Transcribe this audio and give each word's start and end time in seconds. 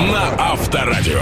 на 0.00 0.52
Авторадио. 0.52 1.20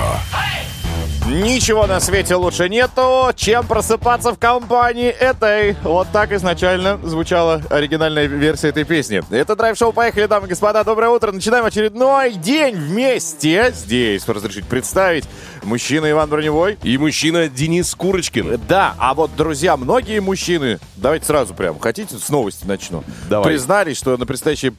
Ничего 1.26 1.86
на 1.86 2.00
свете 2.00 2.36
лучше 2.36 2.68
нету, 2.70 3.30
чем 3.36 3.66
просыпаться 3.66 4.32
в 4.32 4.38
компании 4.38 5.08
этой. 5.10 5.76
Вот 5.82 6.08
так 6.10 6.32
изначально 6.32 6.98
звучала 7.02 7.60
оригинальная 7.68 8.26
версия 8.26 8.68
этой 8.68 8.84
песни. 8.84 9.20
Это 9.30 9.54
драйв-шоу 9.54 9.92
«Поехали, 9.92 10.24
дамы 10.24 10.46
и 10.46 10.50
господа». 10.50 10.84
Доброе 10.84 11.10
утро. 11.10 11.30
Начинаем 11.32 11.66
очередной 11.66 12.32
день 12.32 12.76
вместе. 12.76 13.72
Здесь, 13.74 14.26
разрешить 14.26 14.64
представить, 14.64 15.24
мужчина 15.64 16.10
Иван 16.10 16.30
Броневой. 16.30 16.78
И 16.82 16.96
мужчина 16.96 17.48
Денис 17.48 17.94
Курочкин. 17.94 18.58
Да, 18.66 18.94
а 18.96 19.12
вот, 19.12 19.36
друзья, 19.36 19.76
многие 19.76 20.20
мужчины, 20.20 20.78
давайте 20.96 21.26
сразу 21.26 21.52
прям, 21.52 21.78
хотите 21.78 22.16
с 22.16 22.30
новости 22.30 22.64
начну? 22.64 23.04
Давай. 23.28 23.52
Признались, 23.52 23.98
что 23.98 24.16
на 24.16 24.24
предстоящее 24.24 24.72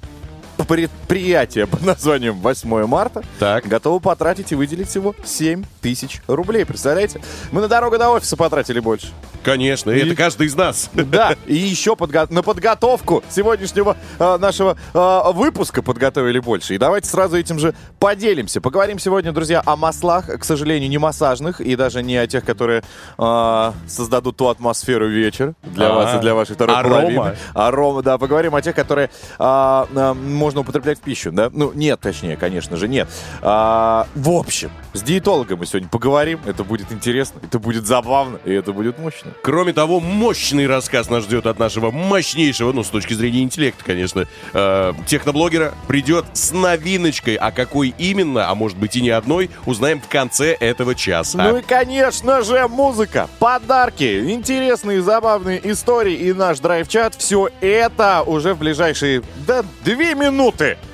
предприятие 0.68 1.68
под 1.68 1.82
названием 1.84 2.36
8 2.36 2.86
марта 2.88 3.24
Так. 3.40 3.66
готовы 3.68 4.00
потратить 4.00 4.52
и 4.52 4.56
выделить 4.56 4.90
всего 4.90 5.16
7 5.24 5.64
тысяч 5.82 6.22
рублей. 6.28 6.66
Представляете? 6.66 7.22
Мы 7.52 7.62
на 7.62 7.68
дорогу 7.68 7.98
до 7.98 8.10
офиса 8.10 8.36
потратили 8.38 8.80
больше. 8.80 9.08
Конечно, 9.44 9.92
и 9.92 10.00
это 10.06 10.16
каждый 10.16 10.48
из 10.48 10.56
нас. 10.56 10.90
Да, 10.94 11.36
и 11.48 11.56
еще 11.56 11.94
подго- 11.94 12.32
на 12.32 12.44
подготовку 12.44 13.24
сегодняшнего 13.30 13.96
э, 14.20 14.38
нашего 14.38 14.76
э, 14.94 15.32
выпуска 15.34 15.82
подготовили 15.82 16.40
больше. 16.40 16.76
И 16.76 16.78
давайте 16.78 17.10
сразу 17.10 17.38
этим 17.38 17.58
же 17.58 17.74
поделимся. 18.00 18.60
Поговорим 18.60 19.00
сегодня, 19.00 19.32
друзья, 19.32 19.62
о 19.66 19.76
маслах, 19.78 20.26
к 20.28 20.44
сожалению, 20.44 20.90
не 20.90 20.98
массажных, 20.98 21.62
и 21.62 21.76
даже 21.78 22.04
не 22.04 22.18
о 22.18 22.28
тех, 22.28 22.44
которые 22.44 22.84
э, 23.18 23.72
создадут 23.88 24.36
ту 24.38 24.48
атмосферу 24.50 25.08
вечер 25.08 25.54
для 25.64 25.88
А, 25.90 25.94
вас 25.94 26.16
и 26.18 26.20
для 26.20 26.36
вашей 26.36 26.56
второй 26.56 26.76
арома. 26.76 26.96
половины. 26.96 27.36
Арома, 27.54 28.02
да. 28.04 28.18
Поговорим 28.18 28.56
о 28.56 28.62
тех, 28.62 28.76
которые 28.76 29.10
а, 29.38 29.88
а, 29.96 30.14
можно 30.50 30.62
употреблять 30.62 30.98
в 30.98 31.02
пищу, 31.02 31.32
да? 31.32 31.52
Ну, 31.54 31.72
нет, 31.76 32.00
точнее, 32.00 32.36
конечно 32.36 32.76
же, 32.76 32.88
нет. 32.88 33.08
А, 33.44 34.08
в 34.16 34.32
общем, 34.32 34.72
с 34.94 35.04
диетологом 35.04 35.60
мы 35.60 35.68
сегодня 35.68 35.88
поговорим. 35.88 36.40
Это 36.48 36.64
будет 36.64 36.92
интересно, 36.92 37.40
это 37.44 37.60
будет 37.60 37.86
забавно, 37.86 38.40
и 38.46 38.52
это 38.52 38.74
будет 38.74 38.98
мощно. 38.98 39.32
Кроме 39.44 39.74
того, 39.74 40.00
мощный 40.00 40.66
рассказ 40.66 41.08
нас 41.12 41.26
ждет 41.26 41.46
от 41.46 41.60
нашего 41.60 41.92
мощнейшего, 41.92 42.72
ну, 42.72 42.84
с 42.84 42.88
точки 42.88 43.14
зрения 43.14 43.44
интеллекта, 43.44 43.84
конечно, 43.86 44.26
э, 44.54 44.94
техноблогера. 45.06 45.76
Придет 45.88 46.26
с 46.34 46.52
новиночкой, 46.52 47.36
а 47.36 47.52
какой 47.52 47.94
именно, 48.00 48.50
а 48.50 48.56
может 48.56 48.80
быть 48.80 48.96
и 48.96 49.02
не 49.04 49.12
одной, 49.12 49.52
узнаем 49.68 50.02
в 50.02 50.08
конце 50.08 50.54
этого 50.54 50.96
часа. 50.96 51.38
Ну 51.38 51.58
и, 51.58 51.62
конечно 51.62 52.42
же, 52.42 52.68
музыка, 52.68 53.30
подарки, 53.38 54.32
интересные, 54.32 55.04
забавные 55.04 55.62
истории 55.72 56.16
и 56.16 56.34
наш 56.34 56.60
драйв-чат. 56.60 57.14
Все 57.14 57.50
это 57.62 58.24
уже 58.26 58.56
в 58.56 58.58
ближайшие, 58.58 59.22
да, 59.46 59.64
две 59.84 60.16
минуты 60.16 60.39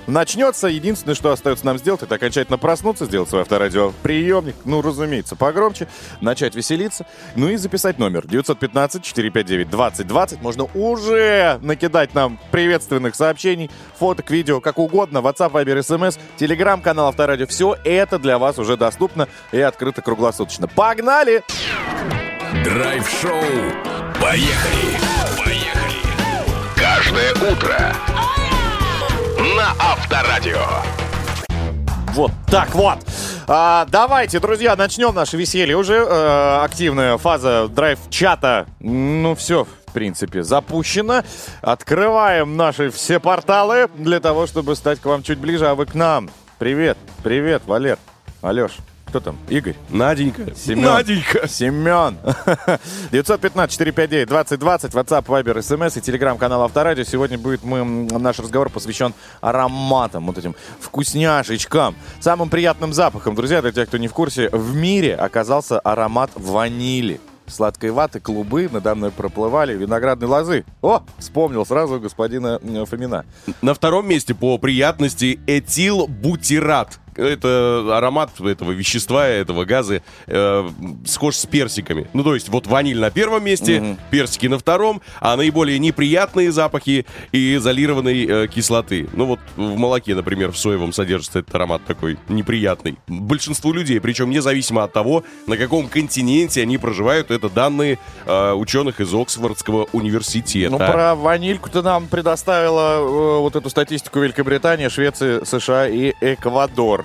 начнется. 0.08 0.68
Единственное, 0.68 1.16
что 1.16 1.32
остается 1.32 1.66
нам 1.66 1.78
сделать, 1.78 2.02
это 2.02 2.16
окончательно 2.16 2.58
проснуться, 2.58 3.06
сделать 3.06 3.30
свой 3.30 3.44
авторадиоприемник, 3.44 4.56
ну, 4.66 4.82
разумеется, 4.82 5.36
погромче, 5.36 5.88
начать 6.20 6.56
веселиться, 6.56 7.06
ну 7.36 7.50
и 7.50 7.58
записать 7.58 8.00
номер 8.00 8.26
915-459-2020. 8.26 10.42
Можно 10.42 10.64
уже 10.74 11.60
накидать 11.62 12.16
нам 12.16 12.40
приветственных 12.52 13.14
сообщений, 13.16 13.70
фоток, 14.00 14.32
видео, 14.32 14.62
как 14.62 14.80
угодно, 14.80 15.20
WhatsApp, 15.20 15.52
Viber, 15.52 15.78
SMS, 15.80 16.18
телеграм-канал 16.38 17.10
Авторадио. 17.10 17.46
Все 17.46 17.78
это 17.84 18.18
для 18.18 18.40
вас 18.40 18.58
уже 18.58 18.78
доступно 18.78 19.28
и 19.52 19.60
открыто 19.60 20.02
круглосуточно. 20.02 20.68
Погнали! 20.68 21.44
Драйв-шоу. 22.64 23.44
Поехали. 24.20 24.98
Поехали. 25.38 25.76
Каждое 26.76 27.32
утро 27.52 27.94
на 29.54 29.74
Авторадио. 29.80 30.66
Вот 32.14 32.32
так 32.50 32.74
вот. 32.74 32.98
А, 33.48 33.86
давайте, 33.92 34.40
друзья, 34.40 34.76
начнем 34.76 35.14
наше 35.14 35.38
веселье. 35.38 35.76
Уже 35.78 35.96
э, 35.96 36.60
активная 36.64 37.18
фаза 37.18 37.68
драйв-чата. 37.68 38.66
Ну, 38.80 39.36
все, 39.36 39.66
в 39.66 39.92
принципе, 39.94 40.42
запущена. 40.42 41.24
Открываем 41.62 42.58
наши 42.58 42.90
все 42.90 43.20
порталы 43.20 43.90
для 43.96 44.20
того, 44.20 44.48
чтобы 44.48 44.76
стать 44.76 45.00
к 45.00 45.06
вам 45.06 45.22
чуть 45.22 45.38
ближе, 45.38 45.68
а 45.68 45.76
вы 45.76 45.86
к 45.86 45.94
нам. 45.94 46.30
Привет, 46.58 46.98
привет, 47.22 47.64
Валер, 47.68 48.00
Алеш. 48.42 48.72
Кто 49.16 49.32
там? 49.32 49.38
Игорь? 49.48 49.78
Наденька. 49.92 50.54
Семен. 50.54 50.84
Наденька. 50.84 51.48
Семен. 51.48 52.18
915-459-2020, 53.14 54.28
WhatsApp, 54.92 55.26
Viber, 55.26 55.58
SMS 55.60 55.98
и 55.98 56.02
телеграм-канал 56.02 56.64
Авторадио. 56.64 57.06
Сегодня 57.06 57.38
будет 57.38 57.64
мы, 57.64 57.86
наш 57.86 58.40
разговор 58.40 58.70
посвящен 58.70 59.14
ароматам, 59.40 60.26
вот 60.26 60.38
этим 60.38 60.54
вкусняшечкам, 60.82 61.96
самым 62.20 62.50
приятным 62.50 62.92
запахом. 62.92 63.36
Друзья, 63.36 63.62
для 63.62 63.72
тех, 63.72 63.88
кто 63.88 63.96
не 63.96 64.10
в 64.10 64.14
курсе, 64.14 64.50
в 64.50 64.76
мире 64.76 65.16
оказался 65.16 65.80
аромат 65.80 66.32
ванили. 66.36 67.22
Сладкой 67.48 67.92
ваты, 67.92 68.20
клубы 68.20 68.68
надо 68.70 68.96
мной 68.96 69.12
проплывали, 69.12 69.78
виноградной 69.78 70.28
лозы. 70.28 70.66
О, 70.82 71.04
вспомнил 71.20 71.66
сразу 71.66 72.02
господина 72.02 72.60
Фомина. 72.86 73.24
На 73.62 73.74
втором 73.74 74.10
месте 74.10 74.36
по 74.36 74.58
приятности 74.58 75.40
этилбутират. 75.48 77.00
Это 77.16 77.98
аромат 77.98 78.40
этого 78.40 78.72
вещества, 78.72 79.28
этого 79.28 79.66
газа 79.66 80.02
э, 80.28 80.70
схож 81.06 81.36
с 81.36 81.46
персиками. 81.46 82.08
Ну, 82.14 82.24
то 82.24 82.34
есть, 82.34 82.50
вот 82.50 82.68
ваниль 82.68 83.00
на 83.00 83.12
первом 83.12 83.44
месте, 83.44 83.98
персики 84.12 84.48
на 84.48 84.60
втором, 84.60 85.02
а 85.20 85.36
наиболее 85.36 85.80
неприятные 85.80 86.52
запахи 86.52 87.06
и 87.32 87.56
изолированной 87.56 88.26
э, 88.26 88.48
кислоты. 88.48 89.08
Ну, 89.14 89.26
вот 89.26 89.40
в 89.56 89.78
молоке, 89.78 90.16
например, 90.16 90.52
в 90.52 90.58
соевом 90.58 90.94
содержится 90.94 91.40
этот 91.40 91.56
аромат 91.56 91.84
такой 91.86 92.18
неприятный. 92.28 92.98
Большинству 93.08 93.74
людей, 93.74 94.00
причем 94.00 94.30
независимо 94.30 94.84
от 94.84 94.94
того, 94.94 95.24
на 95.48 95.58
каком 95.58 95.88
континенте 95.88 96.62
они 96.62 96.78
проживают, 96.78 97.32
это 97.32 97.50
данные 97.50 98.00
э, 98.26 98.54
ученых 98.54 99.00
из 99.00 99.14
Оксфордского 99.14 99.88
университета. 99.94 100.72
Ну, 100.72 100.78
про 100.78 101.16
ванильку 101.16 101.70
ты 101.70 101.82
нам 101.82 102.08
предоставила 102.08 103.00
э, 103.00 103.40
вот 103.40 103.56
эту 103.56 103.70
статистику 103.70 104.20
Великобритания, 104.20 104.90
Швеция, 104.90 105.46
США 105.46 105.88
и 105.88 106.14
Эквадор. 106.22 107.05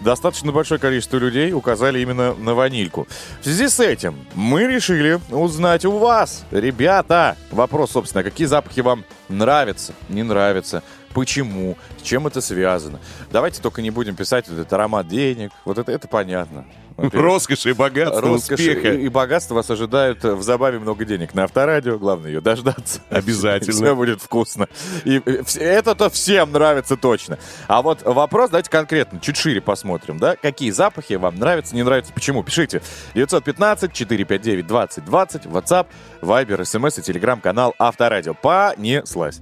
Достаточно 0.00 0.52
большое 0.52 0.78
количество 0.78 1.16
людей 1.16 1.52
указали 1.52 1.98
именно 1.98 2.34
на 2.34 2.54
ванильку. 2.54 3.08
В 3.40 3.44
связи 3.44 3.68
с 3.68 3.80
этим 3.80 4.26
мы 4.34 4.64
решили 4.66 5.18
узнать 5.30 5.84
у 5.84 5.98
вас, 5.98 6.44
ребята, 6.52 7.36
вопрос, 7.50 7.92
собственно, 7.92 8.22
какие 8.22 8.46
запахи 8.46 8.80
вам 8.80 9.04
нравятся, 9.28 9.94
не 10.08 10.22
нравятся, 10.22 10.84
почему, 11.14 11.76
с 11.98 12.02
чем 12.02 12.26
это 12.26 12.40
связано. 12.40 12.98
Давайте 13.30 13.62
только 13.62 13.82
не 13.82 13.90
будем 13.90 14.16
писать 14.16 14.48
вот 14.48 14.58
этот 14.58 14.72
аромат 14.72 15.06
денег, 15.08 15.52
вот 15.64 15.78
это, 15.78 15.92
это 15.92 16.08
понятно. 16.08 16.64
Роскошь 16.98 17.66
и 17.66 17.72
богатство, 17.72 18.20
Роскошь 18.20 18.58
успеха. 18.58 18.92
и, 18.92 19.04
и 19.04 19.08
богатство 19.08 19.54
вас 19.54 19.70
ожидают 19.70 20.24
в 20.24 20.42
забаве 20.42 20.80
много 20.80 21.04
денег 21.04 21.32
на 21.32 21.44
авторадио. 21.44 21.96
Главное 21.96 22.30
ее 22.30 22.40
дождаться. 22.40 23.00
Обязательно. 23.08 23.72
Все 23.76 23.94
будет 23.94 24.20
вкусно. 24.20 24.66
И 25.04 25.22
э, 25.24 25.44
это-то 25.60 26.10
всем 26.10 26.50
нравится 26.50 26.96
точно. 26.96 27.38
А 27.68 27.82
вот 27.82 28.02
вопрос, 28.02 28.50
давайте 28.50 28.70
конкретно, 28.70 29.20
чуть 29.20 29.36
шире 29.36 29.60
посмотрим, 29.60 30.18
да? 30.18 30.34
Какие 30.34 30.72
запахи 30.72 31.12
вам 31.14 31.36
нравятся, 31.36 31.76
не 31.76 31.84
нравятся, 31.84 32.12
почему? 32.12 32.42
Пишите. 32.42 32.82
915-459-2020, 33.14 35.48
WhatsApp, 35.48 35.86
Viber, 36.20 36.60
SMS 36.60 36.98
и 36.98 37.02
телеграм-канал 37.02 37.76
Авторадио. 37.78 38.34
Понеслась. 38.34 39.40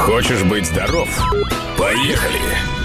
Хочешь 0.00 0.42
быть 0.44 0.66
здоров? 0.66 1.08
Поехали. 1.76 2.79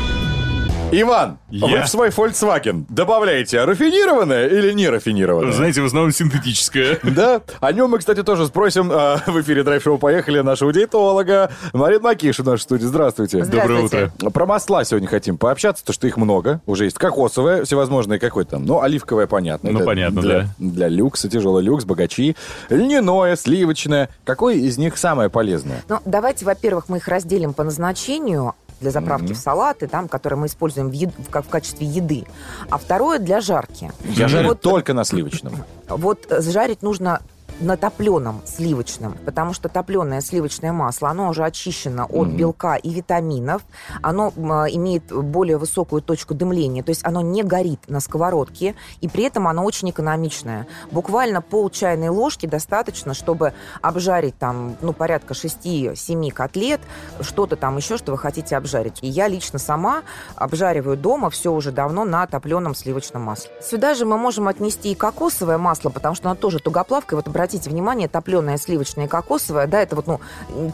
Иван, 0.91 1.39
вы 1.49 1.69
Я? 1.69 1.83
в 1.83 1.89
свой 1.89 2.09
Volkswagen 2.09 2.85
добавляете 2.89 3.63
рафинированное 3.65 4.47
или 4.47 4.71
не 4.71 4.87
рафинированное? 4.87 5.51
Знаете, 5.51 5.81
в 5.81 5.85
основном 5.85 6.11
синтетическое. 6.11 6.99
Да, 7.03 7.41
о 7.59 7.71
нем 7.73 7.89
мы, 7.89 7.97
кстати, 7.99 8.23
тоже 8.23 8.45
спросим 8.47 8.91
э, 8.91 9.17
в 9.25 9.41
эфире 9.41 9.63
драйв-шоу 9.63 9.97
«Поехали» 9.97 10.39
нашего 10.39 10.71
диетолога 10.71 11.51
Марина 11.73 12.03
Макиша 12.03 12.43
в 12.43 12.45
нашей 12.45 12.61
студии. 12.63 12.85
Здравствуйте. 12.85 13.43
Доброе 13.43 13.81
утро. 13.81 14.11
Про 14.31 14.45
масла 14.45 14.85
сегодня 14.85 15.07
хотим 15.07 15.37
пообщаться, 15.37 15.83
то 15.83 15.91
что 15.91 16.07
их 16.07 16.17
много. 16.17 16.61
Уже 16.65 16.85
есть 16.85 16.97
кокосовое, 16.97 17.65
всевозможные, 17.65 18.19
какой 18.19 18.45
там, 18.45 18.63
ну, 18.65 18.81
оливковое, 18.81 19.27
понятно. 19.27 19.71
Ну, 19.71 19.79
Это 19.79 19.85
понятно, 19.85 20.21
для, 20.21 20.39
да. 20.41 20.47
Для 20.59 20.87
люкса, 20.87 21.27
тяжелый 21.29 21.63
люкс, 21.63 21.83
богачи. 21.83 22.35
Льняное, 22.69 23.35
сливочное. 23.35 24.09
Какое 24.23 24.55
из 24.55 24.77
них 24.77 24.97
самое 24.97 25.29
полезное? 25.29 25.83
Ну, 25.89 25.99
давайте, 26.05 26.45
во-первых, 26.45 26.89
мы 26.89 26.97
их 26.97 27.07
разделим 27.07 27.53
по 27.53 27.63
назначению 27.63 28.53
для 28.81 28.91
заправки 28.91 29.33
в 29.33 29.37
салаты, 29.37 29.87
там, 29.87 30.07
которые 30.07 30.39
мы 30.39 30.47
используем 30.47 30.89
в, 30.89 30.93
ед- 30.93 31.13
в, 31.17 31.41
в 31.41 31.49
качестве 31.49 31.87
еды. 31.87 32.25
А 32.69 32.77
второе 32.77 33.19
для 33.19 33.41
жарки. 33.41 33.91
Я 34.03 34.27
жарю 34.27 34.49
вот, 34.49 34.61
только 34.61 34.93
на 34.93 35.03
сливочном. 35.05 35.63
вот 35.87 36.25
жарить 36.29 36.81
нужно 36.81 37.21
на 37.59 37.77
топленом 37.77 38.41
сливочном, 38.45 39.17
потому 39.25 39.53
что 39.53 39.69
топленое 39.69 40.19
сливочное 40.19 40.73
масло, 40.73 41.09
оно 41.09 41.29
уже 41.29 41.45
очищено 41.45 42.05
от 42.05 42.27
белка 42.27 42.75
и 42.75 42.89
витаминов, 42.89 43.61
оно 44.01 44.33
имеет 44.35 45.11
более 45.11 45.57
высокую 45.57 46.01
точку 46.01 46.33
дымления, 46.33 46.83
то 46.83 46.89
есть 46.89 47.05
оно 47.05 47.21
не 47.21 47.43
горит 47.43 47.79
на 47.87 48.01
сковородке, 48.01 48.75
и 48.99 49.07
при 49.07 49.23
этом 49.23 49.47
оно 49.47 49.63
очень 49.63 49.89
экономичное. 49.89 50.67
Буквально 50.91 51.41
пол 51.41 51.69
чайной 51.69 52.09
ложки 52.09 52.45
достаточно, 52.45 53.13
чтобы 53.13 53.53
обжарить 53.81 54.37
там, 54.37 54.75
ну, 54.81 54.91
порядка 54.91 55.33
6-7 55.33 56.31
котлет, 56.31 56.81
что-то 57.21 57.55
там 57.55 57.77
еще, 57.77 57.97
что 57.97 58.11
вы 58.11 58.17
хотите 58.17 58.57
обжарить. 58.57 58.99
И 59.01 59.07
я 59.07 59.29
лично 59.29 59.59
сама 59.59 60.03
обжариваю 60.35 60.97
дома 60.97 61.29
все 61.29 61.53
уже 61.53 61.71
давно 61.71 62.03
на 62.03 62.27
топленом 62.27 62.75
сливочном 62.75 63.21
масле. 63.21 63.51
Сюда 63.61 63.93
же 63.93 64.05
мы 64.05 64.17
можем 64.17 64.49
отнести 64.49 64.91
и 64.91 64.95
кокосовое 64.95 65.57
масло, 65.57 65.89
потому 65.89 66.15
что 66.15 66.29
оно 66.29 66.35
тоже 66.35 66.59
тугоплавкое. 66.59 67.17
Вот 67.17 67.27
обратите 67.27 67.44
внимание, 67.53 68.07
топленое 68.07 68.57
сливочное 68.57 69.05
и 69.05 69.07
кокосовое, 69.07 69.67
да, 69.67 69.81
это 69.81 69.95
вот, 69.95 70.07
ну, 70.07 70.19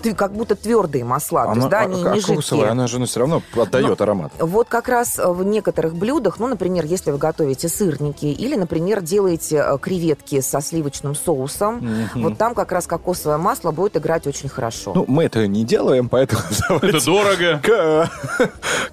ты 0.01 0.13
как 0.13 0.33
будто 0.33 0.55
твердые 0.55 1.03
масла, 1.03 1.45
то 1.45 1.53
есть, 1.53 1.69
да, 1.69 1.79
они 1.81 2.03
а 2.05 2.13
не 2.13 2.19
жидкие. 2.19 2.67
она 2.67 2.87
же 2.87 2.99
ну, 2.99 3.05
все 3.05 3.19
равно 3.19 3.41
отдает 3.55 3.99
аромат. 4.01 4.31
Вот 4.39 4.67
как 4.67 4.87
раз 4.87 5.17
в 5.17 5.43
некоторых 5.43 5.95
блюдах, 5.95 6.39
ну, 6.39 6.47
например, 6.47 6.85
если 6.85 7.11
вы 7.11 7.17
готовите 7.17 7.69
сырники 7.69 8.25
или, 8.25 8.55
например, 8.55 9.01
делаете 9.01 9.63
э, 9.65 9.77
креветки 9.79 10.41
со 10.41 10.61
сливочным 10.61 11.15
соусом, 11.15 12.09
вот 12.15 12.37
там 12.37 12.55
как 12.55 12.71
раз 12.71 12.87
кокосовое 12.87 13.37
масло 13.37 13.71
будет 13.71 13.97
играть 13.97 14.27
очень 14.27 14.49
хорошо. 14.49 14.93
Ну, 14.95 15.05
мы 15.07 15.25
это 15.25 15.47
не 15.47 15.63
делаем, 15.63 16.09
поэтому. 16.09 16.41
Это 16.81 17.03
дорого. 17.05 17.61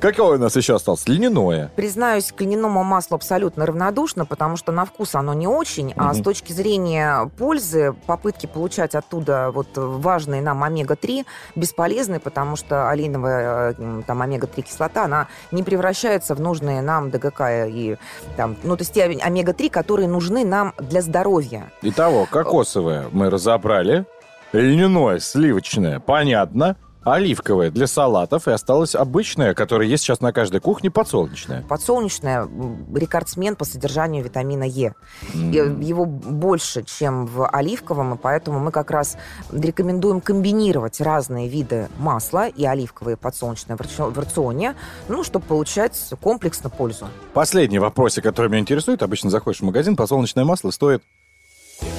Какое 0.01 0.37
у 0.37 0.41
нас 0.41 0.57
еще 0.57 0.75
осталось? 0.75 1.07
Льняное. 1.07 1.71
Признаюсь, 1.77 2.33
к 2.33 2.41
льняному 2.41 2.83
маслу 2.85 3.17
абсолютно 3.17 3.67
равнодушно, 3.67 4.27
потому 4.27 4.57
что 4.57 4.73
на 4.73 4.85
вкус 4.85 5.15
оно 5.15 5.35
не 5.35 5.47
очень, 5.47 5.93
а 5.97 6.15
с 6.15 6.23
точки 6.23 6.53
зрения 6.53 7.31
пользы, 7.39 7.68
попытки 8.07 8.47
получать 8.47 8.95
оттуда 8.95 9.51
вот 9.51 9.69
важные 9.75 10.43
нам 10.43 10.63
омега-3 10.63 11.25
бесполезны, 11.55 12.21
потому 12.21 12.57
что 12.57 12.89
олейновая 12.91 13.75
э, 13.79 14.03
там 14.07 14.23
омега-3 14.23 14.63
кислота, 14.63 15.05
она 15.05 15.29
не 15.53 15.63
превращается 15.63 16.35
в 16.35 16.41
нужные 16.41 16.83
нам 16.83 17.11
ДГК 17.11 17.67
и 17.67 17.97
там, 18.37 18.57
ну, 18.63 18.77
то 18.77 18.83
есть 18.83 18.93
те 18.93 19.05
омега-3, 19.05 19.71
которые 19.71 20.09
нужны 20.09 20.45
нам 20.45 20.75
для 20.79 21.03
здоровья. 21.03 21.71
Итого, 21.83 22.27
кокосовое 22.27 23.07
мы 23.13 23.31
разобрали. 23.31 24.07
Льняное, 24.53 25.19
сливочное, 25.19 26.01
понятно. 26.01 26.77
Оливковое 27.05 27.71
для 27.71 27.87
салатов. 27.87 28.49
И 28.49 28.51
осталось 28.51 28.95
обычное, 28.95 29.55
которое 29.55 29.89
есть 29.89 30.05
сейчас 30.05 30.21
на 30.21 30.33
каждой 30.33 30.61
кухне, 30.61 30.91
подсолнечное. 30.91 31.63
Подсолнечное 31.69 32.49
рекордсмен 32.95 33.57
по 33.57 33.65
содержанию 33.65 34.25
витамина 34.25 34.65
Е. 34.65 34.95
И 35.33 35.39
Его 35.39 36.05
больше, 36.05 36.83
чем 36.83 37.27
в 37.27 37.47
оливковом, 37.49 38.15
и 38.15 38.19
поэтому 38.19 38.61
мы 38.61 38.71
как 38.71 38.91
раз 38.91 39.17
рекомендуем 39.53 40.21
комбинировать 40.21 41.01
разные 41.01 41.49
виды 41.49 41.89
масла 41.99 42.49
и 42.49 42.65
оливковое, 42.65 43.15
и 43.15 43.17
подсолнечное 43.17 43.77
в 43.77 44.19
рационе, 44.19 44.75
ну, 45.09 45.25
чтобы 45.25 45.47
получать 45.47 45.97
комплексно 46.21 46.71
пользу. 46.71 47.09
Последний 47.33 47.79
вопросик, 47.79 48.25
который 48.25 48.49
меня 48.49 48.61
интересует. 48.61 49.03
Обычно 49.03 49.31
заходишь 49.31 49.61
в 49.61 49.65
магазин, 49.65 49.97
подсолнечное 49.97 50.45
масло 50.45 50.71
стоит 50.71 51.03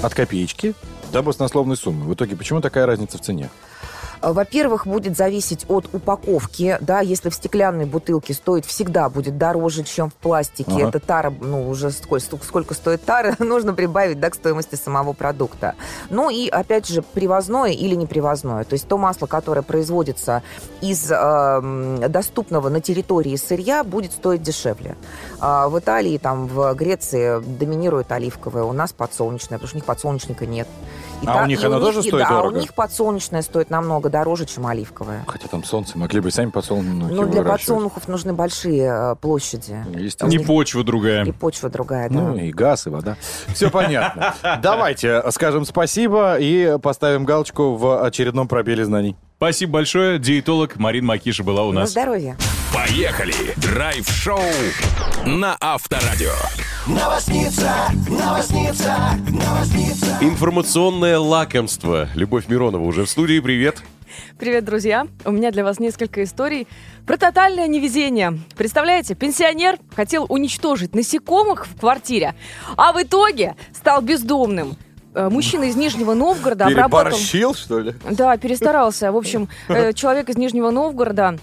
от 0.02 0.14
копеечки 0.14 0.76
до 1.12 1.22
баснословной 1.22 1.78
суммы. 1.78 2.06
В 2.06 2.14
итоге, 2.14 2.36
почему 2.36 2.62
такая 2.62 2.86
разница 2.86 3.18
в 3.18 3.22
цене? 3.22 3.50
А, 4.22 4.34
Во-первых, 4.34 4.86
будет 4.86 5.18
зависеть 5.18 5.66
от 5.68 5.90
упаковки, 5.94 6.78
да, 6.82 7.00
если 7.02 7.30
в 7.30 7.36
стеклянной 7.36 7.86
бутылке 7.86 8.34
стоит 8.34 8.66
всегда 8.66 9.10
будет 9.10 9.38
дороже, 9.38 9.84
чем 9.84 10.10
в 10.10 10.14
пластике. 10.16 10.72
Ага. 10.72 10.90
Это 10.90 11.00
тара, 11.00 11.34
ну, 11.40 11.70
уже 11.70 11.92
сколько, 11.92 12.44
сколько 12.44 12.74
стоит 12.74 13.04
тара, 13.04 13.36
нужно 13.40 13.74
прибавить, 13.74 14.20
да, 14.20 14.30
к 14.30 14.36
стоимости 14.36 14.76
самого 14.76 15.14
продукта. 15.14 15.76
Ну 16.10 16.30
и, 16.30 16.50
опять 16.50 16.88
же, 16.88 17.02
привозное 17.02 17.72
или 17.72 17.96
непривозное. 17.96 18.64
То 18.64 18.74
есть 18.74 18.88
то 18.88 18.98
масло, 18.98 19.26
которое 19.26 19.62
производится 19.62 20.44
из 20.82 21.10
э, 21.10 22.08
доступного 22.10 22.70
на 22.70 22.82
территории 22.82 23.36
сырья, 23.36 23.84
будет 23.84 24.12
стоить 24.12 24.42
дешевле. 24.42 24.96
А 25.40 25.70
в 25.70 25.80
Италии, 25.80 26.18
там, 26.18 26.48
в 26.48 26.74
Греции 26.74 27.42
доминирует 27.42 28.12
оливковое, 28.12 28.64
у 28.64 28.74
нас 28.74 28.92
подсолнечное, 28.92 29.58
потому 29.58 29.68
что 29.68 29.76
у 29.76 29.80
них 29.80 29.86
подсолнечника 29.86 30.46
нет. 30.46 30.68
И 31.22 31.26
А 31.28 31.34
та- 31.34 31.44
у 31.44 31.46
них 31.48 31.62
и 31.62 31.66
оно 31.66 31.76
них- 31.76 31.86
тоже 31.86 32.00
и 32.00 32.04
стоит 32.04 32.24
да, 32.24 32.30
дорого? 32.30 32.56
у 32.56 32.60
них 32.62 32.74
подсолнечное 32.74 33.42
стоит 33.42 33.70
намного 33.70 34.10
дороже, 34.10 34.46
чем 34.46 34.66
оливковое. 34.68 35.24
Хотя 35.28 35.48
там 35.50 35.64
солнце, 35.66 35.98
могли 35.98 36.22
бы 36.22 36.30
и 36.30 36.32
сами 36.32 36.50
подсолнухи 36.50 37.14
Ну, 37.14 37.26
для 37.28 37.44
подсолнухов 37.44 38.08
нужны 38.08 38.34
большие 38.34 39.12
э, 39.12 39.16
площади. 39.16 39.84
Естественно. 39.94 40.30
Не 40.30 40.38
них- 40.38 40.48
почва 40.48 40.84
другая. 40.84 41.26
И 41.26 41.32
почва 41.32 41.70
другая, 41.70 42.10
да. 42.10 42.16
Ну, 42.16 42.38
и 42.38 42.52
газ, 42.52 42.88
и 42.88 42.90
вода. 42.90 43.18
Все 43.54 43.70
понятно. 43.70 44.34
Давайте 44.62 45.22
скажем 45.32 45.66
спасибо 45.66 46.38
и 46.40 46.78
поставим 46.82 47.26
галочку 47.26 47.76
в 47.76 48.02
очередном 48.04 48.48
пробеле 48.48 48.86
знаний. 48.86 49.16
Спасибо 49.40 49.72
большое. 49.72 50.20
Диетолог 50.20 50.76
Марин 50.76 51.06
Макиша 51.06 51.46
была 51.46 51.64
у 51.64 51.72
На 51.72 51.82
нас. 51.82 51.92
здоровье. 51.92 52.36
Поехали! 52.74 53.34
Драйв-шоу 53.56 54.38
на 55.26 55.56
Авторадио. 55.62 56.34
Информационное 60.20 61.18
лакомство. 61.20 62.10
Любовь 62.16 62.50
Миронова 62.50 62.84
уже 62.84 63.06
в 63.06 63.10
студии. 63.10 63.40
Привет. 63.40 63.82
Привет, 64.38 64.66
друзья! 64.66 65.08
У 65.24 65.32
меня 65.32 65.52
для 65.52 65.64
вас 65.64 65.80
несколько 65.80 66.22
историй 66.26 66.68
про 67.08 67.16
тотальное 67.16 67.68
невезение. 67.68 68.38
Представляете, 68.58 69.16
пенсионер 69.16 69.78
хотел 69.96 70.26
уничтожить 70.28 70.94
насекомых 70.94 71.66
в 71.66 71.80
квартире, 71.80 72.36
а 72.76 72.92
в 72.92 73.02
итоге 73.02 73.56
стал 73.74 74.02
бездомным. 74.02 74.76
Э, 75.14 75.30
Мужчина 75.30 75.64
из 75.66 75.76
Нижнего 75.76 76.14
Новгорода 76.14 76.66
обработал... 76.66 77.12
Переборщил, 77.12 77.54
что 77.54 77.80
ли? 77.80 77.96
Да, 78.10 78.38
перестарался. 78.38 79.12
В 79.12 79.18
общем, 79.18 79.50
э, 79.68 79.94
человек 79.94 80.30
из 80.30 80.38
Нижнего 80.38 80.70
Новгорода 80.72 81.38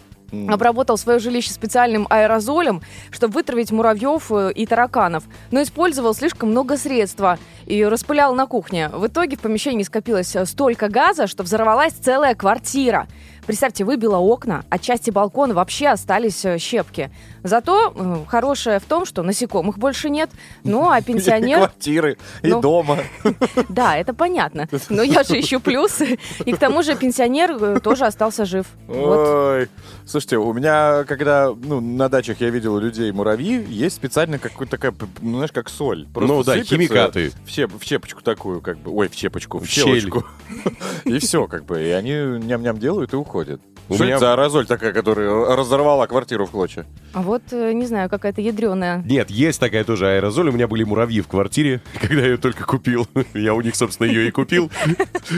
обработал 0.49 0.99
свое 0.99 1.21
жилище 1.21 1.53
специальным 1.53 2.07
аэрозолем, 2.11 2.83
чтобы 3.11 3.35
вытравить 3.35 3.71
муравьев 3.71 4.31
э, 4.31 4.53
и 4.53 4.67
тараканов, 4.67 5.25
но 5.51 5.63
использовал 5.63 6.15
слишком 6.15 6.51
много 6.51 6.77
средства 6.77 7.39
и 7.65 7.85
распылял 7.85 8.35
на 8.35 8.47
кухне. 8.47 8.89
В 8.89 9.07
итоге 9.07 9.37
в 9.37 9.41
помещении 9.41 9.85
скопилось 9.85 10.37
столько 10.45 10.89
газа, 10.89 11.27
что 11.27 11.43
взорвалась 11.43 11.93
целая 11.93 12.35
квартира. 12.35 13.07
Представьте, 13.47 13.85
выбило 13.85 14.17
окна, 14.19 14.65
от 14.71 14.83
части 14.83 15.11
балкона 15.11 15.55
вообще 15.55 15.89
остались 15.89 16.45
э, 16.45 16.59
щепки. 16.59 17.11
Зато 17.45 17.93
э, 17.95 18.17
хорошее 18.27 18.81
в 18.81 18.85
том, 18.85 19.07
что 19.07 19.23
насекомых 19.23 19.79
больше 19.79 20.11
нет, 20.11 20.31
ну 20.65 20.91
а 20.91 20.99
И 21.01 21.03
пенсионер... 21.03 21.59
квартиры, 21.59 22.19
и 22.43 22.49
Ну. 22.49 22.61
дома. 22.61 22.99
Да, 23.69 23.97
это 23.97 24.15
понятно. 24.15 24.69
Но 24.89 25.03
я 25.03 25.23
же 25.23 25.39
ищу 25.39 25.61
плюсы. 25.61 26.19
И 26.45 26.53
к 26.53 26.59
тому 26.59 26.83
же 26.83 26.97
пенсионер 26.97 27.53
э, 27.53 27.81
тоже 27.81 28.07
остался 28.07 28.45
жив. 28.47 28.67
Вот. 28.89 29.29
Ой. 29.29 29.69
Слушайте, 30.07 30.39
у 30.39 30.53
меня, 30.53 31.05
когда 31.05 31.53
ну, 31.55 31.81
на 31.81 32.09
дачах 32.09 32.41
я 32.41 32.51
видел 32.51 32.75
у 32.75 32.81
людей 32.81 33.13
муравьи, 33.13 33.65
есть 33.69 33.97
специально 33.97 34.39
какая-то 34.39 34.71
такая, 34.71 34.95
ну, 35.21 35.37
знаешь, 35.37 35.53
как 35.53 35.69
соль. 35.69 36.07
Ну 36.15 36.43
да, 36.43 36.61
химикаты. 36.63 37.31
В, 37.45 37.49
щеп- 37.49 37.79
в 37.79 37.85
щепочку 37.85 38.23
такую, 38.23 38.61
как 38.61 38.79
бы. 38.79 38.91
Ой, 38.93 39.09
в 39.09 39.15
щепочку, 39.15 39.59
в, 39.59 39.65
В 39.65 39.69
щель. 39.69 39.85
щелочку. 40.01 40.25
И 41.05 41.19
все, 41.19 41.47
как 41.47 41.65
бы. 41.65 41.81
И 41.83 41.91
они 41.91 42.13
ням-ням 42.13 42.79
делают 42.79 43.13
и 43.13 43.17
уходят 43.17 43.36
выходит. 43.37 43.76
У 43.89 43.95
Что 43.95 44.05
меня- 44.05 44.15
это 44.17 44.21
за 44.27 44.33
аэрозоль 44.33 44.67
такая, 44.67 44.93
которая 44.93 45.31
разорвала 45.57 46.07
квартиру 46.09 46.45
в 46.47 46.51
клочья? 46.51 46.87
А 47.13 47.23
вот, 47.23 47.43
э, 47.53 47.73
не 47.73 47.87
знаю, 47.87 48.11
какая-то 48.11 48.41
ядреная. 48.41 49.01
Нет, 49.07 49.31
есть 49.31 49.61
такая 49.61 49.85
тоже 49.85 50.09
аэрозоль. 50.09 50.49
У 50.49 50.53
меня 50.53 50.67
были 50.67 50.83
муравьи 50.83 51.21
в 51.21 51.29
квартире, 51.29 51.81
когда 52.01 52.23
я 52.23 52.27
ее 52.31 52.37
только 52.37 52.65
купил. 52.65 53.07
Я 53.35 53.55
у 53.55 53.61
них, 53.61 53.77
собственно, 53.77 54.09
ее 54.09 54.29
и 54.29 54.31
купил. 54.31 54.71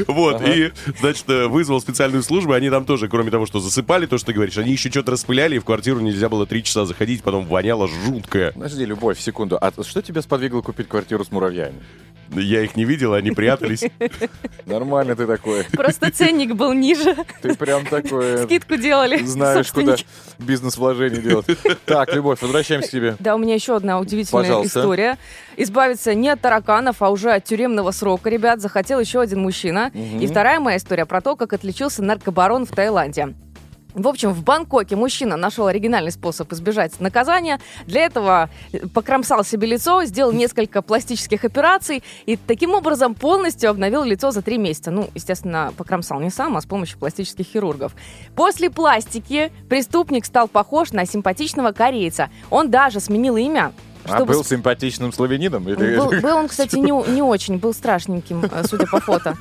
Вот, 0.06 0.42
и, 0.46 0.72
значит, 1.00 1.28
э, 1.28 1.46
вызвал 1.46 1.80
специальную 1.80 2.22
службу. 2.22 2.52
Они 2.52 2.70
там 2.70 2.84
тоже, 2.84 3.08
кроме 3.08 3.30
того, 3.30 3.46
что 3.46 3.58
засыпали, 3.60 4.06
то, 4.06 4.16
что 4.18 4.28
ты 4.28 4.32
говоришь, 4.32 4.56
они 4.58 4.72
еще 4.72 4.90
что-то 4.90 5.12
распыляли, 5.12 5.56
и 5.56 5.58
в 5.58 5.64
квартиру 5.64 6.00
нельзя 6.00 6.28
было 6.28 6.46
три 6.46 6.62
часа 6.62 6.84
заходить, 6.84 7.22
потом 7.22 7.46
воняло 7.46 7.88
жуткое. 7.88 8.52
Подожди, 8.52 8.84
Любовь, 8.84 9.18
секунду. 9.18 9.58
А 9.60 9.72
что 9.82 10.02
тебя 10.02 10.22
сподвигло 10.22 10.60
купить 10.62 10.88
квартиру 10.88 11.24
с 11.24 11.30
муравьями? 11.30 11.76
Я 12.30 12.62
их 12.62 12.76
не 12.76 12.84
видел, 12.84 13.14
они 13.14 13.30
прятались. 13.30 13.84
Нормально 14.66 15.16
ты 15.16 15.26
такой. 15.26 15.64
Просто 15.72 16.10
ценник 16.10 16.54
был 16.54 16.74
ниже. 16.74 17.16
Ты 17.40 17.54
прям 17.54 17.86
такой... 17.86 18.37
Скидку 18.44 18.76
делали. 18.76 19.18
Знаешь, 19.24 19.72
куда 19.72 19.96
бизнес-вложение 20.38 21.20
делать. 21.20 21.46
Так, 21.84 22.12
Любовь, 22.14 22.40
возвращаемся 22.42 22.88
к 22.88 22.92
тебе. 22.92 23.16
Да, 23.18 23.34
у 23.34 23.38
меня 23.38 23.54
еще 23.54 23.76
одна 23.76 23.98
удивительная 23.98 24.42
Пожалуйста. 24.44 24.80
история. 24.80 25.18
Избавиться 25.56 26.14
не 26.14 26.28
от 26.28 26.40
тараканов, 26.40 27.02
а 27.02 27.10
уже 27.10 27.32
от 27.32 27.44
тюремного 27.44 27.90
срока, 27.90 28.30
ребят, 28.30 28.60
захотел 28.60 29.00
еще 29.00 29.20
один 29.20 29.42
мужчина. 29.42 29.90
И 29.94 30.26
вторая 30.26 30.60
моя 30.60 30.76
история 30.76 31.06
про 31.06 31.20
то, 31.20 31.36
как 31.36 31.52
отличился 31.52 32.02
наркобарон 32.02 32.66
в 32.66 32.70
Таиланде. 32.70 33.34
В 33.98 34.06
общем, 34.06 34.32
в 34.32 34.44
Бангкоке 34.44 34.94
мужчина 34.94 35.36
нашел 35.36 35.66
оригинальный 35.66 36.12
способ 36.12 36.52
избежать 36.52 37.00
наказания. 37.00 37.58
Для 37.86 38.02
этого 38.02 38.48
э, 38.72 38.86
покромсал 38.86 39.44
себе 39.44 39.66
лицо, 39.66 40.04
сделал 40.04 40.30
несколько 40.30 40.82
пластических 40.82 41.44
операций 41.44 42.04
и 42.24 42.36
таким 42.36 42.74
образом 42.74 43.16
полностью 43.16 43.70
обновил 43.70 44.04
лицо 44.04 44.30
за 44.30 44.40
три 44.40 44.56
месяца. 44.56 44.92
Ну, 44.92 45.10
естественно, 45.16 45.72
покромсал 45.76 46.20
не 46.20 46.30
сам, 46.30 46.56
а 46.56 46.60
с 46.60 46.66
помощью 46.66 46.98
пластических 46.98 47.44
хирургов. 47.44 47.92
После 48.36 48.70
пластики 48.70 49.50
преступник 49.68 50.24
стал 50.24 50.46
похож 50.46 50.92
на 50.92 51.04
симпатичного 51.04 51.72
корейца. 51.72 52.30
Он 52.50 52.70
даже 52.70 53.00
сменил 53.00 53.36
имя 53.36 53.72
А 54.08 54.16
чтобы 54.16 54.32
был 54.32 54.44
симпатичным 54.44 55.12
славянином? 55.12 55.68
Или... 55.68 55.96
был, 55.96 56.10
был 56.22 56.36
он, 56.36 56.48
кстати, 56.48 56.76
не, 56.76 56.92
не 57.10 57.22
очень, 57.22 57.58
был 57.58 57.74
страшненьким, 57.74 58.44
э, 58.44 58.64
судя 58.64 58.86
по 58.86 59.00
фото. 59.00 59.36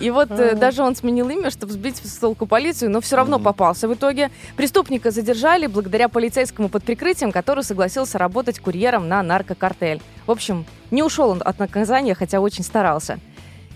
И 0.00 0.10
вот 0.10 0.30
э, 0.30 0.54
даже 0.54 0.82
он 0.82 0.96
сменил 0.96 1.28
имя, 1.28 1.50
чтобы 1.50 1.72
сбить 1.72 1.96
с 1.96 2.16
толку 2.16 2.46
полицию, 2.46 2.90
но 2.90 3.00
все 3.00 3.16
равно 3.16 3.38
попался 3.38 3.88
в 3.88 3.94
итоге. 3.94 4.30
Преступника 4.56 5.10
задержали 5.10 5.66
благодаря 5.66 6.08
полицейскому 6.08 6.68
под 6.68 6.84
прикрытием, 6.84 7.32
который 7.32 7.64
согласился 7.64 8.18
работать 8.18 8.58
курьером 8.58 9.08
на 9.08 9.22
наркокартель. 9.22 10.00
В 10.26 10.30
общем, 10.30 10.64
не 10.90 11.02
ушел 11.02 11.30
он 11.30 11.42
от 11.44 11.58
наказания, 11.58 12.14
хотя 12.14 12.40
очень 12.40 12.64
старался. 12.64 13.18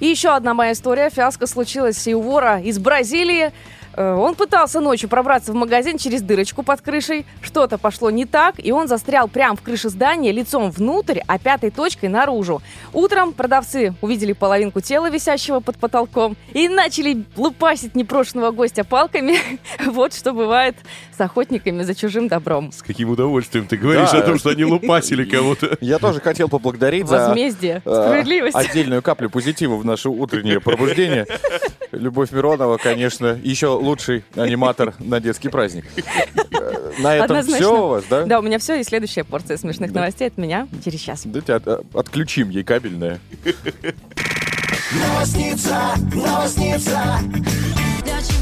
И 0.01 0.07
еще 0.07 0.35
одна 0.35 0.53
моя 0.53 0.73
история. 0.73 1.11
Фиаско 1.11 1.47
случилась 1.47 2.07
и 2.07 2.15
у 2.15 2.21
вора 2.21 2.61
из 2.61 2.79
Бразилии. 2.79 3.53
Э, 3.97 4.15
Он 4.15 4.35
пытался 4.35 4.81
ночью 4.81 5.09
пробраться 5.09 5.53
в 5.53 5.55
магазин 5.55 5.99
через 5.99 6.23
дырочку 6.23 6.63
под 6.63 6.81
крышей. 6.83 7.27
Что-то 7.43 7.79
пошло 7.79 8.11
не 8.11 8.27
так, 8.27 8.55
и 8.59 8.71
он 8.73 8.89
застрял 8.89 9.27
прямо 9.29 9.57
в 9.57 9.63
крыше 9.63 9.89
здания, 9.89 10.33
лицом 10.33 10.71
внутрь, 10.71 11.21
а 11.27 11.39
пятой 11.39 11.71
точкой 11.71 12.09
наружу. 12.09 12.63
Утром 12.93 13.33
продавцы 13.33 13.95
увидели 14.03 14.33
половинку 14.33 14.81
тела, 14.81 15.11
висящего 15.11 15.61
под 15.61 15.79
потолком, 15.79 16.37
и 16.53 16.69
начали 16.69 17.25
лупасить 17.37 17.95
непрошенного 17.95 18.51
гостя 18.51 18.85
палками. 18.85 19.37
Вот 19.87 20.15
что 20.15 20.33
бывает 20.33 20.77
с 21.17 21.21
охотниками 21.21 21.83
за 21.83 21.95
чужим 21.95 22.29
добром. 22.29 22.73
С 22.73 22.83
каким 22.83 23.09
удовольствием 23.11 23.67
ты 23.67 23.77
говоришь 23.77 24.11
Да. 24.11 24.19
о 24.19 24.23
том, 24.23 24.39
что 24.39 24.51
они 24.51 24.65
лупасили 24.65 25.25
кого-то. 25.31 25.79
Я 25.81 25.99
тоже 25.99 26.21
хотел 26.21 26.49
поблагодарить 26.49 27.07
за 27.09 27.29
Возмездие, 27.29 27.83
э, 27.85 28.05
справедливость. 28.07 28.57
отдельную 28.57 29.03
каплю 29.03 29.31
позитива 29.31 29.77
в 29.77 29.85
наше 29.85 30.09
утреннее 30.09 30.61
пробуждение. 30.61 31.27
Любовь 31.93 32.33
Миронова, 32.33 32.77
конечно, 32.77 33.39
еще 33.43 33.69
лучший 33.69 34.25
аниматор 34.35 34.95
на 34.99 35.21
детский 35.21 35.49
праздник. 35.49 35.85
Э, 36.51 36.93
На 36.99 37.15
этом 37.17 37.43
все 37.43 37.85
у 37.85 37.89
вас, 37.89 38.05
да? 38.11 38.25
Да, 38.25 38.39
у 38.41 38.43
меня 38.43 38.59
все, 38.59 38.81
и 38.81 38.85
следующая 38.85 39.25
порция 39.25 39.57
смешных 39.57 39.93
новостей 39.93 40.29
от 40.29 40.37
меня 40.37 40.69
через 40.85 41.01
час. 41.01 41.23
Давайте 41.25 41.55
от- 41.55 41.67
э, 41.67 41.79
отключим 41.95 42.51
ей 42.51 42.65
кабельное. 42.65 43.21
Для 48.05 48.21
чего, 48.23 48.36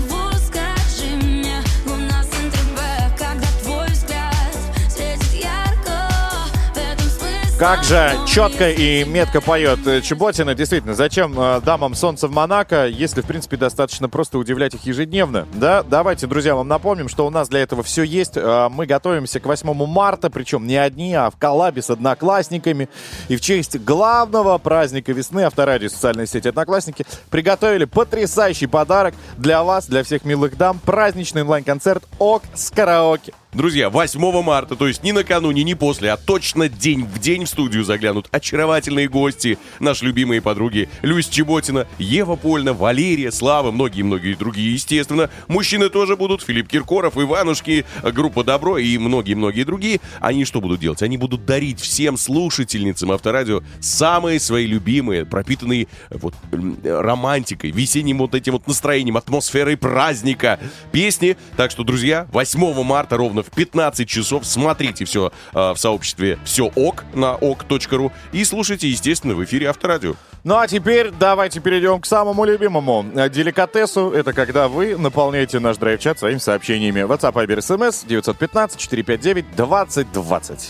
Как 7.57 7.85
же 7.85 8.11
четко 8.27 8.71
и 8.71 9.05
метко 9.05 9.41
поет 9.41 9.87
э, 9.87 10.01
Чеботина. 10.01 10.57
Действительно, 10.57 10.95
зачем 10.95 11.39
э, 11.39 11.61
дамам 11.61 11.95
солнца 11.95 12.27
в 12.27 12.33
Монако, 12.33 12.89
если, 12.89 13.21
в 13.21 13.27
принципе, 13.27 13.57
достаточно 13.57 14.09
просто 14.09 14.39
удивлять 14.39 14.75
их 14.75 14.85
ежедневно? 14.85 15.47
Да, 15.55 15.85
давайте, 15.85 16.27
друзья, 16.27 16.57
вам 16.57 16.67
напомним, 16.67 17.09
что 17.09 17.25
у 17.25 17.31
нас 17.31 17.49
для 17.49 17.61
этого 17.61 17.85
все 17.85 18.03
есть. 18.03 18.37
Э, 18.37 18.69
Мы 18.71 18.87
готовимся 18.87 19.39
к 19.39 19.47
8 19.47 19.73
марта, 19.87 20.31
причем 20.31 20.67
не 20.67 20.77
одни, 20.77 21.15
а 21.15 21.31
в 21.31 21.37
коллабе 21.37 21.81
с 21.81 21.91
одноклассниками. 21.91 22.89
И 23.29 23.37
в 23.37 23.41
честь 23.41 23.79
главного 23.79 24.59
праздника 24.59 25.13
весны 25.13 25.43
авторадио 25.43 25.91
социальной 25.91 26.27
сети 26.27 26.49
«Одноклассники» 26.49 27.07
приготовили 27.31 27.85
потрясающий 27.85 28.67
подарок 28.67 29.15
для 29.39 29.63
вас, 29.63 29.87
для 29.87 30.03
всех 30.03 30.25
милых 30.25 30.57
дам. 30.57 30.81
Праздничный 30.85 31.43
онлайн-концерт 31.43 32.03
ОК 32.19 32.43
с 32.53 32.71
караоке. 32.73 33.33
Друзья, 33.55 33.89
8 33.89 34.43
марта, 34.43 34.75
то 34.75 34.89
есть 34.89 35.05
не 35.05 35.13
накануне, 35.13 35.63
не 35.63 35.77
после, 35.77 36.11
а 36.11 36.17
точно 36.17 36.69
день 36.69 37.05
в 37.05 37.21
день 37.21 37.45
в 37.45 37.49
студию 37.49 37.85
заглянут 37.85 38.27
очаровательные 38.33 39.09
гости, 39.09 39.59
наши 39.79 40.05
любимые 40.07 40.43
подруги 40.43 40.89
Люсь 41.03 41.29
Чеботина, 41.29 41.87
Ева 41.99 42.35
Польна, 42.35 42.73
Валерия, 42.73 43.31
Слава, 43.31 43.71
многие-многие 43.71 44.35
другие, 44.35 44.73
естественно. 44.73 45.31
Мужчины 45.47 45.89
тоже 45.89 46.17
будут, 46.17 46.43
Филипп 46.43 46.67
Киркоров, 46.67 47.17
Иванушки, 47.17 47.85
группа 48.03 48.43
Добро 48.43 48.77
и 48.77 48.99
многие-многие 48.99 49.63
другие. 49.63 50.01
Они 50.19 50.45
что 50.45 50.61
будут 50.61 50.81
делать? 50.81 51.03
Они 51.03 51.17
будут 51.17 51.47
дарить 51.47 51.81
всем 51.81 52.17
слушательницам 52.17 53.13
Авторадио 53.13 53.63
самые 53.79 54.41
свои 54.41 54.67
любимые, 54.67 55.25
пропитанные 55.25 55.87
э, 56.11 56.17
вот 56.21 56.35
м, 56.51 56.77
романтикой, 56.83 57.71
весенним 57.71 58.19
вот 58.19 58.35
этим 58.35 58.55
вот 58.55 58.67
настроением, 58.67 59.17
атмосферой 59.17 59.77
праздника 59.77 60.59
песни. 60.91 61.37
Так 61.57 61.71
что, 61.71 61.85
друзья, 61.85 62.27
8 62.33 62.83
марта 62.83 63.17
ровно 63.17 63.44
в 63.45 63.55
15 63.55 64.09
часов 64.09 64.47
смотрите 64.47 65.05
все 65.05 65.33
в 65.53 65.77
сообществе 65.77 66.39
все 66.45 66.71
ок 66.75 67.05
на 67.15 67.37
ok.ru 67.41 68.11
и 68.33 68.45
слушайте, 68.45 68.89
естественно, 68.89 69.35
в 69.35 69.45
эфире 69.45 69.69
Авторадио. 69.69 70.15
Ну 70.45 70.57
а 70.59 70.69
теперь 70.69 71.11
давайте 71.11 71.59
перейдем 71.61 72.01
к 72.03 72.07
самому 72.07 72.45
любимому 72.45 73.07
э, 73.15 73.31
деликатесу. 73.31 74.11
Это 74.11 74.35
когда 74.35 74.69
вы 74.69 74.99
наполняете 74.99 75.59
наш 75.59 75.79
драйв-чат 75.79 76.19
своими 76.19 76.37
сообщениями. 76.37 77.01
WhatsApp, 77.01 77.33
Viber, 77.33 77.61
SMS 77.61 78.05
915-459-2020. 78.07 80.69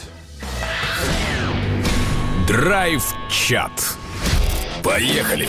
Драйв-чат. 2.47 3.73
Поехали. 4.85 5.49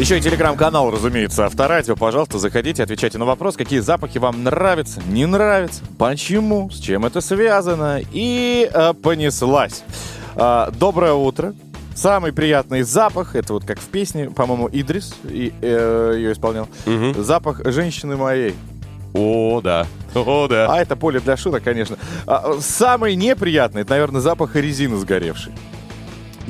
Еще 0.00 0.16
и 0.16 0.20
телеграм-канал, 0.22 0.90
разумеется, 0.90 1.44
Авторадио. 1.44 1.94
Пожалуйста, 1.94 2.38
заходите, 2.38 2.82
отвечайте 2.82 3.18
на 3.18 3.26
вопрос, 3.26 3.54
какие 3.54 3.80
запахи 3.80 4.16
вам 4.16 4.42
нравятся, 4.42 5.02
не 5.06 5.26
нравятся, 5.26 5.82
почему, 5.98 6.70
с 6.70 6.78
чем 6.78 7.04
это 7.04 7.20
связано. 7.20 8.00
И 8.10 8.70
э, 8.72 8.94
понеслась. 8.94 9.84
А, 10.36 10.70
доброе 10.70 11.12
утро. 11.12 11.52
Самый 11.94 12.32
приятный 12.32 12.80
запах, 12.80 13.36
это 13.36 13.52
вот 13.52 13.66
как 13.66 13.78
в 13.78 13.88
песне, 13.88 14.30
по-моему, 14.30 14.70
Идрис 14.72 15.14
и, 15.22 15.52
э, 15.60 16.14
ее 16.16 16.32
исполнял. 16.32 16.66
Запах 17.18 17.60
женщины 17.70 18.16
моей. 18.16 18.54
О, 19.12 19.60
да. 19.60 19.86
О, 20.14 20.48
да. 20.48 20.72
А 20.72 20.80
это 20.80 20.96
поле 20.96 21.20
для 21.20 21.36
шуток, 21.36 21.62
конечно. 21.62 21.98
А, 22.26 22.54
самый 22.60 23.16
неприятный, 23.16 23.82
это, 23.82 23.90
наверное, 23.90 24.22
запах 24.22 24.56
резины 24.56 24.96
сгоревшей. 24.96 25.52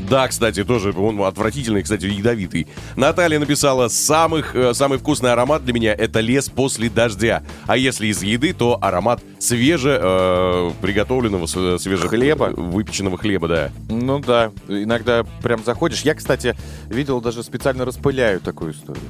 Да, 0.08 0.28
кстати, 0.28 0.64
тоже 0.64 0.92
он 0.92 1.20
отвратительный, 1.22 1.82
кстати, 1.82 2.06
ядовитый. 2.06 2.66
Наталья 2.96 3.38
написала, 3.38 3.88
самых, 3.88 4.54
э, 4.56 4.74
самый 4.74 4.98
вкусный 4.98 5.32
аромат 5.32 5.64
для 5.64 5.72
меня 5.74 5.92
это 5.94 6.20
лес 6.20 6.48
после 6.48 6.88
дождя. 6.88 7.42
А 7.66 7.76
если 7.76 8.06
из 8.06 8.22
еды, 8.22 8.52
то 8.52 8.78
аромат 8.80 9.22
свеже 9.38 9.98
э, 10.00 10.70
приготовленного, 10.80 11.46
с- 11.46 11.78
свеже 11.82 12.08
Хлеба. 12.08 12.52
выпеченного 12.56 13.18
хлеба, 13.18 13.48
да. 13.48 13.70
Ну 13.88 14.18
да, 14.20 14.50
иногда 14.68 15.24
прям 15.42 15.62
заходишь. 15.64 16.02
Я, 16.02 16.14
кстати, 16.14 16.56
видел, 16.88 17.20
даже 17.20 17.42
специально 17.42 17.84
распыляю 17.84 18.40
такую 18.40 18.72
историю. 18.72 19.04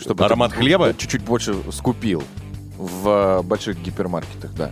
Чтобы 0.00 0.24
Аромат 0.24 0.52
хлеба? 0.52 0.94
Чуть-чуть 0.96 1.22
больше 1.22 1.56
скупил 1.72 2.22
в 2.76 3.08
э, 3.08 3.42
больших 3.42 3.80
гипермаркетах, 3.82 4.52
да. 4.54 4.70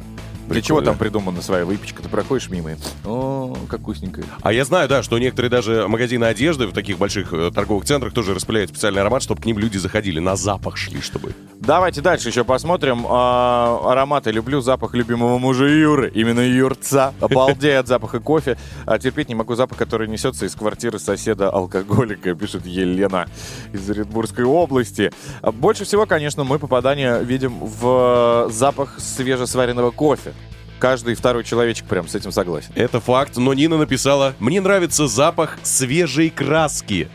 Для 0.48 0.62
чего 0.62 0.78
Прикольно. 0.78 0.84
там 0.92 0.98
придумана 0.98 1.42
своя 1.42 1.64
выпечка? 1.64 2.04
Ты 2.04 2.08
проходишь 2.08 2.48
мимо 2.50 2.70
и... 2.70 2.76
О, 3.04 3.35
как 3.68 3.80
вкусненькая. 3.80 4.24
А 4.42 4.52
я 4.52 4.64
знаю, 4.64 4.88
да, 4.88 5.02
что 5.02 5.18
некоторые 5.18 5.50
даже 5.50 5.88
магазины 5.88 6.24
одежды 6.24 6.66
в 6.66 6.72
таких 6.72 6.98
больших 6.98 7.32
э, 7.32 7.50
торговых 7.54 7.84
центрах 7.84 8.12
тоже 8.12 8.34
распыляют 8.34 8.70
специальный 8.70 9.00
аромат, 9.00 9.22
чтобы 9.22 9.42
к 9.42 9.46
ним 9.46 9.58
люди 9.58 9.78
заходили, 9.78 10.18
на 10.18 10.36
запах 10.36 10.76
шли, 10.76 11.00
чтобы... 11.00 11.34
Давайте 11.58 12.00
дальше 12.00 12.28
еще 12.28 12.44
посмотрим. 12.44 13.06
А, 13.08 13.80
ароматы. 13.84 14.30
Люблю 14.30 14.60
запах 14.60 14.94
любимого 14.94 15.38
мужа 15.38 15.66
Юры. 15.66 16.10
Именно 16.14 16.40
Юрца. 16.40 17.14
Обалдею 17.20 17.80
от 17.80 17.88
запаха 17.88 18.20
кофе. 18.20 18.58
А 18.84 18.98
терпеть 18.98 19.28
не 19.28 19.34
могу 19.34 19.54
запах, 19.54 19.78
который 19.78 20.06
несется 20.06 20.46
из 20.46 20.54
квартиры 20.54 20.98
соседа-алкоголика, 20.98 22.34
пишет 22.34 22.66
Елена 22.66 23.26
из 23.72 23.88
Оренбургской 23.88 24.44
области. 24.44 25.10
Больше 25.42 25.84
всего, 25.84 26.06
конечно, 26.06 26.44
мы 26.44 26.58
попадание 26.58 27.22
видим 27.24 27.58
в 27.60 28.48
запах 28.50 29.00
свежесваренного 29.00 29.90
кофе. 29.90 30.34
Каждый 30.78 31.14
второй 31.14 31.44
человечек 31.44 31.86
прям 31.86 32.06
с 32.06 32.14
этим 32.14 32.32
согласен. 32.32 32.70
Это 32.74 33.00
факт, 33.00 33.36
но 33.36 33.54
Нина 33.54 33.78
написала, 33.78 34.34
мне 34.38 34.60
нравится 34.60 35.06
запах 35.06 35.58
свежей 35.62 36.30
краски. 36.30 37.08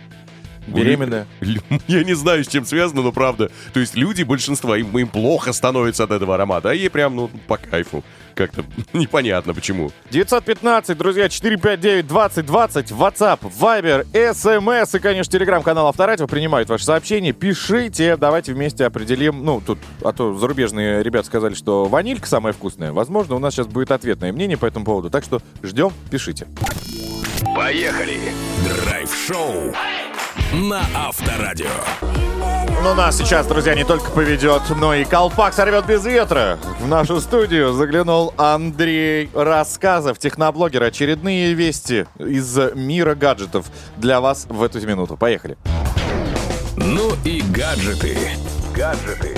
Беременная. 0.67 1.27
Я 1.87 2.03
не 2.03 2.13
знаю, 2.13 2.43
с 2.43 2.47
чем 2.47 2.65
связано, 2.65 3.01
но 3.01 3.11
правда. 3.11 3.51
То 3.73 3.79
есть 3.79 3.95
люди, 3.95 4.23
большинство, 4.23 4.75
им, 4.75 4.97
им 4.97 5.07
плохо 5.07 5.53
становится 5.53 6.03
от 6.03 6.11
этого 6.11 6.35
аромата, 6.35 6.69
а 6.69 6.73
ей 6.73 6.89
прям, 6.89 7.15
ну, 7.15 7.29
по 7.47 7.57
кайфу. 7.57 8.03
Как-то 8.35 8.63
непонятно 8.93 9.53
почему. 9.53 9.91
915, 10.11 10.97
друзья, 10.97 11.25
459-2020, 11.25 12.03
WhatsApp, 12.89 13.39
Viber, 13.41 14.07
SMS 14.13 14.95
и, 14.95 14.99
конечно, 14.99 15.31
телеграм-канал 15.31 15.87
Авторадио 15.87 16.27
принимают 16.27 16.69
ваши 16.69 16.85
сообщения. 16.85 17.33
Пишите, 17.33 18.15
давайте 18.17 18.53
вместе 18.53 18.85
определим, 18.85 19.43
ну, 19.43 19.61
тут, 19.65 19.79
а 20.03 20.13
то 20.13 20.33
зарубежные 20.35 21.03
ребята 21.03 21.27
сказали, 21.27 21.53
что 21.53 21.85
ванилька 21.85 22.27
самая 22.27 22.53
вкусная. 22.53 22.93
Возможно, 22.93 23.35
у 23.35 23.39
нас 23.39 23.53
сейчас 23.53 23.67
будет 23.67 23.91
ответное 23.91 24.31
мнение 24.31 24.57
по 24.57 24.65
этому 24.65 24.85
поводу, 24.85 25.09
так 25.09 25.23
что 25.23 25.41
ждем, 25.63 25.91
пишите. 26.09 26.47
Поехали. 27.55 28.19
Драйв-шоу 28.85 29.73
на 30.53 30.81
Авторадио. 30.95 31.67
Ну, 32.83 32.95
нас 32.95 33.17
сейчас, 33.17 33.45
друзья, 33.45 33.75
не 33.75 33.83
только 33.83 34.09
поведет, 34.09 34.63
но 34.75 34.95
и 34.95 35.05
колпак 35.05 35.53
сорвет 35.53 35.85
без 35.85 36.03
ветра. 36.03 36.57
В 36.79 36.87
нашу 36.87 37.21
студию 37.21 37.73
заглянул 37.73 38.33
Андрей 38.37 39.29
Рассказов, 39.35 40.17
техноблогер. 40.17 40.81
Очередные 40.81 41.53
вести 41.53 42.07
из 42.17 42.57
мира 42.73 43.13
гаджетов 43.13 43.67
для 43.97 44.19
вас 44.19 44.47
в 44.49 44.63
эту 44.63 44.85
минуту. 44.85 45.15
Поехали. 45.15 45.57
Ну 46.75 47.11
и 47.23 47.41
гаджеты. 47.41 48.17
Гаджеты. 48.75 49.37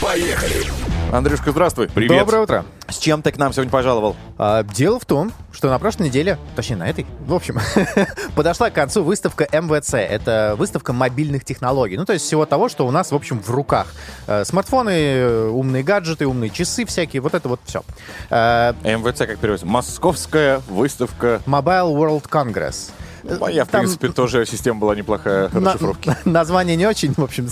Поехали. 0.00 0.66
Андрюшка, 1.12 1.52
здравствуй. 1.52 1.88
Привет. 1.88 2.18
Доброе 2.18 2.42
утро. 2.42 2.64
С 2.88 2.98
чем 2.98 3.22
ты 3.22 3.30
к 3.30 3.38
нам 3.38 3.52
сегодня 3.52 3.70
пожаловал? 3.70 4.16
А, 4.36 4.62
дело 4.62 4.98
в 4.98 5.04
том, 5.04 5.32
что 5.58 5.68
на 5.70 5.80
прошлой 5.80 6.06
неделе, 6.06 6.38
точнее 6.54 6.76
на 6.76 6.88
этой, 6.88 7.04
в 7.26 7.34
общем, 7.34 7.58
подошла 8.36 8.70
к 8.70 8.74
концу 8.74 9.02
выставка 9.02 9.48
МВЦ. 9.50 9.94
Это 9.94 10.54
выставка 10.56 10.92
мобильных 10.92 11.44
технологий. 11.44 11.96
Ну, 11.96 12.04
то 12.04 12.12
есть 12.12 12.24
всего 12.24 12.46
того, 12.46 12.68
что 12.68 12.86
у 12.86 12.92
нас, 12.92 13.10
в 13.10 13.14
общем, 13.16 13.42
в 13.42 13.50
руках. 13.50 13.88
Э, 14.28 14.44
Смартфоны, 14.44 14.90
э, 14.90 15.48
умные 15.48 15.82
гаджеты, 15.82 16.28
умные 16.28 16.50
часы 16.50 16.86
всякие, 16.86 17.20
вот 17.20 17.34
это 17.34 17.48
вот 17.48 17.58
все. 17.64 17.82
МВЦ, 18.30 19.18
как 19.18 19.38
переводится? 19.38 19.66
Московская 19.66 20.60
выставка. 20.68 21.42
Mobile 21.44 21.92
World 21.92 22.28
Congress. 22.30 22.92
Моя, 23.40 23.64
в 23.64 23.68
Там- 23.68 23.82
принципе, 23.82 24.08
тоже 24.08 24.46
система 24.46 24.80
была 24.80 24.94
неплохая 24.94 25.48
На- 25.52 25.72
расшифровки. 25.72 26.14
название 26.24 26.76
не 26.76 26.86
очень, 26.86 27.12
в 27.16 27.22
общем, 27.22 27.48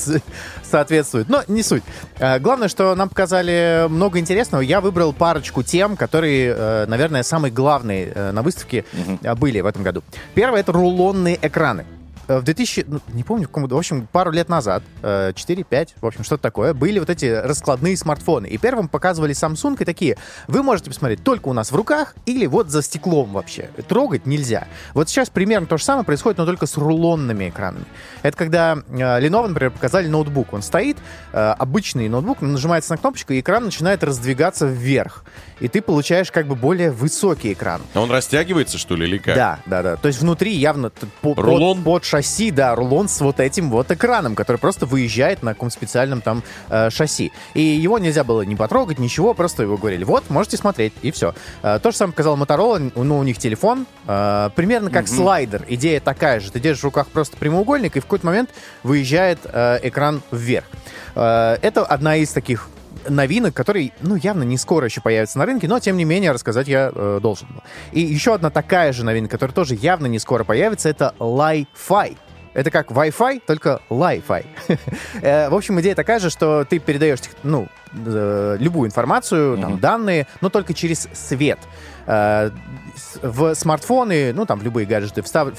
соответствует. 0.62 1.28
Но 1.28 1.42
не 1.48 1.62
суть. 1.62 1.82
Э, 2.18 2.38
Главное, 2.38 2.68
что 2.68 2.94
нам 2.94 3.08
показали 3.08 3.86
много 3.88 4.18
интересного. 4.18 4.60
Я 4.62 4.80
выбрал 4.80 5.12
парочку 5.12 5.62
тем, 5.62 5.96
которые, 5.96 6.54
э, 6.56 6.86
наверное, 6.86 7.22
самые 7.22 7.52
главные 7.52 8.12
э, 8.14 8.32
на 8.32 8.42
выставке 8.42 8.84
э, 9.22 9.34
были 9.34 9.60
в 9.60 9.66
этом 9.66 9.82
году. 9.82 10.02
Первое— 10.34 10.60
это 10.62 10.72
рулонные 10.72 11.38
экраны. 11.40 11.84
Э, 12.28 12.38
В 12.38 12.42
2000, 12.44 12.84
ну, 12.88 13.00
не 13.12 13.22
помню, 13.22 13.44
в 13.44 13.48
каком 13.48 13.66
в 13.66 13.76
общем, 13.76 14.06
пару 14.10 14.30
лет 14.30 14.48
назад, 14.48 14.82
э, 15.02 15.32
4-5, 15.34 15.94
в 16.00 16.06
общем, 16.06 16.24
что-то 16.24 16.42
такое, 16.42 16.74
были 16.74 16.98
вот 16.98 17.10
эти 17.10 17.26
раскладные 17.26 17.96
смартфоны. 17.96 18.46
И 18.46 18.58
первым 18.58 18.88
показывали 18.88 19.34
Samsung 19.34 19.76
и 19.80 19.84
такие, 19.84 20.16
вы 20.48 20.62
можете 20.62 20.90
посмотреть 20.90 21.22
только 21.22 21.48
у 21.48 21.52
нас 21.52 21.72
в 21.72 21.76
руках 21.76 22.14
или 22.26 22.46
вот 22.46 22.70
за 22.70 22.82
стеклом 22.82 23.32
вообще. 23.32 23.70
Трогать 23.88 24.26
нельзя. 24.26 24.66
Вот 24.94 25.08
сейчас 25.08 25.30
примерно 25.30 25.66
то 25.66 25.78
же 25.78 25.84
самое 25.84 26.04
происходит, 26.04 26.38
но 26.38 26.46
только 26.46 26.66
с 26.66 26.76
рулонными 26.76 27.48
экранами. 27.48 27.84
Это 28.22 28.36
когда 28.36 28.74
э, 28.74 28.96
Lenovo, 28.96 29.48
например, 29.48 29.70
показали 29.70 30.08
ноутбук. 30.08 30.52
Он 30.52 30.62
стоит, 30.62 30.96
э, 31.32 31.54
обычный 31.58 32.08
ноутбук, 32.08 32.40
нажимается 32.40 32.92
на 32.92 32.98
кнопочку, 32.98 33.32
и 33.32 33.40
экран 33.40 33.64
начинает 33.64 34.02
раздвигаться 34.02 34.66
вверх. 34.66 35.24
И 35.60 35.68
ты 35.68 35.80
получаешь 35.80 36.30
как 36.30 36.46
бы 36.46 36.54
более 36.54 36.90
высокий 36.90 37.52
экран. 37.52 37.80
А 37.94 38.00
Он 38.00 38.10
растягивается, 38.10 38.76
что 38.78 38.94
ли, 38.94 39.06
или 39.06 39.18
как? 39.18 39.34
Да, 39.34 39.58
да, 39.66 39.82
да. 39.82 39.96
То 39.96 40.08
есть 40.08 40.20
внутри 40.20 40.52
явно 40.52 40.90
по- 40.90 41.34
под, 41.34 41.38
Рулон? 41.38 41.82
под 41.82 42.04
шасси, 42.04 42.50
да, 42.50 42.74
рулон 42.74 43.08
с 43.08 43.20
вот 43.20 43.40
этим 43.40 43.70
вот 43.70 43.90
экраном, 43.90 44.34
который 44.34 44.58
просто 44.58 44.86
выезжает 44.86 45.42
на 45.42 45.54
каком-то 45.54 45.74
специальном 45.74 46.20
там 46.20 46.42
э, 46.68 46.90
шасси. 46.90 47.32
И 47.54 47.62
его 47.62 47.98
нельзя 47.98 48.22
было 48.24 48.42
не 48.42 48.54
потрогать, 48.54 48.98
ничего, 48.98 49.32
просто 49.34 49.62
его 49.62 49.76
говорили, 49.76 50.04
вот, 50.04 50.28
можете 50.28 50.56
смотреть, 50.56 50.92
и 51.02 51.10
все. 51.10 51.34
Э, 51.62 51.78
то 51.82 51.90
же 51.90 51.96
самое 51.96 52.12
показал 52.12 52.36
Motorola, 52.36 52.92
ну, 52.94 53.18
у 53.18 53.22
них 53.22 53.38
телефон, 53.38 53.86
э, 54.06 54.50
примерно 54.54 54.90
как 54.90 55.08
слайдер, 55.08 55.64
идея 55.68 56.00
такая 56.00 56.40
же. 56.40 56.50
Ты 56.52 56.60
держишь 56.60 56.82
в 56.82 56.84
руках 56.84 57.08
просто 57.08 57.36
прямоугольник, 57.36 57.96
и 57.96 58.00
в 58.00 58.04
какой-то 58.04 58.26
момент 58.26 58.50
выезжает 58.82 59.38
э, 59.44 59.80
экран 59.82 60.22
вверх. 60.30 60.66
Э, 61.14 61.56
это 61.62 61.84
одна 61.84 62.16
из 62.16 62.30
таких 62.30 62.68
новинок, 63.08 63.54
которые, 63.54 63.92
ну, 64.00 64.14
явно 64.16 64.42
не 64.42 64.56
скоро 64.58 64.86
еще 64.86 65.00
появятся 65.00 65.38
на 65.38 65.46
рынке, 65.46 65.68
но, 65.68 65.78
тем 65.80 65.96
не 65.96 66.04
менее, 66.04 66.32
рассказать 66.32 66.68
я 66.68 66.90
э, 66.94 67.18
должен 67.22 67.48
был. 67.48 67.62
И 67.92 68.00
еще 68.00 68.34
одна 68.34 68.50
такая 68.50 68.92
же 68.92 69.04
новинка, 69.04 69.32
которая 69.32 69.54
тоже 69.54 69.74
явно 69.74 70.06
не 70.06 70.18
скоро 70.18 70.44
появится, 70.44 70.88
это 70.88 71.14
Li-Fi. 71.18 72.16
Это 72.54 72.70
как 72.70 72.90
Wi-Fi, 72.90 73.42
только 73.46 73.80
Li-Fi. 73.90 74.46
Э, 75.22 75.48
В 75.50 75.54
общем, 75.54 75.78
идея 75.80 75.94
такая 75.94 76.18
же, 76.20 76.30
что 76.30 76.64
ты 76.64 76.78
передаешь, 76.78 77.18
ну, 77.42 77.68
э, 77.92 78.56
любую 78.58 78.88
информацию, 78.88 79.58
там, 79.58 79.78
данные, 79.78 80.26
но 80.40 80.48
только 80.48 80.72
через 80.74 81.08
свет. 81.12 81.58
Э, 82.06 82.50
В 83.22 83.54
смартфоны, 83.54 84.32
ну, 84.32 84.46
там, 84.46 84.58
в 84.58 84.62
любые 84.62 84.86
гаджеты 84.86 85.20
встав- 85.22 85.52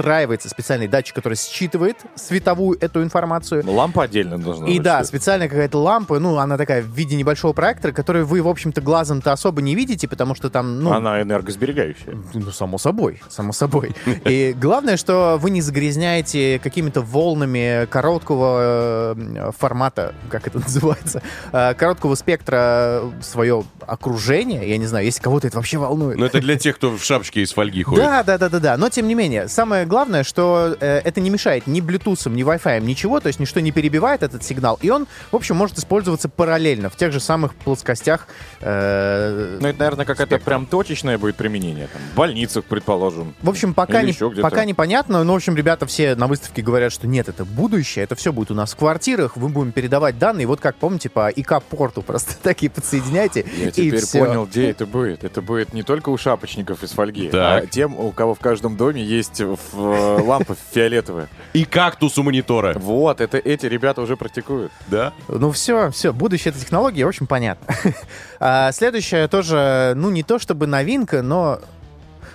встраивается 0.00 0.48
специальный 0.48 0.88
датчик, 0.88 1.14
который 1.14 1.36
считывает 1.36 1.96
световую 2.14 2.78
эту 2.80 3.02
информацию. 3.02 3.62
Лампа 3.66 4.04
отдельно 4.04 4.38
должна 4.38 4.66
И 4.66 4.74
быть, 4.74 4.82
да, 4.82 5.04
специальная 5.04 5.48
какая-то 5.48 5.78
лампа, 5.78 6.18
ну, 6.18 6.38
она 6.38 6.56
такая 6.56 6.82
в 6.82 6.86
виде 6.86 7.16
небольшого 7.16 7.52
проектора, 7.52 7.92
который 7.92 8.24
вы, 8.24 8.42
в 8.42 8.48
общем-то, 8.48 8.80
глазом-то 8.80 9.32
особо 9.32 9.62
не 9.62 9.74
видите, 9.74 10.08
потому 10.08 10.34
что 10.34 10.50
там, 10.50 10.80
ну... 10.82 10.92
Она 10.92 11.22
энергосберегающая. 11.22 12.16
Ну, 12.34 12.50
само 12.50 12.78
собой, 12.78 13.20
само 13.28 13.52
собой. 13.52 13.94
И 14.24 14.54
главное, 14.58 14.96
что 14.96 15.38
вы 15.40 15.50
не 15.50 15.60
загрязняете 15.60 16.58
какими-то 16.62 17.02
волнами 17.02 17.86
короткого 17.86 19.16
формата, 19.56 20.14
как 20.30 20.46
это 20.46 20.58
называется, 20.60 21.22
э, 21.52 21.74
короткого 21.74 22.14
спектра 22.14 23.02
свое 23.22 23.64
окружение. 23.86 24.68
Я 24.68 24.78
не 24.78 24.86
знаю, 24.86 25.04
если 25.04 25.20
кого-то 25.20 25.46
это 25.46 25.56
вообще 25.56 25.78
волнует. 25.78 26.18
Ну, 26.18 26.24
это 26.24 26.40
для 26.40 26.56
тех, 26.56 26.76
кто 26.76 26.96
в 26.96 27.02
шапочке 27.02 27.42
из 27.42 27.52
фольги 27.52 27.82
ходит. 27.82 28.02
Да, 28.02 28.22
да, 28.22 28.38
да, 28.38 28.48
да, 28.48 28.58
да. 28.58 28.76
Но 28.76 28.88
тем 28.88 29.08
не 29.08 29.14
менее, 29.14 29.48
самое 29.48 29.84
главное, 29.90 30.24
что 30.24 30.74
э, 30.80 31.00
это 31.04 31.20
не 31.20 31.28
мешает 31.28 31.66
ни 31.66 31.82
Bluetooth, 31.82 32.30
ни 32.30 32.42
Wi-Fi, 32.44 32.80
ничего, 32.80 33.20
то 33.20 33.26
есть 33.26 33.38
ничто 33.40 33.60
не 33.60 33.72
перебивает 33.72 34.22
этот 34.22 34.42
сигнал. 34.42 34.78
И 34.80 34.88
он, 34.88 35.06
в 35.30 35.36
общем, 35.36 35.56
может 35.56 35.76
использоваться 35.78 36.30
параллельно 36.30 36.88
в 36.88 36.96
тех 36.96 37.12
же 37.12 37.20
самых 37.20 37.54
плоскостях. 37.54 38.26
э, 38.60 39.58
Ну, 39.60 39.68
это, 39.68 39.78
наверное, 39.78 40.04
какая-то 40.06 40.38
прям 40.38 40.66
точечное 40.66 41.18
будет 41.18 41.36
применение. 41.36 41.88
Там, 41.92 42.00
в 42.12 42.16
больницах, 42.16 42.64
предположим. 42.64 43.34
В 43.42 43.48
общем, 43.50 43.74
пока, 43.74 44.02
не, 44.02 44.12
пока 44.40 44.64
непонятно, 44.64 45.24
но, 45.24 45.32
в 45.32 45.36
общем, 45.36 45.56
ребята 45.56 45.86
все 45.86 46.14
на 46.14 46.26
выставке 46.26 46.62
говорят, 46.62 46.92
что 46.92 47.06
нет, 47.06 47.28
это 47.28 47.44
будущее, 47.44 48.04
это 48.04 48.14
все 48.14 48.32
будет 48.32 48.50
у 48.50 48.54
нас 48.54 48.72
в 48.72 48.76
квартирах, 48.76 49.36
мы 49.36 49.48
будем 49.48 49.72
передавать 49.72 50.18
данные, 50.18 50.46
вот 50.46 50.60
как, 50.60 50.76
помните, 50.76 51.08
по 51.08 51.28
ИК-порту 51.28 52.02
просто 52.02 52.34
такие 52.42 52.70
подсоединяйте, 52.70 53.44
Я 53.56 53.68
и 53.68 53.72
теперь 53.72 54.00
всё. 54.00 54.24
понял, 54.24 54.46
где 54.46 54.70
это 54.70 54.86
будет. 54.86 55.24
Это 55.24 55.42
будет 55.42 55.74
не 55.74 55.82
только 55.82 56.10
у 56.10 56.16
шапочников 56.16 56.82
из 56.84 56.92
фольги, 56.92 57.28
Так. 57.28 57.64
а 57.64 57.66
тем, 57.66 57.98
у 57.98 58.12
кого 58.12 58.34
в 58.34 58.38
каждом 58.40 58.76
доме 58.76 59.02
есть 59.02 59.40
в- 59.72 60.18
э, 60.18 60.22
лампа 60.22 60.56
фиолетовая. 60.72 61.28
И 61.52 61.64
кактус 61.64 62.16
у 62.18 62.22
монитора. 62.22 62.74
Вот, 62.78 63.20
это 63.20 63.38
эти 63.38 63.66
ребята 63.66 64.00
уже 64.02 64.16
практикуют. 64.16 64.72
Да? 64.88 65.12
Ну 65.28 65.50
все, 65.52 65.90
все, 65.90 66.12
будущее 66.12 66.50
этой 66.50 66.60
технологии, 66.60 67.02
в 67.02 67.08
общем, 67.08 67.26
понятно. 67.26 67.74
А, 68.40 68.72
Следующее 68.72 69.28
тоже, 69.28 69.92
ну 69.96 70.10
не 70.10 70.22
то 70.22 70.38
чтобы 70.38 70.66
новинка, 70.66 71.22
но, 71.22 71.60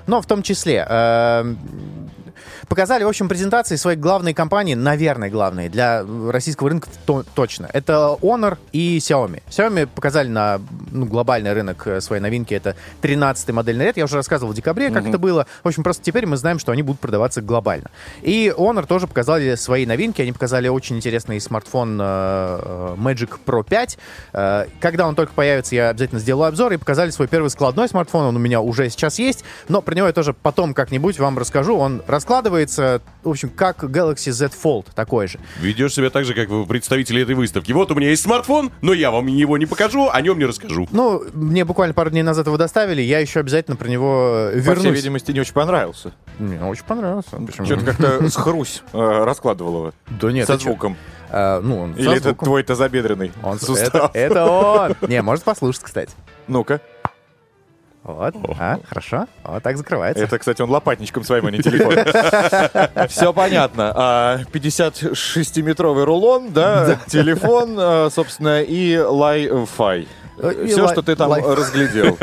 но 0.08 0.22
в 0.22 0.26
том 0.28 0.44
числе. 0.44 0.86
э, 0.88 1.56
Показали, 2.68 3.04
в 3.04 3.08
общем, 3.08 3.28
презентации 3.30 3.76
своей 3.76 3.98
главной 3.98 4.34
компании, 4.34 4.74
наверное, 4.76 5.30
главной 5.30 5.70
для 5.70 6.04
российского 6.30 6.70
рынка 6.70 6.90
то- 7.06 7.24
точно. 7.36 7.70
Это 7.74 8.18
Honor 8.22 8.58
и 8.72 8.98
Xiaomi. 8.98 9.44
Xiaomi 9.50 9.88
показали 9.88 10.28
на 10.28 10.60
ну, 10.92 11.06
глобальный 11.06 11.54
рынок 11.54 11.86
э, 11.86 12.02
своей 12.02 12.22
новинки. 12.22 12.54
Это 12.54 12.76
13-й 13.02 13.52
модельный 13.54 13.86
ряд. 13.86 13.98
Я 13.98 14.06
уже 14.06 14.16
рассказывал 14.16 14.54
в 14.54 14.56
декабре, 14.56 14.90
как 14.90 15.06
это 15.08 15.18
было. 15.20 15.46
В 15.64 15.68
общем, 15.68 15.84
просто 15.84 16.04
теперь 16.04 16.26
мы 16.26 16.38
знаем, 16.38 16.58
что 16.60 16.72
они 16.72 16.82
будут 16.82 17.00
продаваться 17.00 17.42
глобально. 17.42 17.92
И 18.22 18.54
Honor 18.58 18.86
тоже 18.88 19.06
показали 19.08 19.56
свои 19.56 19.86
новинки. 19.86 20.22
Они 20.22 20.32
показали 20.32 20.68
очень 20.68 20.96
интересный 20.98 21.40
смартфон 21.40 22.00
э, 22.02 22.04
э, 22.04 22.96
Magic 22.98 23.32
Pro 23.46 23.64
5. 23.64 23.98
Э, 24.34 24.66
Когда 24.80 25.08
он 25.08 25.16
только 25.16 25.34
появится, 25.34 25.76
я 25.76 25.90
обязательно 25.90 26.20
сделаю 26.20 26.48
обзор. 26.48 26.74
И 26.74 26.78
показали 26.78 27.12
свой 27.12 27.28
первый 27.28 27.50
складной 27.50 27.88
смартфон. 27.90 28.26
Он 28.26 28.36
у 28.36 28.40
меня 28.40 28.62
уже 28.62 28.90
сейчас 28.90 29.20
есть. 29.20 29.44
Но 29.70 29.82
про 29.82 29.94
него 29.94 30.08
я 30.08 30.14
тоже 30.14 30.34
потом 30.34 30.74
как-нибудь 30.74 31.20
вам 31.20 31.38
расскажу. 31.38 31.78
Он 31.78 32.02
раскладывается, 32.08 32.55
в 33.24 33.30
общем, 33.30 33.50
как 33.50 33.84
Galaxy 33.84 34.32
Z 34.32 34.50
Fold, 34.64 34.88
такой 34.96 35.28
же. 35.28 35.40
Ведешь 35.60 35.94
себя 35.94 36.10
так 36.10 36.26
же, 36.26 36.34
как 36.34 36.50
вы 36.50 36.66
представители 36.66 37.22
этой 37.24 37.36
выставки. 37.36 37.72
Вот 37.72 37.92
у 37.92 37.96
меня 37.96 38.10
есть 38.10 38.24
смартфон, 38.24 38.72
но 38.82 38.94
я 38.94 39.12
вам 39.12 39.28
его 39.28 39.58
не 39.58 39.66
покажу, 39.66 40.10
о 40.12 40.22
нем 40.22 40.38
не 40.40 40.46
расскажу. 40.46 40.88
Ну, 40.92 41.24
мне 41.34 41.66
буквально 41.66 41.94
пару 41.94 42.10
дней 42.10 42.24
назад 42.24 42.48
его 42.48 42.58
доставили, 42.58 43.02
я 43.02 43.20
еще 43.20 43.40
обязательно 43.40 43.76
про 43.76 43.88
него 43.90 44.50
э, 44.52 44.56
По 44.56 44.62
всей 44.62 44.70
вернусь. 44.84 44.96
видимости, 44.96 45.32
не 45.32 45.40
очень 45.42 45.54
понравился. 45.54 46.14
Мне 46.40 46.62
очень 46.64 46.84
понравился. 46.86 47.38
Почему? 47.38 47.66
Что-то 47.66 47.86
как-то 47.86 48.30
с 48.30 48.36
хрусь 48.36 48.84
э, 48.94 49.24
раскладывал 49.26 49.76
его. 49.78 49.94
Да 50.22 50.32
нет, 50.32 50.48
Со 50.48 50.58
звуком. 50.58 50.96
А, 51.30 51.60
ну, 51.62 51.80
он 51.82 51.94
Или 51.94 52.16
это 52.18 52.34
твой 52.36 52.64
тазобедренный 52.64 53.32
Он- 53.44 53.60
сустав? 53.60 54.12
это, 54.14 54.36
это 54.36 54.46
он! 54.46 54.96
Не, 55.10 55.22
может 55.22 55.44
послушать, 55.44 55.82
кстати. 55.84 56.12
Ну-ка. 56.48 56.80
Вот, 58.06 58.36
а, 58.60 58.78
хорошо. 58.88 59.26
Вот 59.44 59.64
так 59.64 59.78
закрывается. 59.78 60.24
Это, 60.24 60.38
кстати, 60.38 60.62
он 60.62 60.70
лопатничком 60.70 61.24
своим, 61.24 61.48
а 61.48 61.52
не 61.52 61.58
телефон. 61.58 61.96
Все 63.10 63.34
понятно. 63.34 63.92
А, 63.96 64.40
56-метровый 64.54 66.04
рулон, 66.04 66.52
да, 66.54 67.00
телефон, 67.08 67.76
а, 67.80 68.10
собственно, 68.12 68.62
и 68.62 68.94
Li-Fi. 68.94 70.08
И 70.38 70.68
Все, 70.68 70.88
что 70.90 71.02
ты 71.02 71.16
там 71.16 71.34
разглядел. 71.34 72.16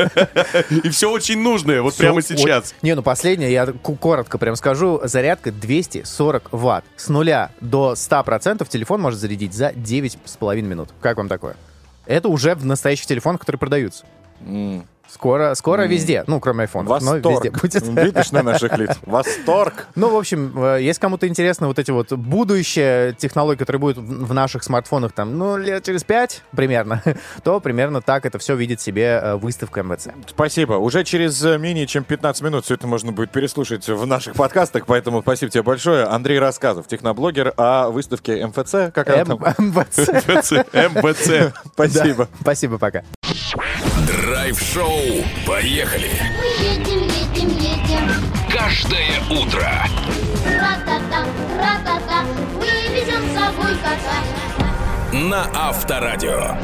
И 0.84 0.88
все 0.90 1.10
очень 1.10 1.40
нужное, 1.40 1.82
вот 1.82 1.96
прямо 1.96 2.22
сейчас. 2.22 2.74
Не, 2.82 2.94
ну 2.94 3.02
последнее, 3.02 3.50
я 3.50 3.66
коротко 3.66 4.38
прям 4.38 4.54
скажу. 4.54 5.00
Зарядка 5.02 5.50
240 5.50 6.52
ватт. 6.52 6.84
С 6.94 7.08
нуля 7.08 7.50
до 7.60 7.94
100% 7.94 8.68
телефон 8.68 9.00
может 9.00 9.18
зарядить 9.18 9.54
за 9.54 9.70
9,5 9.70 10.60
минут. 10.60 10.90
Как 11.00 11.16
вам 11.16 11.28
такое? 11.28 11.56
Это 12.06 12.28
уже 12.28 12.54
в 12.54 12.64
настоящих 12.66 13.06
телефонах, 13.06 13.40
которые 13.40 13.58
продаются. 13.58 14.04
Скоро, 15.12 15.54
скоро 15.54 15.82
везде. 15.82 16.24
Ну, 16.26 16.40
кроме 16.40 16.62
айфонов. 16.62 17.02
Но 17.02 17.16
везде 17.16 17.50
Восторг. 17.50 17.60
будет. 17.60 18.04
Видишь 18.04 18.32
на 18.32 18.42
наших 18.42 18.76
лицах? 18.78 18.98
Восторг. 19.02 19.88
Ну, 19.94 20.08
в 20.10 20.16
общем, 20.16 20.52
э, 20.64 20.82
если 20.82 21.00
кому-то 21.00 21.28
интересно 21.28 21.66
вот 21.66 21.78
эти 21.78 21.90
вот 21.90 22.12
будущее 22.12 23.12
технологии, 23.14 23.58
которые 23.58 23.80
будут 23.80 23.98
в 23.98 24.32
наших 24.32 24.64
смартфонах 24.64 25.12
там, 25.12 25.36
ну, 25.36 25.58
лет 25.58 25.84
через 25.84 26.02
пять 26.02 26.42
примерно, 26.56 27.02
то 27.44 27.60
примерно 27.60 28.00
так 28.00 28.24
это 28.24 28.38
все 28.38 28.56
видит 28.56 28.80
себе 28.80 29.20
э, 29.22 29.36
выставка 29.36 29.82
МВЦ. 29.82 30.08
Спасибо. 30.28 30.74
Уже 30.74 31.04
через 31.04 31.44
э, 31.44 31.58
менее 31.58 31.86
чем 31.86 32.04
15 32.04 32.42
минут 32.42 32.64
все 32.64 32.74
это 32.74 32.86
можно 32.86 33.12
будет 33.12 33.30
переслушать 33.30 33.86
в 33.88 34.06
наших 34.06 34.34
подкастах, 34.34 34.86
поэтому 34.86 35.20
спасибо 35.20 35.50
тебе 35.50 35.62
большое. 35.62 36.04
Андрей 36.04 36.38
Рассказов, 36.38 36.86
техноблогер 36.86 37.52
о 37.58 37.90
выставке 37.90 38.46
МФЦ. 38.46 38.92
Как 38.94 39.08
она 39.10 39.24
там? 39.26 39.38
МВЦ. 39.58 40.62
МБЦ. 40.72 41.54
Спасибо. 41.74 42.28
Спасибо, 42.40 42.78
пока. 42.78 43.02
Драйв-шоу. 44.52 45.24
Поехали. 45.46 46.10
Мы 46.36 46.44
едем, 46.62 47.02
едем, 47.02 47.48
едем. 47.58 48.10
Каждое 48.52 49.18
утро. 49.30 49.66
Ра-та-та, 50.44 51.24
ра-та-та. 51.56 52.22
Мы 52.58 52.94
везем 52.94 53.22
с 53.30 53.34
собой 53.34 53.74
кота. 53.76 54.18
На 55.12 55.46
Авторадио. 55.54 56.56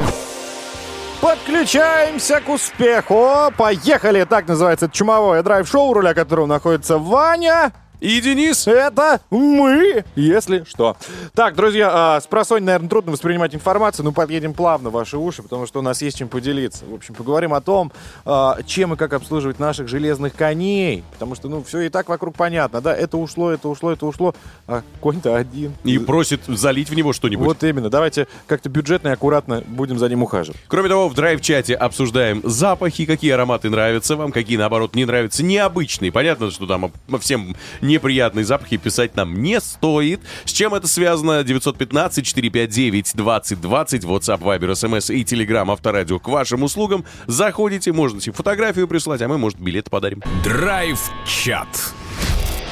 Подключаемся 1.19 2.41
к 2.41 2.49
успеху. 2.49 3.51
Поехали. 3.57 4.23
Так 4.23 4.47
называется 4.47 4.85
это 4.85 4.95
чумовое 4.95 5.41
драйв-шоу, 5.41 5.93
руля 5.93 6.13
которого 6.13 6.45
находится 6.45 6.99
Ваня. 6.99 7.71
И 7.99 8.21
Денис. 8.21 8.65
Это 8.67 9.19
мы, 9.29 10.05
если 10.15 10.63
что. 10.67 10.95
Так, 11.33 11.55
друзья, 11.55 11.89
а, 11.91 12.21
с 12.21 12.27
просонья, 12.27 12.65
наверное, 12.65 12.89
трудно 12.89 13.11
воспринимать 13.11 13.53
информацию, 13.53 14.05
но 14.05 14.11
подъедем 14.13 14.53
плавно 14.53 14.89
в 14.89 14.93
ваши 14.93 15.17
уши, 15.17 15.43
потому 15.43 15.67
что 15.67 15.79
у 15.79 15.81
нас 15.81 16.01
есть 16.01 16.17
чем 16.17 16.29
поделиться. 16.29 16.85
В 16.85 16.93
общем, 16.93 17.13
поговорим 17.13 17.53
о 17.53 17.61
том, 17.61 17.91
а, 18.25 18.57
чем 18.65 18.93
и 18.93 18.95
как 18.95 19.13
обслуживать 19.13 19.59
наших 19.59 19.89
железных 19.89 20.33
коней. 20.33 21.03
Потому 21.11 21.35
что, 21.35 21.49
ну, 21.49 21.63
все 21.63 21.81
и 21.81 21.89
так 21.89 22.07
вокруг 22.07 22.35
понятно, 22.35 22.79
да? 22.79 22.95
Это 22.95 23.17
ушло, 23.17 23.51
это 23.51 23.67
ушло, 23.67 23.91
это 23.91 24.05
ушло, 24.05 24.33
а 24.67 24.81
конь-то 25.01 25.35
один. 25.35 25.73
И 25.83 25.97
просит 25.97 26.41
залить 26.47 26.89
в 26.89 26.95
него 26.95 27.11
что-нибудь. 27.11 27.45
Вот 27.45 27.63
именно. 27.63 27.89
Давайте 27.89 28.27
как-то 28.47 28.69
бюджетно 28.69 29.09
и 29.09 29.11
аккуратно 29.11 29.63
будем 29.67 29.99
за 29.99 30.07
ним 30.07 30.23
ухаживать. 30.23 30.59
Кроме 30.67 30.87
того, 30.87 31.09
в 31.09 31.15
драйв-чате 31.15 31.75
обсуждаем 31.75 32.41
запахи, 32.45 33.05
какие 33.05 33.31
ароматы 33.31 33.69
нравятся 33.69 34.15
вам, 34.15 34.31
какие, 34.31 34.57
наоборот, 34.57 34.95
не 34.95 35.03
нравятся. 35.03 35.43
Необычные. 35.43 36.13
Понятно, 36.13 36.49
что 36.49 36.65
там 36.65 36.91
всем 37.19 37.55
неприятные 37.89 38.45
запахи 38.45 38.77
писать 38.77 39.17
нам 39.17 39.41
не 39.41 39.59
стоит. 39.59 40.21
С 40.45 40.51
чем 40.51 40.73
это 40.73 40.87
связано? 40.87 41.41
915-459-2020, 41.41 43.63
WhatsApp, 43.63 44.39
Viber, 44.39 44.71
SMS 44.71 45.13
и 45.13 45.23
Telegram 45.23 45.69
Авторадио 45.71 46.19
к 46.19 46.27
вашим 46.29 46.63
услугам. 46.63 47.03
Заходите, 47.27 47.91
можете 47.91 48.31
фотографию 48.31 48.87
прислать, 48.87 49.21
а 49.21 49.27
мы, 49.27 49.37
может, 49.37 49.59
билет 49.59 49.89
подарим. 49.89 50.23
Драйв-чат. 50.43 51.67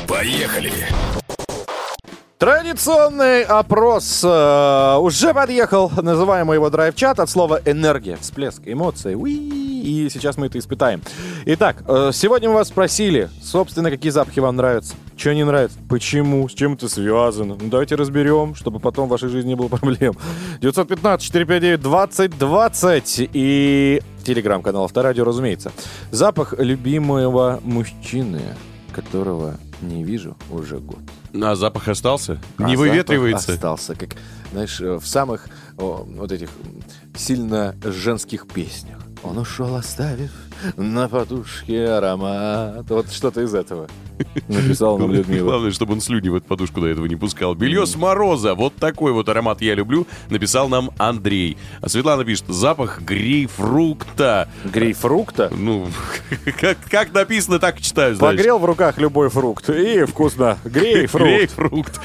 Поехали. 0.08 0.72
Традиционный 2.38 3.42
опрос 3.42 4.22
э, 4.24 4.98
уже 5.00 5.34
подъехал. 5.34 5.92
Называем 6.00 6.54
его 6.54 6.70
драйв-чат 6.70 7.20
от 7.20 7.32
слова 7.32 7.60
энергия, 7.66 8.16
всплеск, 8.18 8.62
эмоции. 8.66 9.16
Уи, 9.16 9.34
и 9.34 10.08
сейчас 10.10 10.38
мы 10.38 10.46
это 10.46 10.60
испытаем. 10.60 11.02
Итак, 11.46 11.84
э, 11.88 12.12
сегодня 12.14 12.50
мы 12.50 12.56
вас 12.56 12.68
спросили, 12.68 13.30
собственно, 13.42 13.90
какие 13.90 14.12
запахи 14.12 14.40
вам 14.40 14.56
нравятся, 14.56 14.94
что 15.18 15.34
не 15.34 15.44
нравится, 15.44 15.78
почему, 15.90 16.48
с 16.48 16.54
чем 16.54 16.74
это 16.74 16.88
связано. 16.88 17.58
Ну, 17.60 17.70
давайте 17.70 17.96
разберем, 17.96 18.54
чтобы 18.56 18.80
потом 18.80 19.08
в 19.08 19.10
вашей 19.12 19.30
жизни 19.30 19.50
не 19.50 19.56
было 19.56 19.68
проблем. 19.68 20.14
915-459-2020 20.62 23.30
и 23.34 24.02
телеграм-канал 24.24 24.86
Авторадио, 24.86 25.24
разумеется. 25.24 25.72
Запах 26.12 26.54
любимого 26.58 27.60
мужчины, 27.64 28.42
которого 28.94 29.58
не 29.82 30.04
вижу 30.04 30.36
уже 30.50 30.80
год. 30.80 31.00
А 31.34 31.56
запах 31.56 31.88
остался? 31.88 32.42
А 32.58 32.64
не 32.64 32.76
выветривается? 32.76 33.54
остался, 33.54 33.96
как, 33.96 34.16
знаешь, 34.52 34.82
э, 34.82 34.98
в 34.98 35.08
самых 35.08 35.48
о, 35.78 36.04
вот 36.08 36.32
этих 36.32 36.50
сильно 37.16 37.76
женских 37.84 38.48
песнях. 38.48 38.98
Он 39.24 39.38
ушел, 39.38 39.76
оставив 39.76 40.32
на 40.76 41.08
подушке 41.08 41.86
аромат. 41.88 42.86
Вот 42.90 43.12
что-то 43.12 43.42
из 43.42 43.54
этого 43.54 43.88
написал 44.48 44.98
нам 44.98 45.12
Людмила. 45.14 45.50
Главное, 45.50 45.72
чтобы 45.72 45.94
он 45.94 46.02
слюни 46.02 46.30
в 46.30 46.36
эту 46.36 46.46
подушку 46.46 46.82
до 46.82 46.88
этого 46.88 47.06
не 47.06 47.16
пускал. 47.16 47.56
Белье 47.56 47.86
с 47.86 47.96
мороза. 47.96 48.56
Вот 48.56 48.76
такой 48.76 49.12
вот 49.12 49.30
аромат 49.30 49.62
я 49.62 49.76
люблю. 49.76 50.08
Написал 50.30 50.70
нам 50.70 50.92
Андрей. 50.98 51.58
А 51.82 51.90
Светлана 51.90 52.24
пишет, 52.26 52.46
запах 52.48 53.02
грейпфрукта. 53.02 54.48
Грейпфрукта. 54.66 55.52
Ну, 55.56 55.88
как, 56.60 56.78
как 56.90 57.14
написано, 57.14 57.60
так 57.60 57.80
и 57.80 57.84
читаю, 57.84 58.16
знаешь. 58.16 58.36
Погрел 58.38 58.60
в 58.60 58.66
руках 58.66 58.98
любой 58.98 59.30
фрукт. 59.30 59.70
И 59.70 60.04
вкусно. 60.06 60.58
Грейпфрукт. 60.66 61.26
Грейпфрукт. 61.26 62.02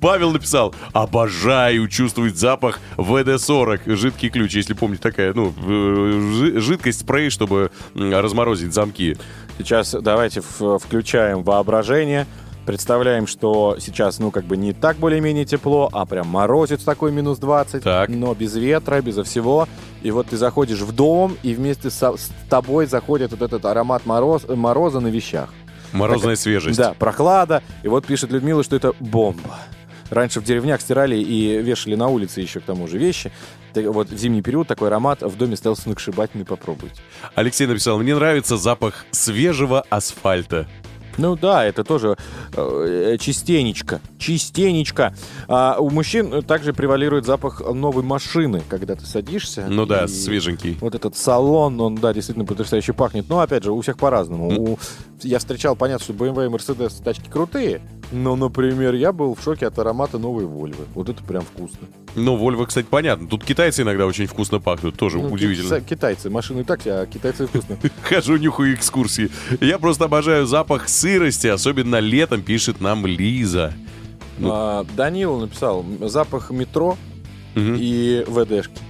Павел 0.00 0.30
написал, 0.32 0.74
обожаю 0.92 1.88
чувствовать 1.88 2.36
запах 2.36 2.80
ВД-40, 2.96 3.94
жидкий 3.96 4.30
ключ, 4.30 4.54
если 4.54 4.74
помните, 4.74 5.02
такая, 5.02 5.32
ну, 5.34 5.52
э, 5.66 6.30
жи- 6.34 6.60
жидкость, 6.60 7.00
спрей, 7.00 7.30
чтобы 7.30 7.70
разморозить 7.94 8.72
замки. 8.74 9.16
Сейчас 9.58 9.92
давайте 10.00 10.40
включаем 10.42 11.42
воображение. 11.42 12.26
Представляем, 12.66 13.28
что 13.28 13.76
сейчас, 13.78 14.18
ну, 14.18 14.32
как 14.32 14.44
бы 14.44 14.56
не 14.56 14.72
так 14.72 14.96
более-менее 14.96 15.44
тепло, 15.44 15.88
а 15.92 16.04
прям 16.04 16.26
морозец 16.26 16.82
такой 16.82 17.12
минус 17.12 17.38
20, 17.38 17.80
Так. 17.84 18.08
но 18.08 18.34
без 18.34 18.56
ветра, 18.56 19.00
безо 19.00 19.22
всего. 19.22 19.68
И 20.02 20.10
вот 20.10 20.26
ты 20.28 20.36
заходишь 20.36 20.80
в 20.80 20.90
дом, 20.92 21.36
и 21.44 21.54
вместе 21.54 21.90
со- 21.90 22.16
с 22.16 22.28
тобой 22.50 22.86
заходит 22.86 23.30
вот 23.30 23.42
этот 23.42 23.64
аромат 23.64 24.04
мороз, 24.04 24.46
мороза 24.48 24.98
на 24.98 25.06
вещах. 25.08 25.50
Морозная 25.92 26.34
свежесть. 26.34 26.76
Да, 26.76 26.92
прохлада. 26.98 27.62
И 27.84 27.88
вот 27.88 28.04
пишет 28.04 28.32
Людмила, 28.32 28.64
что 28.64 28.74
это 28.74 28.94
бомба. 28.98 29.60
Раньше 30.10 30.40
в 30.40 30.44
деревнях 30.44 30.80
стирали 30.80 31.16
и 31.16 31.62
вешали 31.62 31.94
на 31.94 32.08
улице 32.08 32.40
еще 32.40 32.58
к 32.58 32.64
тому 32.64 32.88
же 32.88 32.98
вещи. 32.98 33.30
Вот 33.76 34.10
в 34.10 34.16
зимний 34.18 34.42
период 34.42 34.66
такой 34.68 34.88
аромат 34.88 35.22
в 35.22 35.36
доме 35.36 35.56
стоял 35.56 35.76
сногсшибательный, 35.76 36.44
попробуйте. 36.44 36.96
Алексей 37.34 37.66
написал, 37.66 37.98
мне 37.98 38.14
нравится 38.14 38.56
запах 38.56 39.04
свежего 39.10 39.84
асфальта. 39.90 40.66
Ну 41.18 41.34
да, 41.34 41.64
это 41.64 41.82
тоже 41.82 42.18
э, 42.54 43.16
частенечко. 43.18 44.00
Частенечко. 44.18 45.14
А 45.48 45.78
у 45.80 45.88
мужчин 45.88 46.42
также 46.42 46.74
превалирует 46.74 47.24
запах 47.24 47.62
новой 47.72 48.02
машины, 48.02 48.62
когда 48.68 48.96
ты 48.96 49.06
садишься. 49.06 49.66
Ну 49.66 49.86
да, 49.86 50.08
свеженький. 50.08 50.76
Вот 50.78 50.94
этот 50.94 51.16
салон, 51.16 51.80
он, 51.80 51.94
да, 51.94 52.12
действительно 52.12 52.44
потрясающе 52.44 52.92
пахнет. 52.92 53.30
Но, 53.30 53.40
опять 53.40 53.64
же, 53.64 53.72
у 53.72 53.80
всех 53.80 53.96
по-разному. 53.96 54.48
У- 54.74 54.78
Я 55.22 55.38
встречал, 55.38 55.74
понятно, 55.74 56.04
что 56.04 56.12
BMW 56.12 56.46
и 56.46 56.48
Mercedes 56.50 57.02
тачки 57.02 57.30
крутые. 57.30 57.80
Но, 58.12 58.36
например, 58.36 58.94
я 58.94 59.12
был 59.12 59.34
в 59.34 59.42
шоке 59.42 59.66
от 59.66 59.78
аромата 59.78 60.18
новой 60.18 60.44
Volvo. 60.44 60.86
Вот 60.94 61.08
это 61.08 61.22
прям 61.24 61.42
вкусно. 61.42 61.88
Но 62.14 62.36
Вольво, 62.36 62.64
кстати, 62.66 62.86
понятно. 62.88 63.26
Тут 63.26 63.44
китайцы 63.44 63.82
иногда 63.82 64.06
очень 64.06 64.26
вкусно 64.26 64.60
пахнут, 64.60 64.96
тоже 64.96 65.18
Ну, 65.18 65.28
удивительно. 65.28 65.80
ки- 65.80 65.88
Китайцы. 65.90 66.30
Машины 66.30 66.62
так, 66.64 66.80
а 66.86 67.04
китайцы 67.06 67.46
вкусно. 67.48 67.76
Хожу, 68.02 68.36
нюхаю 68.36 68.74
экскурсии. 68.74 69.30
Я 69.60 69.78
просто 69.78 70.04
обожаю 70.04 70.46
запах 70.46 70.88
сырости, 70.88 71.48
особенно 71.48 71.98
летом, 71.98 72.42
пишет 72.42 72.80
нам 72.80 73.04
Лиза. 73.06 73.74
Ну. 74.38 74.50
А, 74.52 74.84
Данил 74.96 75.38
написал 75.40 75.84
запах 76.02 76.50
метро 76.50 76.96
Мгм. 77.54 77.76
и 77.78 78.24
ВДшки. 78.28 78.80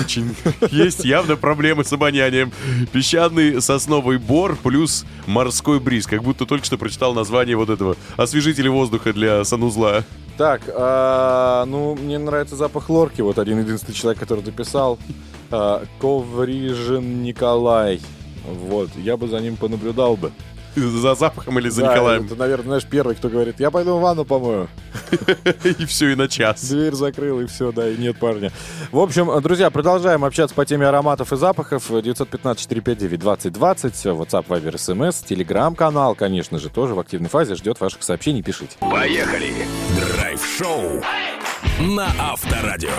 Очень. 0.00 0.34
Есть 0.70 1.04
явно 1.04 1.36
проблемы 1.36 1.84
с 1.84 1.92
обонянием. 1.92 2.52
Песчаный 2.92 3.60
сосновый 3.60 4.18
бор 4.18 4.56
плюс 4.56 5.04
морской 5.26 5.80
бриз. 5.80 6.06
Как 6.06 6.22
будто 6.22 6.46
только 6.46 6.64
что 6.64 6.78
прочитал 6.78 7.14
название 7.14 7.56
вот 7.56 7.70
этого 7.70 7.96
освежителя 8.16 8.70
воздуха 8.70 9.12
для 9.12 9.44
санузла. 9.44 10.04
Так, 10.36 10.62
а, 10.68 11.64
ну, 11.66 11.94
мне 11.94 12.18
нравится 12.18 12.56
запах 12.56 12.90
лорки. 12.90 13.20
Вот 13.20 13.38
один 13.38 13.60
единственный 13.60 13.94
человек, 13.94 14.18
который 14.18 14.42
дописал. 14.42 14.98
А, 15.50 15.84
Коврижин 16.00 17.22
Николай. 17.22 18.00
Вот, 18.44 18.90
я 18.96 19.16
бы 19.16 19.28
за 19.28 19.38
ним 19.38 19.56
понаблюдал 19.56 20.16
бы. 20.16 20.32
За 20.76 21.14
запахом 21.14 21.58
или 21.58 21.68
за 21.68 21.82
Да, 21.82 21.92
Николаем. 21.92 22.24
Это, 22.26 22.34
наверное, 22.36 22.64
знаешь, 22.66 22.84
первый, 22.84 23.14
кто 23.14 23.28
говорит, 23.28 23.60
я 23.60 23.70
пойду 23.70 23.96
в 23.96 24.00
ванну 24.00 24.24
помою. 24.24 24.68
И 25.64 25.84
все, 25.86 26.10
и 26.12 26.14
на 26.14 26.28
час. 26.28 26.64
Дверь 26.68 26.94
закрыл, 26.94 27.40
и 27.40 27.46
все, 27.46 27.72
да, 27.72 27.88
и 27.88 27.96
нет 27.96 28.18
парня. 28.18 28.50
В 28.92 28.98
общем, 28.98 29.30
друзья, 29.42 29.70
продолжаем 29.70 30.24
общаться 30.24 30.54
по 30.54 30.64
теме 30.66 30.86
ароматов 30.86 31.32
и 31.32 31.36
запахов. 31.36 31.90
915-459-2020, 31.90 33.52
WhatsApp, 34.16 34.46
Viber, 34.46 34.74
SMS, 34.74 35.24
Telegram-канал, 35.26 36.14
конечно 36.14 36.58
же, 36.58 36.68
тоже 36.68 36.94
в 36.94 37.00
активной 37.00 37.28
фазе, 37.28 37.54
ждет 37.54 37.80
ваших 37.80 38.02
сообщений, 38.02 38.42
пишите. 38.42 38.76
Поехали. 38.80 39.52
Драйв-шоу 40.16 41.02
на 41.80 42.06
Авторадио. 42.18 42.90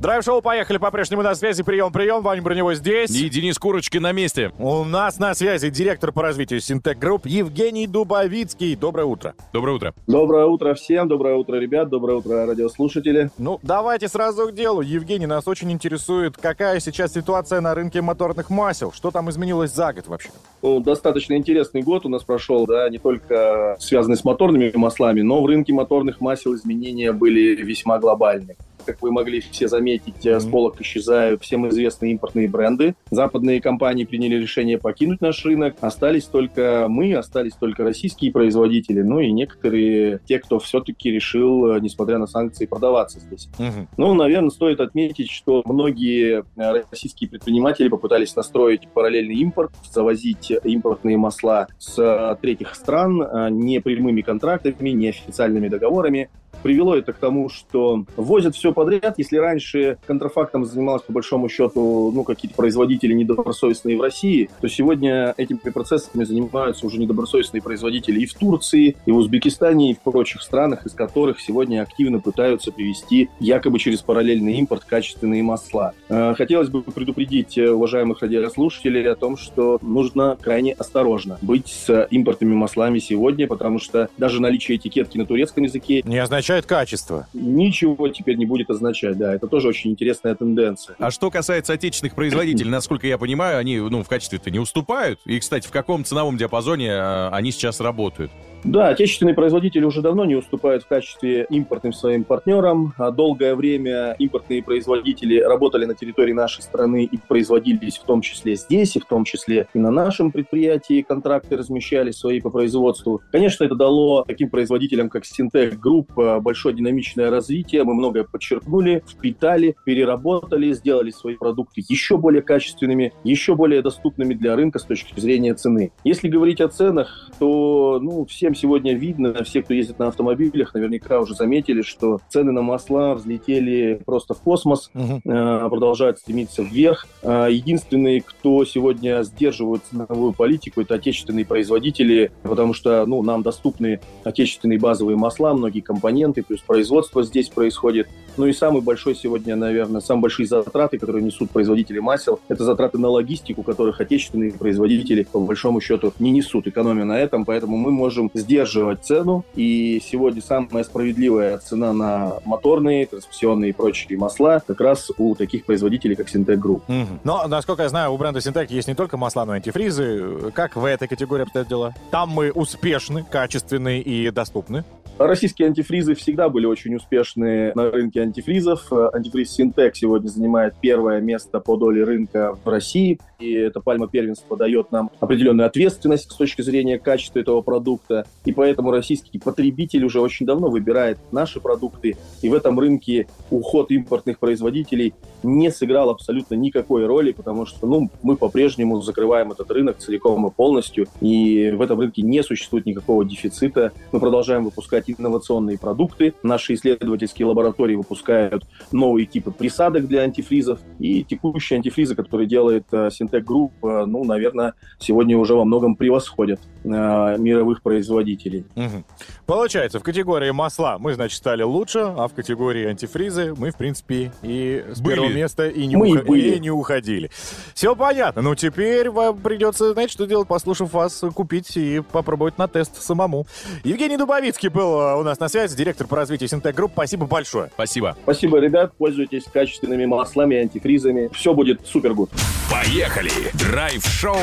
Драйв-шоу 0.00 0.42
«Поехали» 0.42 0.76
по-прежнему 0.76 1.22
на 1.22 1.34
связи. 1.34 1.62
Прием, 1.62 1.90
прием. 1.90 2.22
Ваня 2.22 2.42
Броневой 2.42 2.74
здесь. 2.74 3.10
И 3.10 3.30
Денис 3.30 3.58
Курочкин 3.58 4.02
на 4.02 4.12
месте. 4.12 4.52
У 4.58 4.84
нас 4.84 5.18
на 5.18 5.34
связи 5.34 5.70
директор 5.70 6.12
по 6.12 6.20
развитию 6.20 6.60
Синтек 6.60 6.98
Групп 6.98 7.24
Евгений 7.24 7.86
Дубовицкий. 7.86 8.76
Доброе 8.76 9.06
утро. 9.06 9.34
Доброе 9.54 9.76
утро. 9.76 9.94
Доброе 10.06 10.44
утро 10.44 10.74
всем, 10.74 11.08
доброе 11.08 11.36
утро, 11.36 11.56
ребят, 11.56 11.88
доброе 11.88 12.18
утро, 12.18 12.44
радиослушатели. 12.44 13.30
Ну, 13.38 13.58
давайте 13.62 14.08
сразу 14.08 14.48
к 14.48 14.54
делу. 14.54 14.82
Евгений, 14.82 15.26
нас 15.26 15.48
очень 15.48 15.72
интересует, 15.72 16.36
какая 16.36 16.78
сейчас 16.80 17.14
ситуация 17.14 17.62
на 17.62 17.74
рынке 17.74 18.02
моторных 18.02 18.50
масел. 18.50 18.92
Что 18.92 19.10
там 19.10 19.30
изменилось 19.30 19.72
за 19.72 19.94
год 19.94 20.08
вообще? 20.08 20.28
Ну, 20.60 20.80
достаточно 20.80 21.34
интересный 21.34 21.80
год 21.80 22.04
у 22.04 22.10
нас 22.10 22.22
прошел, 22.22 22.66
да, 22.66 22.86
не 22.90 22.98
только 22.98 23.76
связанный 23.80 24.18
с 24.18 24.24
моторными 24.24 24.70
маслами, 24.74 25.22
но 25.22 25.42
в 25.42 25.46
рынке 25.46 25.72
моторных 25.72 26.20
масел 26.20 26.54
изменения 26.54 27.12
были 27.12 27.56
весьма 27.62 27.98
глобальны. 27.98 28.56
Как 28.86 29.02
вы 29.02 29.10
могли 29.10 29.40
все 29.40 29.66
заметить, 29.66 30.24
э, 30.24 30.38
с 30.38 30.46
полок 30.46 30.80
исчезают 30.80 31.42
всем 31.42 31.68
известные 31.68 32.12
импортные 32.12 32.48
бренды. 32.48 32.94
Западные 33.10 33.60
компании 33.60 34.04
приняли 34.04 34.36
решение 34.36 34.78
покинуть 34.78 35.20
наш 35.20 35.44
рынок. 35.44 35.74
Остались 35.80 36.24
только 36.24 36.86
мы, 36.88 37.14
остались 37.14 37.54
только 37.54 37.82
российские 37.82 38.30
производители, 38.30 39.02
ну 39.02 39.18
и 39.18 39.32
некоторые, 39.32 40.20
те, 40.26 40.38
кто 40.38 40.60
все-таки 40.60 41.10
решил, 41.10 41.72
э, 41.72 41.80
несмотря 41.80 42.18
на 42.18 42.28
санкции, 42.28 42.66
продаваться 42.66 43.18
здесь. 43.18 43.48
Мгм. 43.58 43.88
Ну, 43.96 44.14
наверное, 44.14 44.50
стоит 44.50 44.80
отметить, 44.80 45.30
что 45.30 45.62
многие 45.66 46.44
э, 46.56 46.84
российские 46.90 47.28
предприниматели 47.28 47.88
попытались 47.88 48.36
настроить 48.36 48.86
параллельный 48.94 49.34
импорт, 49.36 49.72
завозить 49.90 50.52
импортные 50.62 51.16
масла 51.16 51.66
с 51.78 52.38
третьих 52.40 52.74
стран 52.76 53.26
не 53.50 53.80
прямыми 53.80 54.20
контрактами, 54.20 54.90
не 54.90 55.08
официальными 55.08 55.68
договорами. 55.68 56.30
Привело 56.62 56.96
это 56.96 57.12
к 57.12 57.18
тому, 57.18 57.48
что 57.48 58.04
возят 58.16 58.56
все 58.56 58.72
подряд. 58.72 59.14
Если 59.18 59.36
раньше 59.36 59.98
контрафактом 60.06 60.64
занималось, 60.64 61.02
по 61.02 61.12
большому 61.12 61.48
счету, 61.48 62.10
ну, 62.12 62.24
какие-то 62.24 62.56
производители 62.56 63.12
недобросовестные 63.14 63.96
в 63.96 64.00
России, 64.00 64.50
то 64.60 64.68
сегодня 64.68 65.34
этими 65.36 65.58
процессами 65.58 66.24
занимаются 66.24 66.86
уже 66.86 66.98
недобросовестные 66.98 67.62
производители 67.62 68.20
и 68.20 68.26
в 68.26 68.34
Турции, 68.34 68.96
и 69.06 69.12
в 69.12 69.16
Узбекистане, 69.16 69.90
и 69.90 69.94
в 69.94 70.00
прочих 70.00 70.42
странах, 70.42 70.86
из 70.86 70.92
которых 70.92 71.40
сегодня 71.40 71.82
активно 71.82 72.20
пытаются 72.20 72.72
привести 72.72 73.28
якобы 73.40 73.78
через 73.78 74.02
параллельный 74.02 74.54
импорт 74.54 74.84
качественные 74.84 75.42
масла. 75.42 75.92
Э, 76.08 76.34
Хотелось 76.34 76.68
бы 76.68 76.82
предупредить 76.82 77.56
э, 77.58 77.70
уважаемых 77.70 78.20
радиослушателей 78.22 79.08
о 79.10 79.14
том, 79.14 79.36
что 79.36 79.78
нужно 79.82 80.36
крайне 80.40 80.72
осторожно 80.72 81.38
быть 81.42 81.68
с 81.68 82.06
импортными 82.10 82.54
маслами 82.54 82.98
сегодня, 82.98 83.46
потому 83.46 83.78
что 83.78 84.08
даже 84.18 84.40
наличие 84.40 84.78
этикетки 84.78 85.18
на 85.18 85.26
турецком 85.26 85.64
языке 85.64 86.02
Не 86.04 86.18
означает 86.46 86.66
качество. 86.66 87.26
ничего 87.32 88.08
теперь 88.08 88.36
не 88.36 88.46
будет 88.46 88.70
означать. 88.70 89.18
Да, 89.18 89.34
это 89.34 89.48
тоже 89.48 89.68
очень 89.68 89.90
интересная 89.90 90.34
тенденция. 90.36 90.94
А 90.98 91.10
что 91.10 91.30
касается 91.30 91.72
отечественных 91.72 92.14
производителей, 92.14 92.70
насколько 92.70 93.06
я 93.06 93.18
понимаю, 93.18 93.58
они 93.58 93.78
ну, 93.78 94.04
в 94.04 94.08
качестве-то 94.08 94.50
не 94.50 94.60
уступают. 94.60 95.18
И, 95.24 95.40
кстати, 95.40 95.66
в 95.66 95.72
каком 95.72 96.04
ценовом 96.04 96.36
диапазоне 96.36 96.92
а, 96.92 97.30
они 97.32 97.50
сейчас 97.50 97.80
работают? 97.80 98.30
Да, 98.66 98.88
отечественные 98.88 99.36
производители 99.36 99.84
уже 99.84 100.02
давно 100.02 100.24
не 100.24 100.34
уступают 100.34 100.82
в 100.82 100.88
качестве 100.88 101.46
импортным 101.50 101.92
своим 101.92 102.24
партнерам. 102.24 102.94
А 102.98 103.12
Долгое 103.12 103.54
время 103.54 104.16
импортные 104.18 104.60
производители 104.60 105.38
работали 105.38 105.84
на 105.84 105.94
территории 105.94 106.32
нашей 106.32 106.62
страны 106.62 107.04
и 107.04 107.16
производились 107.16 107.96
в 107.96 108.02
том 108.02 108.22
числе 108.22 108.56
здесь, 108.56 108.96
и 108.96 109.00
в 109.00 109.04
том 109.04 109.22
числе 109.22 109.68
и 109.72 109.78
на 109.78 109.92
нашем 109.92 110.32
предприятии. 110.32 111.02
Контракты 111.02 111.56
размещались 111.56 112.16
свои 112.16 112.40
по 112.40 112.50
производству. 112.50 113.22
Конечно, 113.30 113.62
это 113.62 113.76
дало 113.76 114.24
таким 114.26 114.50
производителям, 114.50 115.10
как 115.10 115.26
Синтек 115.26 115.78
Групп, 115.78 116.18
э, 116.18 116.40
большое 116.40 116.74
динамичное 116.74 117.30
развитие. 117.30 117.84
Мы 117.84 117.94
многое 117.94 118.24
почерпнули, 118.24 119.04
впитали, 119.08 119.76
переработали, 119.84 120.72
сделали 120.72 121.12
свои 121.12 121.36
продукты 121.36 121.84
еще 121.88 122.18
более 122.18 122.42
качественными, 122.42 123.12
еще 123.22 123.54
более 123.54 123.80
доступными 123.80 124.34
для 124.34 124.56
рынка 124.56 124.80
с 124.80 124.84
точки 124.84 125.20
зрения 125.20 125.54
цены. 125.54 125.92
Если 126.02 126.28
говорить 126.28 126.60
о 126.60 126.66
ценах, 126.66 127.30
то 127.38 128.00
ну, 128.02 128.26
всем 128.26 128.55
сегодня 128.56 128.94
видно, 128.94 129.44
все, 129.44 129.62
кто 129.62 129.74
ездит 129.74 129.98
на 129.98 130.08
автомобилях, 130.08 130.74
наверняка 130.74 131.20
уже 131.20 131.34
заметили, 131.34 131.82
что 131.82 132.20
цены 132.28 132.52
на 132.52 132.62
масла 132.62 133.14
взлетели 133.14 134.00
просто 134.04 134.34
в 134.34 134.40
космос, 134.40 134.90
Мгм. 134.94 135.20
э, 135.24 135.68
продолжают 135.68 136.18
стремиться 136.18 136.62
вверх. 136.62 137.06
Э, 137.22 137.46
Единственные, 137.50 138.22
кто 138.22 138.64
сегодня 138.64 139.22
сдерживает 139.22 139.82
ценовую 139.90 140.32
политику, 140.32 140.80
это 140.80 140.94
отечественные 140.94 141.44
производители, 141.44 142.32
потому 142.42 142.72
что 142.74 143.04
ну, 143.06 143.22
нам 143.22 143.42
доступны 143.42 144.00
отечественные 144.24 144.78
базовые 144.78 145.16
масла, 145.16 145.54
многие 145.54 145.80
компоненты, 145.80 146.42
плюс 146.42 146.60
производство 146.60 147.22
здесь 147.22 147.48
происходит. 147.48 148.08
Ну 148.36 148.46
и 148.46 148.52
самый 148.52 148.82
большой 148.82 149.14
сегодня, 149.14 149.56
наверное, 149.56 150.00
самые 150.00 150.22
большие 150.22 150.46
затраты, 150.46 150.98
которые 150.98 151.24
несут 151.24 151.50
производители 151.50 151.98
масел, 151.98 152.40
это 152.48 152.64
затраты 152.64 152.98
на 152.98 153.08
логистику, 153.08 153.62
которых 153.62 154.00
отечественные 154.00 154.52
производители, 154.52 155.22
по 155.24 155.40
большому 155.40 155.80
счету, 155.80 156.12
не 156.18 156.30
несут. 156.30 156.66
Экономия 156.66 157.04
на 157.04 157.18
этом, 157.18 157.44
поэтому 157.44 157.76
мы 157.76 157.90
можем 157.90 158.30
сдерживать 158.34 159.04
цену. 159.04 159.44
И 159.54 160.02
сегодня 160.04 160.42
самая 160.42 160.84
справедливая 160.84 161.58
цена 161.58 161.92
на 161.92 162.34
моторные, 162.44 163.06
трансмиссионные 163.06 163.70
и 163.70 163.72
прочие 163.72 164.18
масла 164.18 164.62
как 164.66 164.80
раз 164.80 165.10
у 165.18 165.34
таких 165.34 165.64
производителей, 165.64 166.14
как 166.14 166.28
Синтек 166.28 166.58
Групп. 166.58 166.82
Мгм. 166.88 167.20
Но, 167.24 167.46
насколько 167.48 167.82
я 167.82 167.88
знаю, 167.88 168.12
у 168.12 168.18
бренда 168.18 168.40
Синтек 168.40 168.70
есть 168.70 168.88
не 168.88 168.94
только 168.94 169.16
масла, 169.16 169.44
но 169.44 169.54
и 169.54 169.56
антифризы. 169.56 170.52
Как 170.54 170.76
в 170.76 170.84
этой 170.84 171.08
категории 171.08 171.42
обстоят 171.42 171.68
дела? 171.68 171.94
Там 172.10 172.30
мы 172.30 172.50
успешны, 172.50 173.24
качественны 173.24 174.00
и 174.00 174.30
доступны. 174.30 174.84
Российские 175.18 175.68
антифризы 175.68 176.14
всегда 176.14 176.50
были 176.50 176.66
очень 176.66 176.94
успешны 176.94 177.72
на 177.74 177.90
рынке 177.90 178.20
антифризов. 178.20 178.92
Э, 178.92 179.08
Антифриз 179.14 179.50
Синтек 179.50 179.96
сегодня 179.96 180.28
занимает 180.28 180.74
первое 180.78 181.22
место 181.22 181.58
по 181.58 181.78
доле 181.78 182.04
рынка 182.04 182.54
в 182.62 182.68
России. 182.68 183.18
И 183.38 183.50
эта 183.52 183.80
пальма 183.80 184.08
первенства 184.08 184.58
дает 184.58 184.92
нам 184.92 185.10
определенную 185.20 185.68
ответственность 185.68 186.30
с 186.30 186.34
точки 186.34 186.60
зрения 186.60 186.98
качества 186.98 187.38
этого 187.38 187.62
продукта. 187.62 188.26
И 188.44 188.52
поэтому 188.52 188.90
российский 188.90 189.38
потребитель 189.38 190.04
уже 190.04 190.20
очень 190.20 190.44
давно 190.44 190.68
выбирает 190.68 191.18
наши 191.32 191.60
продукты. 191.60 192.18
И 192.42 192.50
в 192.50 192.54
этом 192.54 192.78
рынке 192.78 193.26
уход 193.50 193.90
импортных 193.90 194.38
производителей 194.38 195.14
не 195.46 195.70
сыграл 195.70 196.10
абсолютно 196.10 196.54
никакой 196.54 197.06
роли, 197.06 197.32
потому 197.32 197.66
что 197.66 197.86
ну, 197.86 198.10
мы 198.22 198.36
по-прежнему 198.36 199.00
закрываем 199.00 199.52
этот 199.52 199.70
рынок 199.70 199.98
целиком 199.98 200.46
и 200.46 200.50
полностью. 200.50 201.06
И 201.20 201.70
в 201.70 201.80
этом 201.80 202.00
рынке 202.00 202.22
не 202.22 202.42
существует 202.42 202.86
никакого 202.86 203.24
дефицита. 203.24 203.92
Мы 204.12 204.20
продолжаем 204.20 204.64
выпускать 204.64 205.08
инновационные 205.08 205.78
продукты. 205.78 206.34
Наши 206.42 206.74
исследовательские 206.74 207.46
лаборатории 207.46 207.94
выпускают 207.94 208.64
новые 208.92 209.26
типы 209.26 209.50
присадок 209.50 210.06
для 210.06 210.22
антифризов. 210.22 210.80
И 210.98 211.24
текущие 211.24 211.76
антифризы, 211.78 212.14
которые 212.14 212.46
делает 212.46 212.84
э, 212.90 213.10
Синтек 213.10 213.44
Групп, 213.44 213.72
э, 213.84 214.04
ну, 214.06 214.24
наверное, 214.24 214.74
сегодня 214.98 215.38
уже 215.38 215.54
во 215.54 215.64
многом 215.64 215.94
превосходят 215.96 216.60
мировых 216.90 217.82
производителей. 217.82 218.64
Мгм. 218.74 219.04
Получается, 219.46 220.00
в 220.00 220.02
категории 220.02 220.50
масла 220.50 220.96
мы, 220.98 221.14
значит, 221.14 221.36
стали 221.38 221.62
лучше, 221.62 221.98
а 222.00 222.28
в 222.28 222.34
категории 222.34 222.86
антифризы 222.86 223.54
мы, 223.56 223.70
в 223.70 223.76
принципе, 223.76 224.32
и 224.42 224.84
с 224.92 225.00
Были. 225.00 225.14
первого 225.14 225.32
места 225.32 225.68
и 225.68 225.86
не, 225.86 225.96
Мы 225.96 226.08
и 226.08 226.12
уха- 226.12 226.24
были. 226.24 226.54
и 226.56 226.60
не 226.60 226.70
уходили. 226.70 227.30
Все 227.74 227.94
понятно. 227.94 228.42
Ну, 228.42 228.54
теперь 228.54 229.10
вам 229.10 229.38
придется, 229.38 229.92
знаете, 229.92 230.12
что 230.12 230.26
делать, 230.26 230.48
послушав 230.48 230.92
вас, 230.92 231.22
купить 231.34 231.76
и 231.76 232.02
попробовать 232.12 232.58
на 232.58 232.68
тест 232.68 233.02
самому. 233.02 233.46
Евгений 233.84 234.16
Дубовицкий 234.16 234.68
был 234.68 235.00
э, 235.00 235.16
у 235.16 235.22
нас 235.22 235.38
на 235.40 235.48
связи, 235.48 235.76
директор 235.76 236.06
по 236.06 236.16
развитию 236.16 236.48
Синтек 236.48 236.74
Групп. 236.74 236.92
Спасибо 236.92 237.26
большое. 237.26 237.70
Спасибо. 237.74 238.16
Спасибо, 238.22 238.58
ребят. 238.58 238.92
Пользуйтесь 238.96 239.44
качественными 239.52 240.06
маслами, 240.06 240.56
антифризами. 240.56 241.28
Все 241.32 241.54
будет 241.54 241.86
супер 241.86 242.14
good. 242.14 242.30
Поехали! 242.70 243.30
Драйв-шоу 243.54 244.36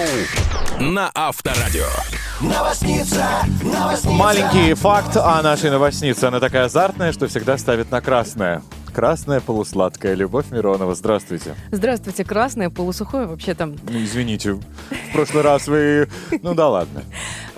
на 0.79 1.11
Авторадио. 1.13 1.85
Маленький 4.05 4.73
факт 4.73 5.15
о 5.15 5.41
нашей 5.41 5.69
новостнице. 5.71 6.25
Она 6.25 6.41
такая 6.41 6.65
азартная, 6.65 7.13
что 7.13 7.27
всегда 7.27 7.57
ставит 7.57 7.89
на 7.89 8.01
красное. 8.01 8.61
Красная 8.93 9.39
полусладкая. 9.39 10.13
Любовь 10.13 10.51
Миронова. 10.51 10.93
Здравствуйте. 10.93 11.55
Здравствуйте, 11.71 12.25
красное, 12.25 12.69
полусухое 12.69 13.27
вообще-то. 13.27 13.67
Ну, 13.67 13.77
извините, 13.91 14.53
в 14.53 14.61
прошлый 15.13 15.43
раз 15.43 15.67
вы... 15.67 16.09
Ну 16.41 16.53
да 16.53 16.67
ладно. 16.67 17.03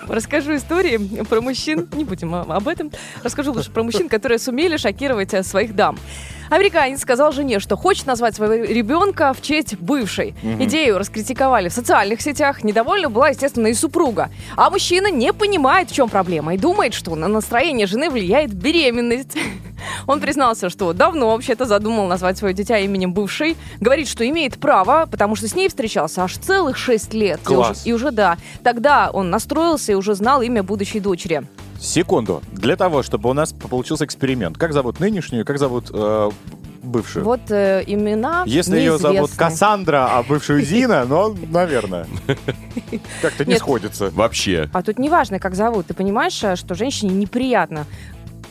Расскажу 0.07 0.55
истории 0.55 1.23
про 1.23 1.41
мужчин, 1.41 1.89
не 1.93 2.03
будем 2.03 2.35
об 2.35 2.67
этом, 2.67 2.91
расскажу 3.23 3.53
лучше 3.53 3.71
про 3.71 3.81
мужчин, 3.81 4.07
которые 4.07 4.37
сумели 4.37 4.77
шокировать 4.77 5.33
э, 5.33 5.41
своих 5.41 5.75
дам. 5.75 5.97
Американец 6.49 7.01
сказал 7.01 7.31
жене, 7.31 7.60
что 7.60 7.75
хочет 7.75 8.05
назвать 8.05 8.36
своего 8.36 8.53
ребенка 8.53 9.34
в 9.34 9.41
честь 9.41 9.77
бывшей. 9.79 10.36
Идею 10.60 10.97
раскритиковали 10.97 11.69
в 11.69 11.73
социальных 11.73 12.21
сетях. 12.21 12.63
Недовольна 12.63 13.10
была, 13.10 13.29
естественно, 13.29 13.67
и 13.67 13.73
супруга. 13.73 14.29
А 14.55 14.69
мужчина 14.69 15.12
не 15.12 15.34
понимает, 15.34 15.89
в 15.89 15.95
чем 15.95 16.10
проблема, 16.10 16.53
и 16.53 16.58
думает, 16.58 16.93
что 16.93 17.15
на 17.15 17.27
настроение 17.27 17.88
жены 17.88 18.10
влияет 18.10 18.53
беременность. 18.53 19.38
Он 20.07 20.19
признался, 20.19 20.69
что 20.69 20.93
давно 20.93 21.31
вообще-то 21.31 21.65
задумал 21.65 22.07
назвать 22.07 22.38
свое 22.38 22.53
дитя 22.53 22.77
именем 22.79 23.13
бывшей. 23.13 23.57
Говорит, 23.79 24.07
что 24.07 24.27
имеет 24.27 24.57
право, 24.59 25.07
потому 25.09 25.35
что 25.35 25.47
с 25.47 25.55
ней 25.55 25.67
встречался 25.69 26.23
аж 26.23 26.38
целых 26.38 26.77
шесть 26.77 27.13
лет. 27.13 27.39
И 27.43 27.47
уже- 27.47 27.55
Класс. 27.55 27.81
И 27.85 27.93
уже, 27.93 28.11
да. 28.11 28.38
Тогда 28.63 29.09
он 29.11 29.29
настроился 29.29 29.91
и 29.91 29.95
уже 29.95 30.15
знал 30.15 30.41
имя 30.41 30.63
будущей 30.63 30.99
дочери. 30.99 31.43
Секунду. 31.79 32.41
Для 32.51 32.75
того, 32.77 33.03
чтобы 33.03 33.29
у 33.29 33.33
нас 33.33 33.51
получился 33.53 34.05
эксперимент. 34.05 34.57
Как 34.57 34.73
зовут 34.73 34.99
нынешнюю, 34.99 35.45
как 35.45 35.59
зовут 35.59 35.91
э, 35.93 36.31
бывшую? 36.81 37.25
Вот 37.25 37.51
э, 37.51 37.83
имена 37.85 38.43
Если 38.45 38.77
ее 38.77 38.97
зовут. 38.97 39.31
Кассандра, 39.35 40.07
а 40.17 40.23
бывшую 40.23 40.61
Зина, 40.63 41.05
ну, 41.05 41.35
наверное. 41.51 42.07
Как-то 43.21 43.45
не 43.45 43.57
сходится. 43.57 44.09
Вообще. 44.11 44.69
А 44.73 44.81
тут 44.81 44.97
неважно, 44.99 45.39
как 45.39 45.55
зовут. 45.55 45.88
Ты 45.88 45.93
понимаешь, 45.93 46.41
э, 46.43 46.55
что 46.55 46.75
женщине 46.75 47.13
неприятно. 47.13 47.85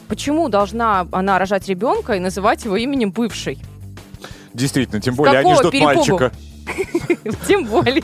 Почему 0.09 0.49
должна 0.49 1.07
она 1.13 1.39
рожать 1.39 1.69
ребенка 1.69 2.15
и 2.15 2.21
называть 2.21 2.65
его 2.65 2.77
именем 2.77 3.11
бывшей? 3.11 3.59
Действительно, 4.53 5.01
тем 5.01 5.15
более 5.15 5.41
они 5.41 5.55
какого 5.55 5.63
ждут 5.63 5.73
перепугу? 5.73 6.19
мальчика. 6.19 6.33
Тем 7.47 7.67
более. 7.67 8.03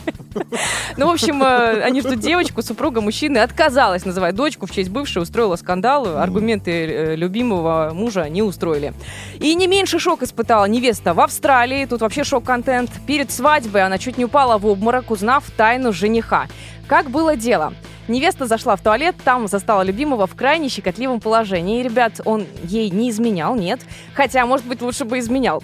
Ну, 0.97 1.07
в 1.07 1.11
общем, 1.11 1.43
э, 1.43 1.83
они 1.83 2.01
ждут 2.01 2.21
девочку, 2.21 2.63
супруга 2.63 3.01
мужчины 3.01 3.39
отказалась 3.39 4.05
называть 4.05 4.35
дочку 4.35 4.67
в 4.67 4.71
честь 4.71 4.91
бывшей, 4.91 5.23
устроила 5.23 5.57
скандал, 5.57 6.19
аргументы 6.19 6.71
э, 6.71 7.17
любимого 7.17 7.91
мужа 7.95 8.29
не 8.29 8.43
устроили. 8.43 8.93
И 9.39 9.55
не 9.55 9.67
меньше 9.67 9.99
шок 9.99 10.23
испытала 10.23 10.67
невеста 10.67 11.15
в 11.15 11.21
Австралии, 11.21 11.87
тут 11.87 12.01
вообще 12.01 12.25
шок-контент. 12.25 12.91
Перед 13.07 13.31
свадьбой 13.31 13.83
она 13.83 13.99
чуть 13.99 14.19
не 14.19 14.25
упала 14.25 14.59
в 14.59 14.67
обморок, 14.67 15.11
узнав 15.11 15.51
тайну 15.57 15.93
жениха. 15.93 16.47
Как 16.87 17.11
было 17.11 17.37
дело? 17.37 17.73
Невеста 18.09 18.47
зашла 18.47 18.75
в 18.75 18.81
туалет, 18.81 19.15
там 19.25 19.47
застала 19.47 19.83
любимого 19.83 20.27
в 20.27 20.35
крайне 20.35 20.69
щекотливом 20.69 21.21
положении. 21.21 21.81
И, 21.81 21.83
ребят, 21.85 22.21
он 22.25 22.45
ей 22.65 22.91
не 22.91 23.11
изменял, 23.11 23.55
нет. 23.55 23.81
Хотя, 24.15 24.45
может 24.47 24.67
быть, 24.67 24.83
лучше 24.83 25.05
бы 25.05 25.21
изменял. 25.21 25.63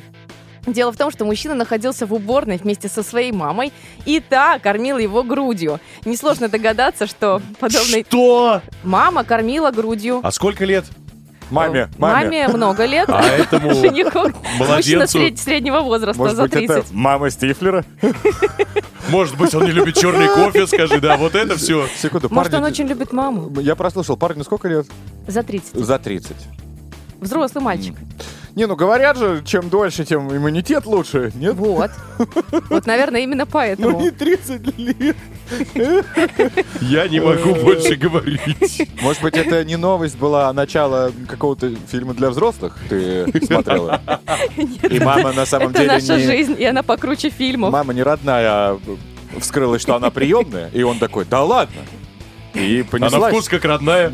Дело 0.66 0.92
в 0.92 0.96
том, 0.96 1.10
что 1.10 1.24
мужчина 1.24 1.54
находился 1.54 2.06
в 2.06 2.12
уборной 2.14 2.56
вместе 2.56 2.88
со 2.88 3.02
своей 3.02 3.32
мамой, 3.32 3.72
и 4.04 4.20
та 4.20 4.58
кормила 4.58 4.98
его 4.98 5.22
грудью. 5.22 5.78
Несложно 6.04 6.48
догадаться, 6.48 7.06
что 7.06 7.40
подобный... 7.60 8.04
Что? 8.08 8.62
Мама 8.82 9.22
кормила 9.24 9.70
грудью. 9.70 10.20
А 10.22 10.30
сколько 10.32 10.64
лет? 10.64 10.84
Маме, 11.48 11.88
маме. 11.96 12.14
Маме 12.24 12.48
много 12.48 12.84
лет. 12.86 13.08
А 13.08 13.22
этому 13.22 13.72
Жениху. 13.74 14.32
Мужчина 14.58 15.04
младенцу- 15.04 15.06
сред- 15.06 15.38
среднего 15.38 15.80
возраста, 15.80 16.18
Может 16.20 16.36
за 16.36 16.42
быть, 16.42 16.52
30. 16.52 16.70
это 16.78 16.86
мама 16.90 17.30
Стифлера? 17.30 17.84
Может 19.08 19.36
быть, 19.36 19.54
он 19.54 19.64
не 19.64 19.70
любит 19.70 19.94
черный 19.94 20.26
кофе, 20.26 20.66
скажи, 20.66 21.00
да, 21.00 21.16
вот 21.16 21.36
это 21.36 21.56
все. 21.56 21.86
Секунду, 21.96 22.28
Может, 22.32 22.52
он 22.54 22.62
парню- 22.62 22.72
очень 22.72 22.86
любит 22.88 23.12
маму. 23.12 23.60
Я 23.60 23.76
прослушал, 23.76 24.16
парню 24.16 24.42
сколько 24.42 24.66
лет? 24.66 24.86
За 25.28 25.44
30. 25.44 25.74
За 25.74 25.98
30. 26.00 26.32
Взрослый 27.20 27.62
мальчик. 27.62 27.94
Не, 28.56 28.66
ну 28.66 28.74
говорят 28.74 29.18
же, 29.18 29.42
чем 29.44 29.68
дольше, 29.68 30.06
тем 30.06 30.34
иммунитет 30.34 30.86
лучше, 30.86 31.30
нет? 31.34 31.54
Вот. 31.56 31.90
Вот, 32.70 32.86
наверное, 32.86 33.20
именно 33.20 33.44
Ну 33.44 33.50
поэтому. 33.52 34.00
не 34.00 34.10
30 34.10 34.78
лет. 34.78 35.16
Я 36.80 37.06
не 37.06 37.20
могу 37.20 37.54
больше 37.54 37.96
говорить. 37.96 38.88
Может 39.02 39.20
быть, 39.22 39.36
это 39.36 39.62
не 39.62 39.76
новость 39.76 40.16
была, 40.16 40.48
а 40.48 40.54
начало 40.54 41.12
какого-то 41.28 41.70
фильма 41.90 42.14
для 42.14 42.30
взрослых 42.30 42.78
ты 42.88 43.26
смотрела? 43.44 44.00
И 44.88 45.00
мама 45.00 45.34
на 45.34 45.44
самом 45.44 45.72
Это 45.72 45.80
деле 45.80 45.92
наша 45.92 46.16
не... 46.16 46.24
жизнь, 46.24 46.56
и 46.58 46.64
она 46.64 46.82
покруче 46.82 47.28
фильмов. 47.28 47.70
Мама 47.70 47.92
не 47.92 48.02
родная, 48.02 48.48
а 48.48 48.80
вскрылась, 49.38 49.82
что 49.82 49.96
она 49.96 50.08
приемная, 50.08 50.70
и 50.72 50.82
он 50.82 50.98
такой, 50.98 51.26
да 51.26 51.42
ладно. 51.42 51.82
И 52.54 52.82
понеслась. 52.90 53.34
вкус 53.34 53.50
как 53.50 53.66
родная. 53.66 54.10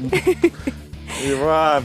Иван, 1.24 1.84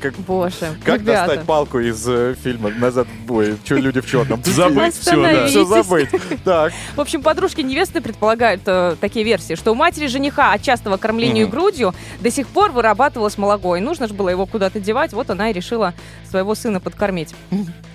как, 0.00 0.14
Боже, 0.16 0.54
как 0.84 1.00
ребята. 1.00 1.26
достать 1.26 1.46
палку 1.46 1.78
из 1.78 2.06
э, 2.08 2.34
фильма 2.42 2.70
«Назад 2.70 3.06
в 3.06 3.26
бой»? 3.26 3.56
Че 3.64 3.76
люди 3.76 4.00
в 4.00 4.06
черном? 4.06 4.42
Забыть 4.44 4.94
все, 4.94 5.20
да. 5.20 5.46
Все 5.46 5.64
забыть. 5.64 6.08
Так, 6.44 6.72
В 6.96 7.00
общем, 7.00 7.22
подружки 7.22 7.60
невесты 7.60 8.00
предполагают 8.00 8.62
э, 8.66 8.96
такие 9.00 9.24
версии, 9.24 9.54
что 9.54 9.72
у 9.72 9.74
матери 9.74 10.06
жениха 10.06 10.52
от 10.52 10.62
частого 10.62 10.96
кормления 10.96 11.46
грудью 11.46 11.94
до 12.20 12.30
сих 12.30 12.48
пор 12.48 12.72
вырабатывалось 12.72 13.38
молоко, 13.38 13.76
и 13.76 13.80
нужно 13.80 14.08
же 14.08 14.14
было 14.14 14.28
его 14.28 14.46
куда-то 14.46 14.80
девать, 14.80 15.12
вот 15.12 15.30
она 15.30 15.50
и 15.50 15.52
решила 15.52 15.94
своего 16.28 16.54
сына 16.54 16.80
подкормить. 16.80 17.34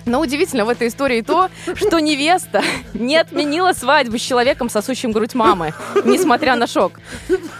Но 0.06 0.20
удивительно 0.20 0.64
в 0.64 0.68
этой 0.68 0.88
истории 0.88 1.20
то, 1.20 1.48
что 1.74 1.98
невеста 2.00 2.62
не 2.94 3.16
отменила 3.16 3.72
свадьбу 3.72 4.18
с 4.18 4.20
человеком, 4.22 4.70
сосущим 4.70 5.12
грудь 5.12 5.34
мамы, 5.34 5.74
несмотря 6.04 6.56
на 6.56 6.66
шок. 6.66 6.92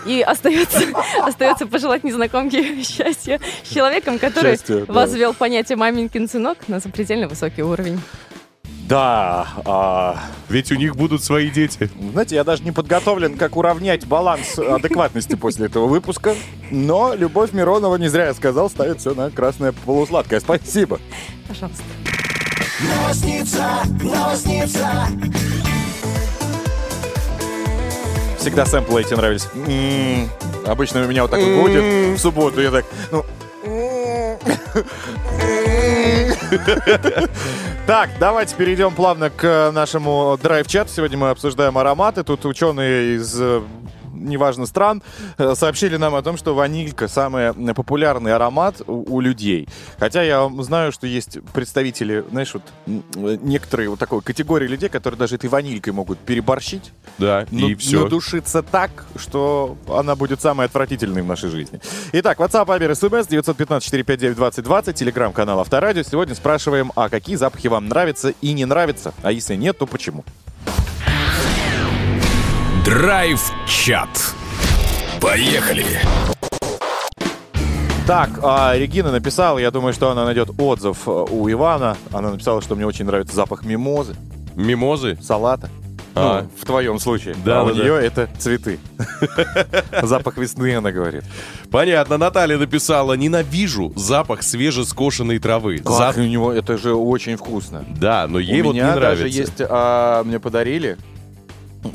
И 0.07 0.23
остается, 0.23 0.81
остается 1.23 1.67
пожелать 1.67 2.03
незнакомке 2.05 2.83
счастья 2.83 3.41
с 3.65 3.69
человеком, 3.73 4.19
который 4.19 4.53
Счастья, 4.53 4.85
да. 4.87 4.93
возвел 4.93 5.35
понятие 5.35 5.77
«маменькин 5.77 6.29
сынок» 6.29 6.59
на 6.69 6.81
запредельно 6.81 7.29
высокий 7.29 7.63
уровень. 7.63 8.01
да. 8.89 9.47
а, 9.65 10.17
Ведь 10.49 10.73
у 10.73 10.75
них 10.77 10.97
будут 10.97 11.23
свои 11.23 11.51
дети. 11.51 11.91
Знаете, 12.13 12.37
я 12.37 12.45
даже 12.45 12.63
не 12.65 12.73
подготовлен, 12.73 13.37
как 13.37 13.57
уравнять 13.57 14.07
баланс 14.07 14.59
адекватности 14.59 15.35
после 15.37 15.67
этого 15.67 15.87
выпуска. 15.87 16.35
Но 16.71 17.15
Любовь 17.15 17.53
Миронова, 17.53 17.97
не 17.97 18.09
зря 18.09 18.27
я 18.29 18.35
сказал, 18.35 18.71
ставит 18.71 19.01
все 19.01 19.15
на 19.15 19.31
красное 19.31 19.73
полусладкое. 19.73 20.41
Спасибо. 20.41 20.99
Пожалуйста. 21.47 21.85
Всегда 28.39 28.65
сэмплы 28.65 29.03
эти 29.03 29.15
нравились. 29.15 29.47
М, 29.55 30.31
Обычно 30.67 31.03
у 31.05 31.07
меня 31.09 31.23
вот 31.23 31.31
так 31.31 31.41
вот 31.41 31.63
будет 31.63 32.19
в 32.19 32.19
субботу. 32.19 32.61
Я 32.61 32.71
так, 32.71 32.85
ну... 33.11 33.25
Так, 37.87 38.11
давайте 38.19 38.55
перейдем 38.57 38.95
плавно 38.95 39.31
к 39.31 39.71
нашему 39.73 40.39
драйв-чату. 40.43 40.91
Сегодня 40.95 41.19
мы 41.19 41.31
обсуждаем 41.31 41.77
ароматы. 41.77 42.23
Тут 42.23 42.45
ученые 42.45 43.17
из 43.17 43.35
э, 43.41 43.63
неважно 44.21 44.67
стран, 44.67 45.03
э, 45.39 45.55
сообщили 45.55 45.97
нам 45.97 46.15
о 46.15 46.23
том, 46.23 46.37
что 46.37 46.55
ванилька 46.55 47.09
самый 47.09 47.53
популярный 47.75 48.35
аромат 48.35 48.81
у, 48.87 49.17
у 49.17 49.21
людей. 49.21 49.69
Хотя 49.99 50.23
я 50.23 50.51
знаю, 50.61 50.93
что 50.93 51.07
есть 51.07 51.39
представители, 51.53 52.25
знаешь, 52.31 52.55
вот 52.55 52.63
э, 52.87 53.39
некоторые 53.43 53.89
вот 53.91 53.99
такой 53.99 54.21
категории 54.23 54.67
людей, 54.67 54.89
которые 54.89 55.19
даже 55.19 55.37
этой 55.37 55.49
ванилькой 55.49 55.93
могут 55.93 56.19
переборщить, 56.19 56.93
Да, 57.19 57.47
ну, 57.51 57.69
и 57.69 57.75
все. 57.75 58.03
надушиться 58.05 58.63
так, 58.63 58.91
что 59.17 59.77
она 59.89 60.15
будет 60.17 60.41
самой 60.41 60.67
отвратительной 60.67 61.23
в 61.23 61.27
нашей 61.27 61.51
жизни. 61.51 61.81
Итак, 62.13 62.39
WhatsApp, 62.39 62.67
Viber, 62.67 62.91
SMS 62.93 63.29
915-459-2020, 63.29 64.93
телеграм-канал 64.93 65.61
Авторадио. 65.61 66.03
Сегодня 66.03 66.35
спрашиваем, 66.35 66.93
а 66.97 67.09
какие 67.09 67.37
запахи 67.37 67.69
вам 67.69 67.89
нравятся 67.89 68.35
и 68.41 68.53
не 68.53 68.65
нравятся, 68.65 69.15
а 69.23 69.33
если 69.33 69.55
нет, 69.57 69.79
то 69.79 69.87
почему? 69.87 70.25
Драйв-чат. 72.91 74.09
Поехали. 75.21 75.87
Так, 78.05 78.31
а 78.43 78.77
Регина 78.77 79.13
написала, 79.13 79.59
я 79.61 79.71
думаю, 79.71 79.93
что 79.93 80.11
она 80.11 80.25
найдет 80.25 80.51
отзыв 80.59 81.07
э, 81.07 81.11
у 81.31 81.49
Ивана. 81.49 81.97
Она 82.13 82.33
написала, 82.33 82.61
что 82.61 82.75
мне 82.75 82.85
очень 82.85 83.05
нравится 83.05 83.37
запах 83.37 83.65
мимозы, 83.65 84.17
Мимозы? 84.57 85.17
салата. 85.23 85.71
А. 86.17 86.43
Ну, 86.43 86.51
в 86.61 86.67
твоем 86.67 86.99
случае. 86.99 87.37
Да, 87.45 87.61
а 87.61 87.63
у 87.63 87.69
да, 87.69 87.75
да. 87.75 87.81
нее 87.81 87.95
это 88.05 88.29
цветы. 88.39 88.81
Запах 90.03 90.37
весны, 90.37 90.75
она 90.75 90.91
говорит. 90.91 91.23
Понятно, 91.71 92.19
Наталья 92.19 92.59
написала, 92.59 93.13
ненавижу 93.13 93.93
запах 93.95 94.43
свежескошенной 94.43 95.39
травы. 95.39 95.79
Как 95.79 96.17
у 96.17 96.23
него, 96.23 96.53
это 96.53 96.77
же 96.77 96.95
очень 96.95 97.37
вкусно. 97.37 97.85
Да, 97.89 98.27
но 98.27 98.41
ей 98.41 98.63
у 98.63 98.65
вот 98.65 98.73
не 98.73 98.81
меня 98.81 98.97
нравится. 98.97 99.23
даже 99.23 99.29
есть, 99.29 99.61
а, 99.61 100.25
мне 100.25 100.41
подарили 100.41 100.99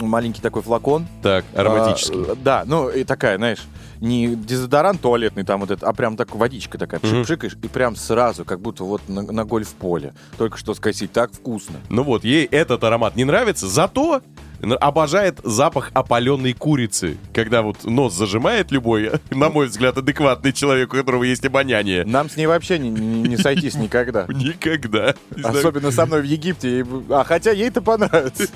маленький 0.01 0.41
такой 0.41 0.61
флакон. 0.61 1.07
Так, 1.21 1.45
ароматический. 1.55 2.31
А, 2.31 2.35
да, 2.35 2.63
ну 2.65 2.89
и 2.89 3.03
такая, 3.03 3.37
знаешь, 3.37 3.59
не 4.01 4.35
дезодорант 4.35 5.01
туалетный 5.01 5.43
там 5.43 5.61
вот 5.61 5.71
это, 5.71 5.87
а 5.87 5.93
прям 5.93 6.17
так 6.17 6.35
водичка 6.35 6.77
такая, 6.77 6.99
Мгм. 7.01 7.21
пшик-пшикаешь, 7.23 7.57
и 7.61 7.67
прям 7.67 7.95
сразу, 7.95 8.45
как 8.45 8.59
будто 8.59 8.83
вот 8.83 9.01
на, 9.07 9.21
на 9.21 9.45
гольф-поле. 9.45 10.13
Только 10.37 10.57
что 10.57 10.73
скосить, 10.73 11.11
так 11.11 11.31
вкусно. 11.31 11.75
Ну 11.89 12.03
вот, 12.03 12.23
ей 12.23 12.45
этот 12.45 12.83
аромат 12.83 13.15
не 13.15 13.23
нравится, 13.25 13.67
зато 13.67 14.21
обожает 14.73 15.39
запах 15.43 15.91
опаленной 15.93 16.53
курицы. 16.53 17.17
Когда 17.33 17.61
вот 17.61 17.83
нос 17.83 18.13
зажимает 18.13 18.71
любой, 18.71 19.11
на 19.31 19.49
мой 19.49 19.67
взгляд, 19.67 19.97
адекватный 19.97 20.53
человек, 20.53 20.93
у 20.93 20.97
которого 20.97 21.23
есть 21.23 21.45
обоняние. 21.45 22.03
Нам 22.05 22.29
с 22.29 22.37
ней 22.37 22.47
вообще 22.47 22.79
не, 22.79 22.89
не- 22.89 23.29
не 23.29 23.37
сойтись 23.37 23.75
никогда. 23.75 24.25
Никогда. 24.29 25.15
Особенно 25.43 25.91
со 25.91 26.05
мной 26.05 26.21
в 26.21 26.25
Египте. 26.25 26.85
А 27.09 27.23
хотя 27.23 27.51
ей-то 27.51 27.81
понравится. 27.81 28.47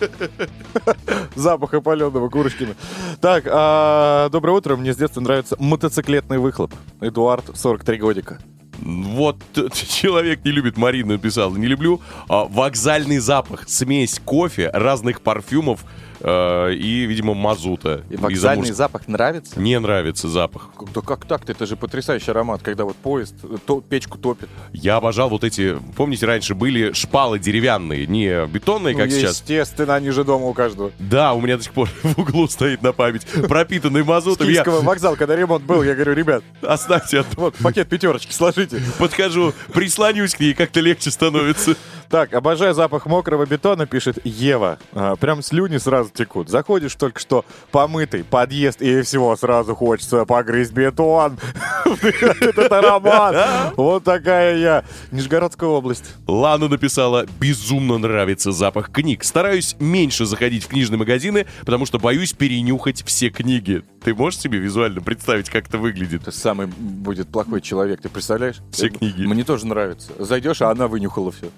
Запах 1.36 1.74
опаленного 1.74 2.30
курочкина. 2.30 2.76
Так, 3.22 3.46
а, 3.48 4.30
доброе 4.30 4.54
утро. 4.58 4.76
Мне 4.76 4.94
с 4.94 4.98
детства 4.98 5.22
нравится 5.22 5.56
мотоциклетный 5.60 6.38
выхлоп. 6.38 6.74
Эдуард, 7.02 7.46
43 7.56 7.98
годика. 7.98 8.40
Вот 8.82 9.38
человек 9.90 10.44
не 10.46 10.52
любит, 10.52 10.78
Марина 10.78 11.14
написала, 11.14 11.56
не 11.56 11.68
люблю. 11.68 12.02
а, 12.28 12.46
вокзальный 12.46 13.20
запах, 13.20 13.68
смесь 13.68 14.20
кофе, 14.24 14.70
разных 14.74 15.22
парфюмов 15.22 15.86
э, 16.20 16.74
и, 16.74 17.06
видимо, 17.06 17.34
мазута. 17.34 18.04
И 18.10 18.16
вокзальный 18.16 18.68
мужс- 18.70 18.76
запах 18.76 19.08
нравится? 19.08 19.60
Не 19.60 19.80
нравится 19.80 20.28
запах. 20.28 20.70
Да 20.94 21.02
как 21.02 21.26
так-то? 21.26 21.52
Это 21.52 21.66
же 21.66 21.76
потрясающий 21.76 22.32
аромат, 22.32 22.62
когда 22.62 22.86
вот 22.86 22.96
поезд 22.98 23.36
э, 23.44 23.58
то- 23.66 23.82
печку 23.82 24.18
топит. 24.18 24.50
Я 24.74 24.98
обожал 24.98 25.30
вот 25.30 25.44
эти, 25.44 25.78
помните, 25.96 26.26
раньше 26.26 26.56
были 26.56 26.94
шпалы 26.94 27.40
деревянные, 27.40 28.06
не 28.08 28.46
бетонные, 28.48 28.96
как 28.96 29.06
Ну, 29.08 29.12
сейчас. 29.12 29.40
Естественно, 29.40 29.96
они 29.96 30.10
же 30.12 30.24
дома 30.24 30.46
у 30.48 30.54
каждого. 30.54 30.92
Да, 31.00 31.34
у 31.34 31.42
меня 31.42 31.58
до 31.58 31.64
сих 31.64 31.74
пор 31.74 31.90
в 32.04 32.20
углу 32.20 32.48
стоит 32.48 32.82
на 32.82 32.92
память, 32.94 33.26
пропитанный 33.48 34.04
С 34.04 34.08
мазутом. 34.08 34.48
Я... 34.48 34.64
Киевского 34.64 34.82
вокзала, 34.82 35.16
когда 35.16 35.36
ремонт 35.36 35.64
был, 35.64 35.84
я 35.84 35.94
говорю, 35.96 36.14
ребят, 36.14 36.44
Оставьте 36.62 37.24
вот 37.36 37.56
пакет 37.56 37.88
пятерочки 37.90 38.32
сложите. 38.34 38.82
Подхожу, 38.98 39.54
прислонюсь 39.74 40.36
к 40.36 40.40
ней, 40.40 40.54
как-то 40.54 40.80
легче 40.80 41.12
становится. 41.12 41.76
Так, 42.10 42.34
обожаю 42.34 42.74
запах 42.74 43.06
мокрого 43.06 43.46
бетона, 43.46 43.86
пишет 43.86 44.18
Ева. 44.26 44.80
А, 44.94 45.16
прям 45.16 45.44
слюни 45.44 45.78
сразу 45.78 46.09
текут. 46.14 46.50
Заходишь 46.50 46.96
только 46.96 47.20
что 47.20 47.46
помытый 47.72 48.24
подъезд, 48.24 48.82
и 48.82 49.02
всего 49.02 49.36
сразу 49.36 49.76
хочется 49.76 50.26
погрызть 50.26 50.72
бетон. 50.74 51.38
Этот 51.86 52.72
аромат. 52.72 53.74
Вот 53.76 54.04
такая 54.04 54.58
я. 54.58 54.84
Нижегородская 55.12 55.70
область. 55.70 56.06
Лана 56.28 56.68
написала, 56.68 57.26
безумно 57.40 57.98
нравится 57.98 58.52
запах 58.52 58.92
книг. 58.92 59.24
Стараюсь 59.24 59.76
меньше 59.80 60.26
заходить 60.26 60.64
в 60.64 60.68
книжные 60.68 61.00
магазины, 61.00 61.46
потому 61.62 61.86
что 61.86 62.00
боюсь 62.00 62.34
перенюхать 62.34 63.04
все 63.06 63.30
книги. 63.30 63.84
Ты 64.04 64.14
можешь 64.16 64.40
себе 64.40 64.60
визуально 64.60 65.02
представить, 65.02 65.50
как 65.50 65.68
это 65.68 65.78
выглядит? 65.78 66.22
Это 66.22 66.32
самый 66.32 66.68
будет 66.68 67.28
плохой 67.28 67.62
человек, 67.62 68.02
ты 68.02 68.10
представляешь? 68.10 68.58
Все 68.72 68.90
книги. 68.90 69.24
Мне 69.24 69.44
тоже 69.44 69.68
нравится. 69.68 70.12
Зайдешь, 70.18 70.62
а 70.62 70.72
она 70.72 70.88
вынюхала 70.88 71.32
все. 71.32 71.50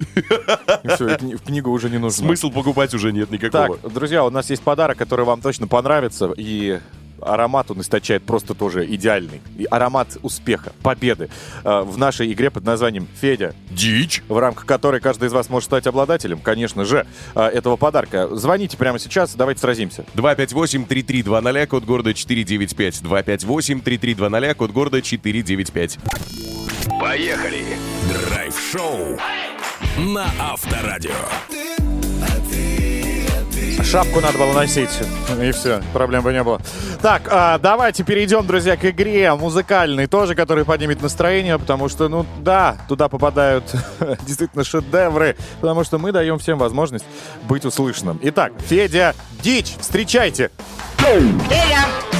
Все, 0.95 1.17
в 1.17 1.43
книгу 1.43 1.69
уже 1.69 1.89
не 1.89 1.97
нужно. 1.97 2.25
Смысл 2.25 2.51
покупать 2.51 2.93
уже 2.93 3.11
нет 3.11 3.31
никакого. 3.31 3.77
Так, 3.77 3.93
друзья, 3.93 4.23
у 4.25 4.29
нас 4.29 4.40
есть 4.49 4.63
подарок, 4.63 4.97
который 4.97 5.25
вам 5.25 5.41
точно 5.41 5.67
понравится. 5.67 6.33
И 6.35 6.79
аромат 7.21 7.71
он 7.71 7.81
источает 7.81 8.23
просто 8.23 8.53
тоже 8.53 8.85
идеальный. 8.85 9.41
И 9.57 9.65
аромат 9.69 10.17
успеха, 10.21 10.73
победы 10.81 11.29
э, 11.63 11.81
в 11.81 11.97
нашей 11.97 12.31
игре 12.31 12.49
под 12.49 12.65
названием 12.65 13.07
«Федя», 13.19 13.53
Дичь. 13.69 14.23
в 14.27 14.37
рамках 14.37 14.65
которой 14.65 14.99
каждый 14.99 15.27
из 15.27 15.33
вас 15.33 15.49
может 15.49 15.67
стать 15.67 15.87
обладателем, 15.87 16.39
конечно 16.39 16.85
же, 16.85 17.05
э, 17.35 17.41
этого 17.41 17.77
подарка. 17.77 18.27
Звоните 18.35 18.77
прямо 18.77 18.99
сейчас, 18.99 19.35
давайте 19.35 19.61
сразимся. 19.61 20.03
258-3320, 20.15 21.65
код 21.67 21.85
города 21.85 22.13
495. 22.13 23.01
258-3320, 23.01 24.53
код 24.55 24.71
города 24.71 25.01
495. 25.01 25.99
Поехали! 26.99 27.65
Драйв-шоу 28.09 29.17
на 29.97 30.25
Авторадио. 30.39 31.11
Шапку 33.83 34.21
надо 34.21 34.37
было 34.37 34.53
носить. 34.53 34.89
И 35.41 35.51
все, 35.51 35.81
проблем 35.93 36.23
бы 36.23 36.31
не 36.31 36.43
было. 36.43 36.61
Так, 37.01 37.23
а, 37.29 37.57
давайте 37.57 38.03
перейдем, 38.03 38.45
друзья, 38.45 38.77
к 38.77 38.85
игре 38.85 39.33
музыкальной 39.33 40.07
тоже, 40.07 40.35
которая 40.35 40.65
поднимет 40.65 41.01
настроение, 41.01 41.57
потому 41.57 41.89
что, 41.89 42.07
ну 42.07 42.25
да, 42.39 42.77
туда 42.87 43.09
попадают 43.09 43.63
действительно 44.25 44.63
шедевры, 44.63 45.35
потому 45.59 45.83
что 45.83 45.97
мы 45.97 46.11
даем 46.11 46.39
всем 46.39 46.57
возможность 46.57 47.05
быть 47.43 47.65
услышанным. 47.65 48.19
Итак, 48.23 48.53
Федя 48.67 49.15
Дичь, 49.41 49.75
встречайте! 49.79 50.51
Федя! 50.97 52.10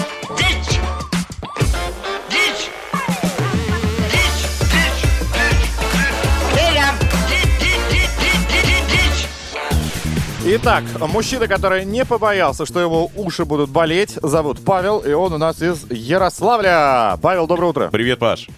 Итак, 10.54 10.84
мужчина, 11.00 11.48
который 11.48 11.86
не 11.86 12.04
побоялся, 12.04 12.66
что 12.66 12.82
его 12.82 13.10
уши 13.16 13.46
будут 13.46 13.70
болеть, 13.70 14.18
зовут 14.22 14.60
Павел, 14.66 15.00
и 15.00 15.14
он 15.14 15.32
у 15.32 15.38
нас 15.38 15.62
из 15.62 15.90
Ярославля. 15.90 17.18
Павел, 17.22 17.48
доброе 17.48 17.68
утро. 17.68 17.90
Привет, 17.90 18.20
Паш. 18.20 18.50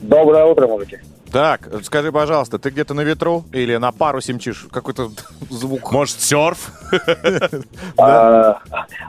Доброе 0.00 0.44
утро, 0.46 0.66
мужики. 0.66 0.98
Так, 1.32 1.68
скажи, 1.84 2.10
пожалуйста, 2.12 2.58
ты 2.58 2.70
где-то 2.70 2.94
на 2.94 3.02
ветру 3.02 3.44
или 3.52 3.76
на 3.76 3.92
парусе 3.92 4.32
мчишь? 4.32 4.66
Какой-то 4.70 5.10
звук. 5.50 5.92
Может, 5.92 6.20
серф? 6.20 6.70
А, 7.98 8.60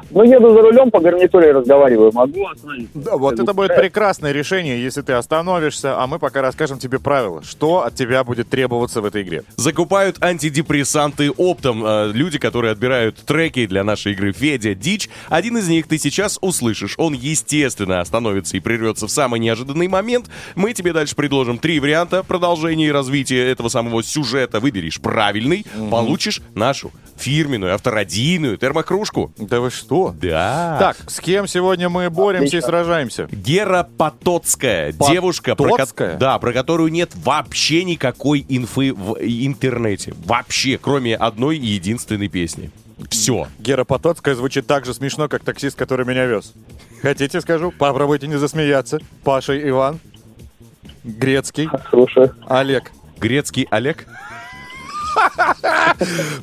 ну, 0.09 0.23
еду 0.23 0.51
за 0.53 0.61
рулем, 0.61 0.89
по 0.91 0.99
гарнитуре 0.99 1.51
разговариваю. 1.51 2.11
Могу 2.11 2.47
остановиться? 2.47 2.91
Да, 2.95 3.17
вот 3.17 3.39
это 3.39 3.53
будет 3.53 3.75
прекрасное 3.75 4.31
решение, 4.31 4.81
если 4.81 5.01
ты 5.01 5.13
остановишься, 5.13 6.01
а 6.01 6.07
мы 6.07 6.17
пока 6.19 6.41
расскажем 6.41 6.79
тебе 6.79 6.99
правила, 6.99 7.43
что 7.43 7.83
от 7.85 7.95
тебя 7.95 8.23
будет 8.23 8.49
требоваться 8.49 9.01
в 9.01 9.05
этой 9.05 9.21
игре. 9.21 9.43
Закупают 9.57 10.21
антидепрессанты 10.23 11.31
оптом. 11.31 11.85
Э, 11.85 12.11
Люди, 12.11 12.39
которые 12.39 12.71
отбирают 12.71 13.17
треки 13.17 13.65
для 13.67 13.83
нашей 13.83 14.13
игры 14.13 14.31
Федя, 14.33 14.73
Дичь. 14.73 15.09
Один 15.29 15.57
из 15.57 15.67
них 15.69 15.87
ты 15.87 15.97
сейчас 15.97 16.37
услышишь. 16.41 16.95
Он, 16.97 17.13
естественно, 17.13 18.01
остановится 18.01 18.57
и 18.57 18.59
прервется 18.59 19.05
в 19.07 19.11
самый 19.11 19.39
неожиданный 19.39 19.87
момент. 19.87 20.27
Мы 20.55 20.73
тебе 20.73 20.93
дальше 20.93 21.15
предложим 21.15 21.59
три 21.59 21.79
варианта 21.79 22.08
продолжения 22.27 22.87
и 22.87 22.91
развития 22.91 23.49
этого 23.49 23.69
самого 23.69 24.03
сюжета. 24.03 24.59
Выберешь 24.59 24.99
правильный, 24.99 25.65
получишь 25.89 26.41
нашу 26.55 26.91
фирменную 27.17 27.73
авторадийную 27.75 28.57
термокружку. 28.57 29.33
Да 29.37 29.59
вы 29.59 29.71
что? 29.71 30.15
Да. 30.21 30.77
Так, 30.79 31.09
с 31.11 31.19
кем 31.19 31.47
сегодня 31.47 31.89
мы 31.89 32.09
боремся 32.09 32.45
и 32.45 32.59
Отлично. 32.59 32.67
сражаемся? 32.67 33.27
Гера 33.31 33.87
Потоцкая, 33.97 34.93
девушка, 34.93 35.55
про, 35.55 35.65
ко- 35.65 35.71
Потоцкая? 35.71 36.17
да, 36.17 36.39
про 36.39 36.53
которую 36.53 36.91
нет 36.91 37.11
вообще 37.15 37.83
никакой 37.83 38.45
инфы 38.47 38.93
в 38.93 39.17
интернете. 39.19 40.13
Вообще, 40.25 40.77
кроме 40.77 41.15
одной 41.15 41.57
и 41.57 41.65
единственной 41.65 42.29
песни. 42.29 42.71
Все. 43.09 43.47
Гера 43.59 43.83
Потоцкая 43.85 44.35
звучит 44.35 44.67
так 44.67 44.85
же 44.85 44.93
смешно, 44.93 45.27
как 45.27 45.43
таксист, 45.43 45.77
который 45.77 46.05
меня 46.05 46.25
вез. 46.25 46.53
Хотите, 47.01 47.39
скажу? 47.41 47.71
Попробуйте 47.71 48.27
не 48.27 48.37
засмеяться. 48.37 48.99
Паша 49.23 49.57
Иван, 49.69 49.99
Грецкий, 51.17 51.69
Слушаю. 51.89 52.35
Олег. 52.47 52.91
Грецкий 53.17 53.67
Олег. 53.71 54.05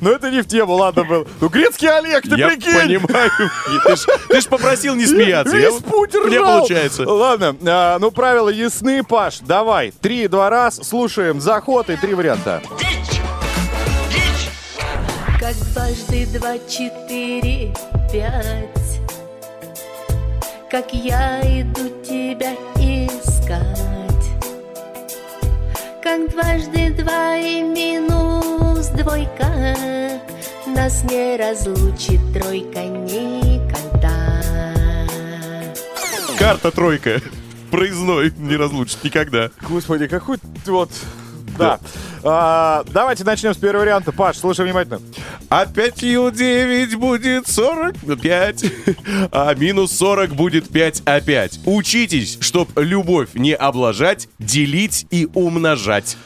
Ну 0.01 0.11
это 0.11 0.29
не 0.29 0.41
в 0.41 0.47
тему, 0.47 0.73
ладно 0.75 1.03
был. 1.03 1.27
Ну 1.41 1.49
Грецкий 1.49 1.87
Олег, 1.89 2.23
ты 2.23 2.35
Я 2.35 2.49
прикинь! 2.49 2.73
понимаю. 2.99 3.31
И 3.39 3.79
Ты 3.87 3.95
ж, 3.95 4.05
ты 4.29 4.41
ж 4.41 4.45
попросил 4.47 4.93
не 4.95 5.05
смеяться. 5.07 5.55
Я 5.57 5.69
Весь 5.69 5.81
вот- 5.81 5.85
путь 5.85 6.13
ржал. 6.15 6.59
получается. 6.59 7.09
Ладно, 7.09 7.55
а, 7.65 7.97
ну 7.99 8.11
правила 8.11 8.49
ясны, 8.49 9.03
Паш. 9.03 9.39
Давай, 9.39 9.91
три, 10.01 10.27
два 10.27 10.49
раз, 10.49 10.75
слушаем 10.83 11.39
заход 11.41 11.89
и 11.89 11.95
три 11.95 12.13
варианта. 12.13 12.61
Дичь! 12.77 13.19
Дичь! 14.11 14.49
Как 15.39 15.55
дважды 15.73 16.27
два, 16.37 16.57
четыре, 16.67 17.73
пять 18.11 18.99
Как 20.69 20.93
я 20.93 21.41
иду 21.61 21.89
тебя 22.03 22.51
Как 26.07 26.29
дважды 26.31 26.91
два 26.91 27.35
и 27.35 27.61
минус 27.61 28.87
двойка 28.95 29.75
Нас 30.65 31.03
не 31.03 31.35
разлучит 31.35 32.21
тройка 32.33 32.85
никогда 32.85 34.41
Карта 36.39 36.71
тройка. 36.71 37.21
Проездной 37.71 38.31
не 38.37 38.55
разлучит 38.55 39.03
никогда. 39.03 39.51
Господи, 39.67 40.07
какой 40.07 40.37
вот... 40.67 40.91
Да. 41.57 41.79
А, 42.23 42.83
давайте 42.91 43.23
начнем 43.23 43.53
с 43.53 43.57
первого 43.57 43.81
варианта. 43.81 44.11
Паш, 44.11 44.37
слушай 44.37 44.65
внимательно. 44.65 44.99
А 45.49 45.65
5 45.65 45.95
9 45.95 46.95
будет 46.95 47.47
45, 47.47 48.65
а 49.31 49.53
минус 49.55 49.91
40 49.93 50.31
будет 50.31 50.69
5 50.69 51.03
опять. 51.05 51.59
Учитесь, 51.65 52.37
чтоб 52.41 52.69
любовь 52.77 53.29
не 53.33 53.53
облажать, 53.53 54.27
делить 54.39 55.07
и 55.09 55.27
умножать. 55.33 56.17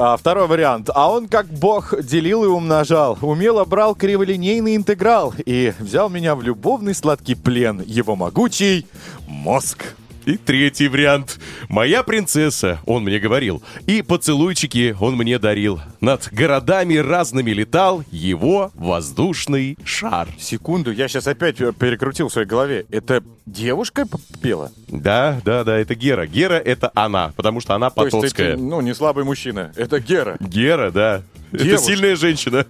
А, 0.00 0.16
второй 0.16 0.46
вариант. 0.46 0.90
А 0.94 1.10
он, 1.10 1.28
как 1.28 1.46
бог, 1.46 2.00
делил 2.02 2.44
и 2.44 2.46
умножал. 2.46 3.18
Умело 3.20 3.64
брал 3.64 3.96
криволинейный 3.96 4.76
интеграл 4.76 5.34
и 5.44 5.72
взял 5.80 6.08
меня 6.08 6.36
в 6.36 6.42
любовный 6.42 6.94
сладкий 6.94 7.34
плен. 7.34 7.82
Его 7.84 8.14
могучий 8.14 8.86
мозг. 9.26 9.94
И 10.28 10.36
третий 10.36 10.88
вариант. 10.88 11.40
Моя 11.70 12.02
принцесса, 12.02 12.80
он 12.84 13.02
мне 13.02 13.18
говорил. 13.18 13.62
И 13.86 14.02
поцелуйчики 14.02 14.94
он 15.00 15.16
мне 15.16 15.38
дарил. 15.38 15.80
Над 16.02 16.28
городами 16.30 16.96
разными 16.96 17.50
летал 17.52 18.04
его 18.10 18.70
воздушный 18.74 19.78
шар. 19.84 20.28
Секунду, 20.38 20.92
я 20.92 21.08
сейчас 21.08 21.26
опять 21.28 21.56
перекрутил 21.56 22.28
в 22.28 22.32
своей 22.34 22.46
голове. 22.46 22.84
Это 22.90 23.24
девушка 23.46 24.04
пела? 24.42 24.70
Да, 24.88 25.40
да, 25.46 25.64
да, 25.64 25.78
это 25.78 25.94
Гера. 25.94 26.26
Гера 26.26 26.56
это 26.56 26.90
она, 26.94 27.32
потому 27.34 27.62
что 27.62 27.74
она 27.74 27.88
То 27.88 28.04
есть 28.04 28.14
потоцкая. 28.14 28.48
это, 28.52 28.60
ну, 28.60 28.82
не 28.82 28.94
слабый 28.94 29.24
мужчина. 29.24 29.72
Это 29.76 29.98
Гера. 29.98 30.36
Гера, 30.40 30.90
да. 30.90 31.22
Это 31.52 31.64
Девушка. 31.64 31.86
сильная 31.86 32.16
женщина. 32.16 32.66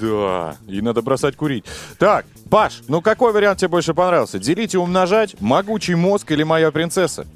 Да, 0.00 0.56
и 0.66 0.80
надо 0.80 1.02
бросать 1.02 1.36
курить. 1.36 1.64
Так, 1.98 2.24
Паш, 2.50 2.82
ну 2.88 3.00
какой 3.00 3.32
вариант 3.32 3.58
тебе 3.60 3.68
больше 3.68 3.94
понравился? 3.94 4.38
Делить 4.38 4.74
и 4.74 4.78
умножать? 4.78 5.36
Могучий 5.40 5.94
мозг 5.94 6.30
или 6.32 6.42
моя 6.42 6.70
принцесса? 6.70 7.26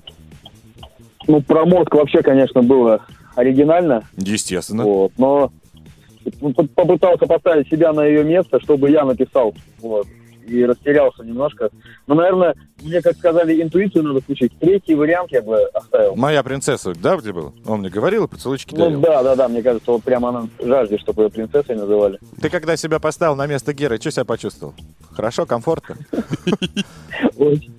Ну, 1.26 1.40
про 1.40 1.64
мозг 1.64 1.94
вообще, 1.94 2.22
конечно, 2.22 2.62
было 2.62 3.00
оригинально. 3.34 4.02
Естественно. 4.16 4.84
Вот, 4.84 5.12
но 5.16 5.50
п- 6.24 6.66
попытался 6.74 7.26
поставить 7.26 7.68
себя 7.68 7.92
на 7.92 8.04
ее 8.04 8.24
место, 8.24 8.60
чтобы 8.60 8.90
я 8.90 9.04
написал. 9.04 9.54
Вот. 9.80 10.06
И 10.46 10.64
растерялся 10.64 11.22
немножко. 11.22 11.70
Но, 12.06 12.14
наверное, 12.14 12.54
мне, 12.82 13.00
как 13.00 13.16
сказали, 13.16 13.62
интуицию 13.62 14.04
надо 14.04 14.20
включить. 14.20 14.52
Третий 14.58 14.94
вариант 14.94 15.32
я 15.32 15.40
бы 15.42 15.62
оставил. 15.72 16.16
Моя 16.16 16.42
принцесса, 16.42 16.92
да, 16.94 17.16
где 17.16 17.32
был? 17.32 17.54
Он 17.66 17.80
мне 17.80 17.88
говорил, 17.88 18.24
и 18.24 18.28
поцелуйчики 18.28 18.74
Ну 18.74 18.84
дарил. 18.84 19.00
да, 19.00 19.22
да, 19.22 19.36
да, 19.36 19.48
мне 19.48 19.62
кажется, 19.62 19.90
вот 19.90 20.02
прямо 20.02 20.28
она 20.28 20.48
жаждет, 20.62 21.00
чтобы 21.00 21.24
ее 21.24 21.30
принцессой 21.30 21.76
называли. 21.76 22.18
Ты 22.40 22.50
когда 22.50 22.76
себя 22.76 22.98
поставил 22.98 23.36
на 23.36 23.46
место 23.46 23.72
Геры, 23.72 23.98
что 23.98 24.10
себя 24.10 24.24
почувствовал? 24.24 24.74
Хорошо, 25.12 25.46
комфортно? 25.46 25.96
Очень. 27.36 27.72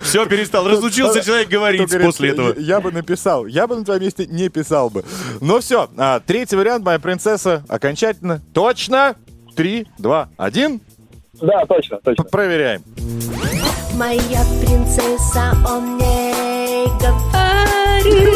Все, 0.00 0.26
перестал. 0.26 0.66
Разучился 0.68 1.22
человек 1.24 1.48
говорить 1.48 1.90
после 2.02 2.30
этого. 2.30 2.54
Я, 2.58 2.80
бы 2.80 2.92
написал. 2.92 3.46
Я 3.46 3.66
бы 3.66 3.76
на 3.76 3.84
твоем 3.84 4.02
месте 4.02 4.26
не 4.26 4.48
писал 4.48 4.90
бы. 4.90 5.04
Ну 5.40 5.60
все, 5.60 5.88
а, 5.96 6.20
третий 6.20 6.56
вариант, 6.56 6.84
моя 6.84 6.98
принцесса, 6.98 7.64
окончательно. 7.68 8.40
Точно. 8.52 9.16
Три, 9.54 9.86
два, 9.98 10.28
один. 10.36 10.80
Да, 11.40 11.64
точно, 11.66 11.98
точно. 12.02 12.24
Проверяем. 12.24 12.82
Моя 13.94 14.44
принцесса, 14.60 15.54
он 15.66 15.94
мне 15.94 16.86
говорит 17.00 18.28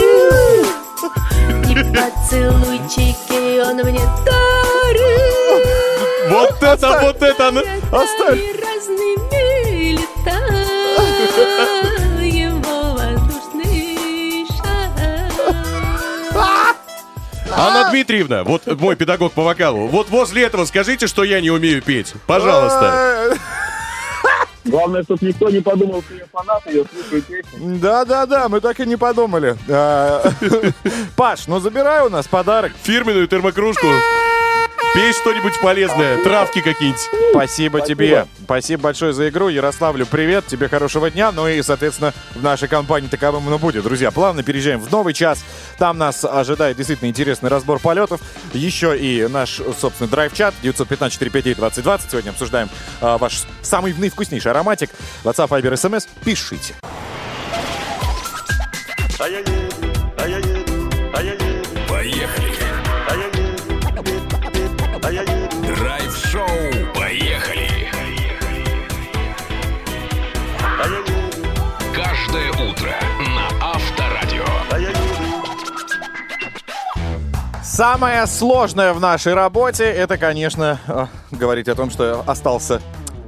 И 1.68 1.74
поцелуйчики 1.94 3.60
он 3.60 3.76
мне 3.76 4.06
дарит 4.24 5.66
Вот 6.30 6.62
это, 6.62 7.00
вот 7.02 7.22
это! 7.22 7.48
Оставь. 7.92 8.40
Разными 8.60 9.92
летаем 9.92 10.72
Анна 17.62 17.90
Дмитриевна, 17.90 18.44
вот 18.44 18.66
мой 18.80 18.96
педагог 18.96 19.32
по 19.32 19.42
вокалу, 19.42 19.86
вот 19.86 20.08
возле 20.10 20.42
этого 20.42 20.64
скажите, 20.64 21.06
что 21.06 21.22
я 21.24 21.40
не 21.40 21.50
умею 21.50 21.80
петь. 21.82 22.14
Пожалуйста. 22.26 23.36
Главное, 24.64 25.02
чтобы 25.02 25.26
никто 25.26 25.50
не 25.50 25.60
подумал, 25.60 26.02
что 26.02 26.14
я 26.14 26.24
фанат 26.32 26.64
ее, 26.66 26.84
слушаю 26.92 27.22
песню. 27.22 27.78
Да-да-да, 27.78 28.48
мы 28.48 28.60
так 28.60 28.78
и 28.78 28.86
не 28.86 28.96
подумали. 28.96 29.56
А, 29.68 30.22
Паш, 31.16 31.48
ну 31.48 31.58
забирай 31.58 32.06
у 32.06 32.08
нас 32.08 32.28
подарок. 32.28 32.72
Фирменную 32.82 33.26
термокружку. 33.26 33.86
Пей 34.94 35.14
что-нибудь 35.14 35.58
полезное, 35.60 36.22
травки 36.22 36.60
какие-нибудь. 36.60 37.00
Спасибо, 37.30 37.80
тебе. 37.80 38.26
Спасибо 38.44 38.82
большое 38.82 39.14
за 39.14 39.30
игру. 39.30 39.48
Ярославлю, 39.48 40.04
привет. 40.04 40.46
Тебе 40.46 40.68
хорошего 40.68 41.10
дня. 41.10 41.32
Ну 41.32 41.48
и, 41.48 41.62
соответственно, 41.62 42.12
в 42.34 42.42
нашей 42.42 42.68
компании 42.68 43.08
таковым 43.08 43.46
оно 43.48 43.58
будет. 43.58 43.84
Друзья, 43.84 44.10
плавно 44.10 44.42
переезжаем 44.42 44.80
в 44.80 44.92
новый 44.92 45.14
час. 45.14 45.42
Там 45.78 45.96
нас 45.96 46.26
ожидает 46.26 46.76
действительно 46.76 47.08
интересный 47.08 47.48
разбор 47.48 47.78
полетов. 47.78 48.20
Еще 48.52 48.98
и 48.98 49.26
наш, 49.28 49.62
собственно, 49.80 50.10
драйв-чат 50.10 50.52
915-459-2020. 50.62 52.00
Сегодня 52.10 52.30
обсуждаем 52.30 52.68
а, 53.00 53.16
ваш 53.16 53.44
самый 53.62 53.94
наивкуснейший 53.94 54.50
ароматик. 54.50 54.90
WhatsApp, 55.24 55.48
Viber, 55.48 55.72
SMS. 55.72 56.06
Пишите. 56.22 56.74
Поехали. 61.88 62.41
Каждое 71.94 72.50
утро 72.50 72.92
на 73.20 73.46
Авторадио. 73.60 74.44
Самое 77.62 78.26
сложное 78.26 78.92
в 78.92 79.00
нашей 79.00 79.34
работе 79.34 79.84
это, 79.84 80.18
конечно, 80.18 80.80
э, 80.88 81.06
говорить 81.30 81.68
о 81.68 81.74
том, 81.74 81.90
что 81.90 82.24
остался 82.26 82.82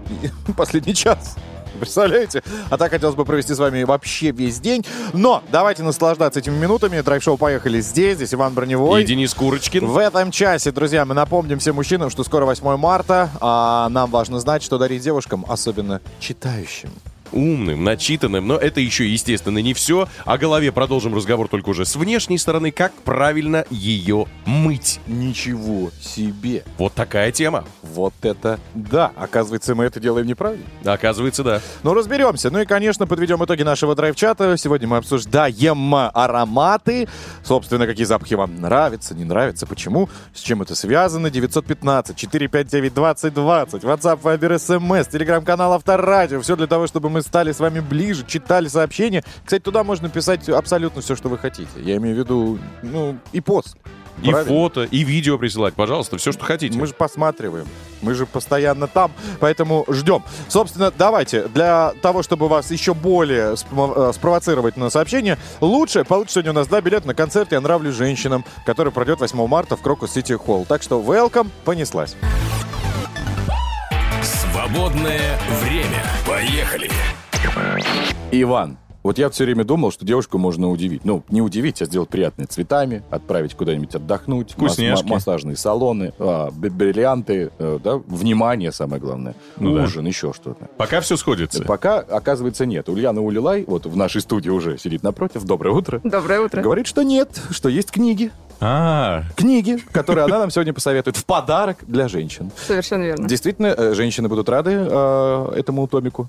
последний 0.56 0.94
час. 0.94 1.36
Представляете? 1.78 2.42
А 2.70 2.76
так 2.76 2.90
хотелось 2.90 3.14
бы 3.14 3.24
провести 3.24 3.54
с 3.54 3.58
вами 3.58 3.84
вообще 3.84 4.32
весь 4.32 4.58
день. 4.58 4.84
Но 5.12 5.42
давайте 5.52 5.82
наслаждаться 5.82 6.40
этими 6.40 6.56
минутами. 6.56 7.00
Драйв-шоу 7.00 7.36
«Поехали» 7.36 7.80
здесь. 7.80 8.16
Здесь 8.16 8.34
Иван 8.34 8.54
Броневой. 8.54 9.02
И 9.02 9.06
Денис 9.06 9.32
Курочкин. 9.32 9.86
В 9.86 9.98
этом 9.98 10.30
часе, 10.30 10.72
друзья, 10.72 11.04
мы 11.04 11.14
напомним 11.14 11.58
всем 11.58 11.76
мужчинам, 11.76 12.10
что 12.10 12.24
скоро 12.24 12.46
8 12.46 12.76
марта, 12.76 13.30
а 13.40 13.88
нам 13.90 14.10
важно 14.10 14.40
знать, 14.40 14.62
что 14.62 14.78
дарить 14.78 15.02
девушкам, 15.02 15.44
особенно 15.48 16.00
читающим. 16.20 16.90
Умным, 17.34 17.82
начитанным, 17.82 18.46
но 18.46 18.56
это 18.56 18.80
еще, 18.80 19.10
естественно, 19.10 19.58
не 19.58 19.74
все. 19.74 20.06
О 20.24 20.38
голове 20.38 20.70
продолжим 20.70 21.16
разговор 21.16 21.48
только 21.48 21.70
уже 21.70 21.84
с 21.84 21.96
внешней 21.96 22.38
стороны, 22.38 22.70
как 22.70 22.92
правильно 23.02 23.64
ее 23.70 24.26
мыть. 24.46 25.00
Ничего 25.08 25.90
себе. 26.00 26.62
Вот 26.78 26.94
такая 26.94 27.32
тема. 27.32 27.64
Вот 27.82 28.14
это 28.22 28.60
да. 28.74 29.10
Оказывается, 29.16 29.74
мы 29.74 29.82
это 29.84 29.98
делаем 29.98 30.28
неправильно. 30.28 30.64
Оказывается, 30.84 31.42
да. 31.42 31.60
Ну, 31.82 31.92
разберемся. 31.92 32.52
Ну 32.52 32.60
и, 32.60 32.66
конечно, 32.66 33.08
подведем 33.08 33.44
итоги 33.44 33.62
нашего 33.62 33.96
драйв-чата. 33.96 34.56
Сегодня 34.56 34.86
мы 34.86 34.98
обсуждаем 34.98 35.92
ароматы. 35.94 37.08
Собственно, 37.42 37.86
какие 37.86 38.06
запахи 38.06 38.34
вам 38.34 38.60
нравятся, 38.60 39.14
не 39.14 39.24
нравятся, 39.24 39.66
почему, 39.66 40.08
с 40.32 40.40
чем 40.40 40.62
это 40.62 40.76
связано. 40.76 41.26
915-459-2020. 41.26 43.82
WhatsApp, 43.82 44.20
Viber, 44.22 44.54
SMS, 44.54 45.10
телеграм-канал 45.10 45.72
Авторадио. 45.72 46.40
Все 46.40 46.54
для 46.54 46.68
того, 46.68 46.86
чтобы 46.86 47.10
мы 47.10 47.23
стали 47.24 47.52
с 47.52 47.58
вами 47.60 47.80
ближе, 47.80 48.24
читали 48.26 48.68
сообщения. 48.68 49.24
Кстати, 49.44 49.62
туда 49.62 49.82
можно 49.84 50.08
писать 50.08 50.48
абсолютно 50.48 51.02
все, 51.02 51.16
что 51.16 51.28
вы 51.28 51.38
хотите. 51.38 51.68
Я 51.76 51.96
имею 51.96 52.14
в 52.16 52.18
виду, 52.18 52.58
ну, 52.82 53.18
и 53.32 53.40
пост. 53.40 53.76
И 54.22 54.30
Правильно? 54.30 54.48
фото, 54.48 54.84
и 54.84 55.02
видео 55.02 55.38
присылать, 55.38 55.74
пожалуйста, 55.74 56.18
все, 56.18 56.30
что 56.30 56.44
хотите. 56.44 56.78
Мы 56.78 56.86
же 56.86 56.94
посматриваем. 56.94 57.66
Мы 58.00 58.14
же 58.14 58.26
постоянно 58.26 58.86
там, 58.86 59.10
поэтому 59.40 59.84
ждем. 59.88 60.22
Собственно, 60.48 60.92
давайте, 60.96 61.48
для 61.48 61.94
того, 62.00 62.22
чтобы 62.22 62.46
вас 62.48 62.70
еще 62.70 62.94
более 62.94 63.54
спро- 63.54 64.10
э, 64.10 64.12
спровоцировать 64.12 64.76
на 64.76 64.88
сообщение, 64.90 65.36
лучше 65.60 66.04
получится 66.04 66.34
сегодня 66.34 66.52
у 66.52 66.54
нас, 66.54 66.68
да, 66.68 66.80
билет 66.80 67.06
на 67.06 67.14
концерт 67.14 67.50
«Я 67.50 67.60
нравлюсь 67.60 67.96
женщинам», 67.96 68.44
который 68.64 68.92
пройдет 68.92 69.18
8 69.18 69.46
марта 69.48 69.76
в 69.76 69.82
Крокус 69.82 70.12
Сити 70.12 70.34
Холл. 70.34 70.64
Так 70.64 70.82
что 70.82 71.00
welcome, 71.02 71.48
понеслась. 71.64 72.14
Свободное 74.64 75.38
время. 75.62 76.02
Поехали. 76.26 76.88
Иван, 78.32 78.78
вот 79.02 79.18
я 79.18 79.28
все 79.28 79.44
время 79.44 79.62
думал, 79.64 79.92
что 79.92 80.06
девушку 80.06 80.38
можно 80.38 80.70
удивить. 80.70 81.04
Ну, 81.04 81.22
не 81.28 81.42
удивить, 81.42 81.82
а 81.82 81.84
сделать 81.84 82.08
приятные 82.08 82.46
цветами, 82.46 83.02
отправить 83.10 83.54
куда-нибудь 83.54 83.94
отдохнуть. 83.94 84.52
Вкусняшки. 84.52 85.02
Мас- 85.02 85.10
ма- 85.10 85.14
массажные 85.16 85.56
салоны, 85.56 86.14
а, 86.18 86.50
бриллианты, 86.50 87.50
э, 87.58 87.78
да, 87.84 87.96
внимание 88.06 88.72
самое 88.72 89.02
главное. 89.02 89.34
Ну 89.58 89.74
да. 89.74 89.82
Ужин, 89.82 90.06
еще 90.06 90.32
что-то. 90.32 90.66
Пока 90.78 91.02
все 91.02 91.18
сходится. 91.18 91.62
Пока, 91.64 91.98
оказывается, 91.98 92.64
нет. 92.64 92.88
Ульяна 92.88 93.20
Улилай, 93.20 93.64
вот 93.66 93.84
в 93.84 93.94
нашей 93.98 94.22
студии 94.22 94.48
уже 94.48 94.78
сидит 94.78 95.02
напротив. 95.02 95.44
Доброе 95.44 95.74
утро. 95.74 96.00
Доброе 96.02 96.40
утро. 96.40 96.62
Говорит, 96.62 96.86
что 96.86 97.02
нет, 97.02 97.38
что 97.50 97.68
есть 97.68 97.90
книги. 97.90 98.30
А, 98.66 99.24
Книги, 99.36 99.76
которые 99.92 100.24
она 100.24 100.38
нам 100.38 100.50
сегодня 100.50 100.72
посоветует 100.72 101.18
в 101.18 101.26
подарок 101.26 101.76
для 101.82 102.08
женщин. 102.08 102.50
Совершенно 102.56 103.02
верно. 103.02 103.28
Действительно, 103.28 103.66
э, 103.66 103.92
женщины 103.92 104.26
будут 104.26 104.48
рады 104.48 104.70
э, 104.70 105.52
этому 105.54 105.86
томику. 105.86 106.28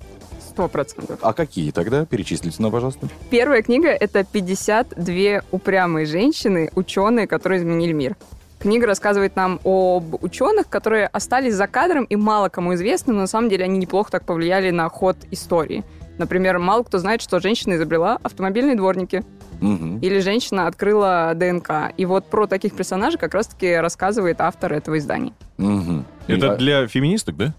Сто 0.49 0.67
процентов. 0.67 1.17
А 1.21 1.31
какие 1.31 1.71
тогда? 1.71 2.05
Перечислите 2.05 2.61
нам, 2.61 2.73
пожалуйста. 2.73 3.07
Первая 3.29 3.61
книга— 3.61 3.88
это 3.89 4.19
«52 4.19 5.43
упрямые 5.51 6.05
женщины, 6.05 6.71
ученые, 6.75 7.25
которые 7.25 7.61
изменили 7.61 7.93
мир». 7.93 8.17
Книга 8.59 8.86
рассказывает 8.86 9.38
нам 9.38 9.61
об 9.63 10.21
ученых, 10.21 10.67
которые 10.67 11.07
остались 11.07 11.53
за 11.53 11.67
кадром 11.67 12.03
и 12.03 12.17
мало 12.17 12.49
кому 12.49 12.73
известны, 12.73 13.13
но 13.13 13.21
на 13.21 13.27
самом 13.27 13.47
деле 13.49 13.63
они 13.63 13.77
неплохо 13.77 14.11
так 14.11 14.25
повлияли 14.25 14.71
на 14.71 14.89
ход 14.89 15.15
истории. 15.31 15.86
Например, 16.17 16.59
мало 16.59 16.83
кто 16.83 16.97
знает, 16.97 17.21
что 17.21 17.39
женщина 17.39 17.75
изобрела 17.75 18.17
автомобильные 18.23 18.75
дворники. 18.75 19.23
Мгм. 19.62 19.99
Или 19.99 20.20
женщина 20.20 20.68
открыла 20.68 21.34
ДНК. 21.36 21.93
И 21.97 22.06
вот 22.06 22.30
про 22.30 22.47
таких 22.47 22.76
персонажей 22.76 23.20
как 23.20 23.34
раз-таки 23.34 23.76
рассказывает 23.76 24.41
автор 24.41 24.74
этого 24.74 24.97
издания. 24.97 25.34
Мгм. 25.58 26.06
это 26.28 26.56
для 26.58 26.88
феминисток, 26.88 27.38
да? 27.38 27.53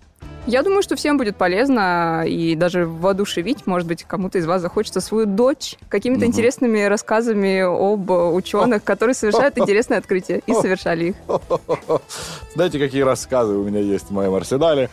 Я 0.46 0.62
думаю, 0.62 0.82
что 0.82 0.94
всем 0.94 1.18
будет 1.18 1.36
полезно 1.36 2.24
и 2.24 2.54
даже 2.54 2.86
воодушевить, 2.86 3.66
может 3.66 3.88
быть, 3.88 4.04
кому-то 4.04 4.38
из 4.38 4.46
вас 4.46 4.62
захочется 4.62 5.00
свою 5.00 5.26
дочь 5.26 5.74
какими-то 5.88 6.20
Мгм. 6.20 6.28
интересными 6.28 6.82
рассказами 6.84 7.62
об 7.62 8.08
ученых, 8.10 8.84
которые 8.84 9.14
совершают 9.14 9.58
интересные 9.58 9.98
открытия 9.98 10.42
и 10.46 10.54
совершали 10.54 11.06
их. 11.06 11.16
Знаете, 12.54 12.78
какие 12.78 13.02
рассказы 13.02 13.54
у 13.54 13.64
меня 13.64 13.80
есть 13.80 14.06
в 14.06 14.10
моем 14.12 14.34
арсенале? 14.34 14.88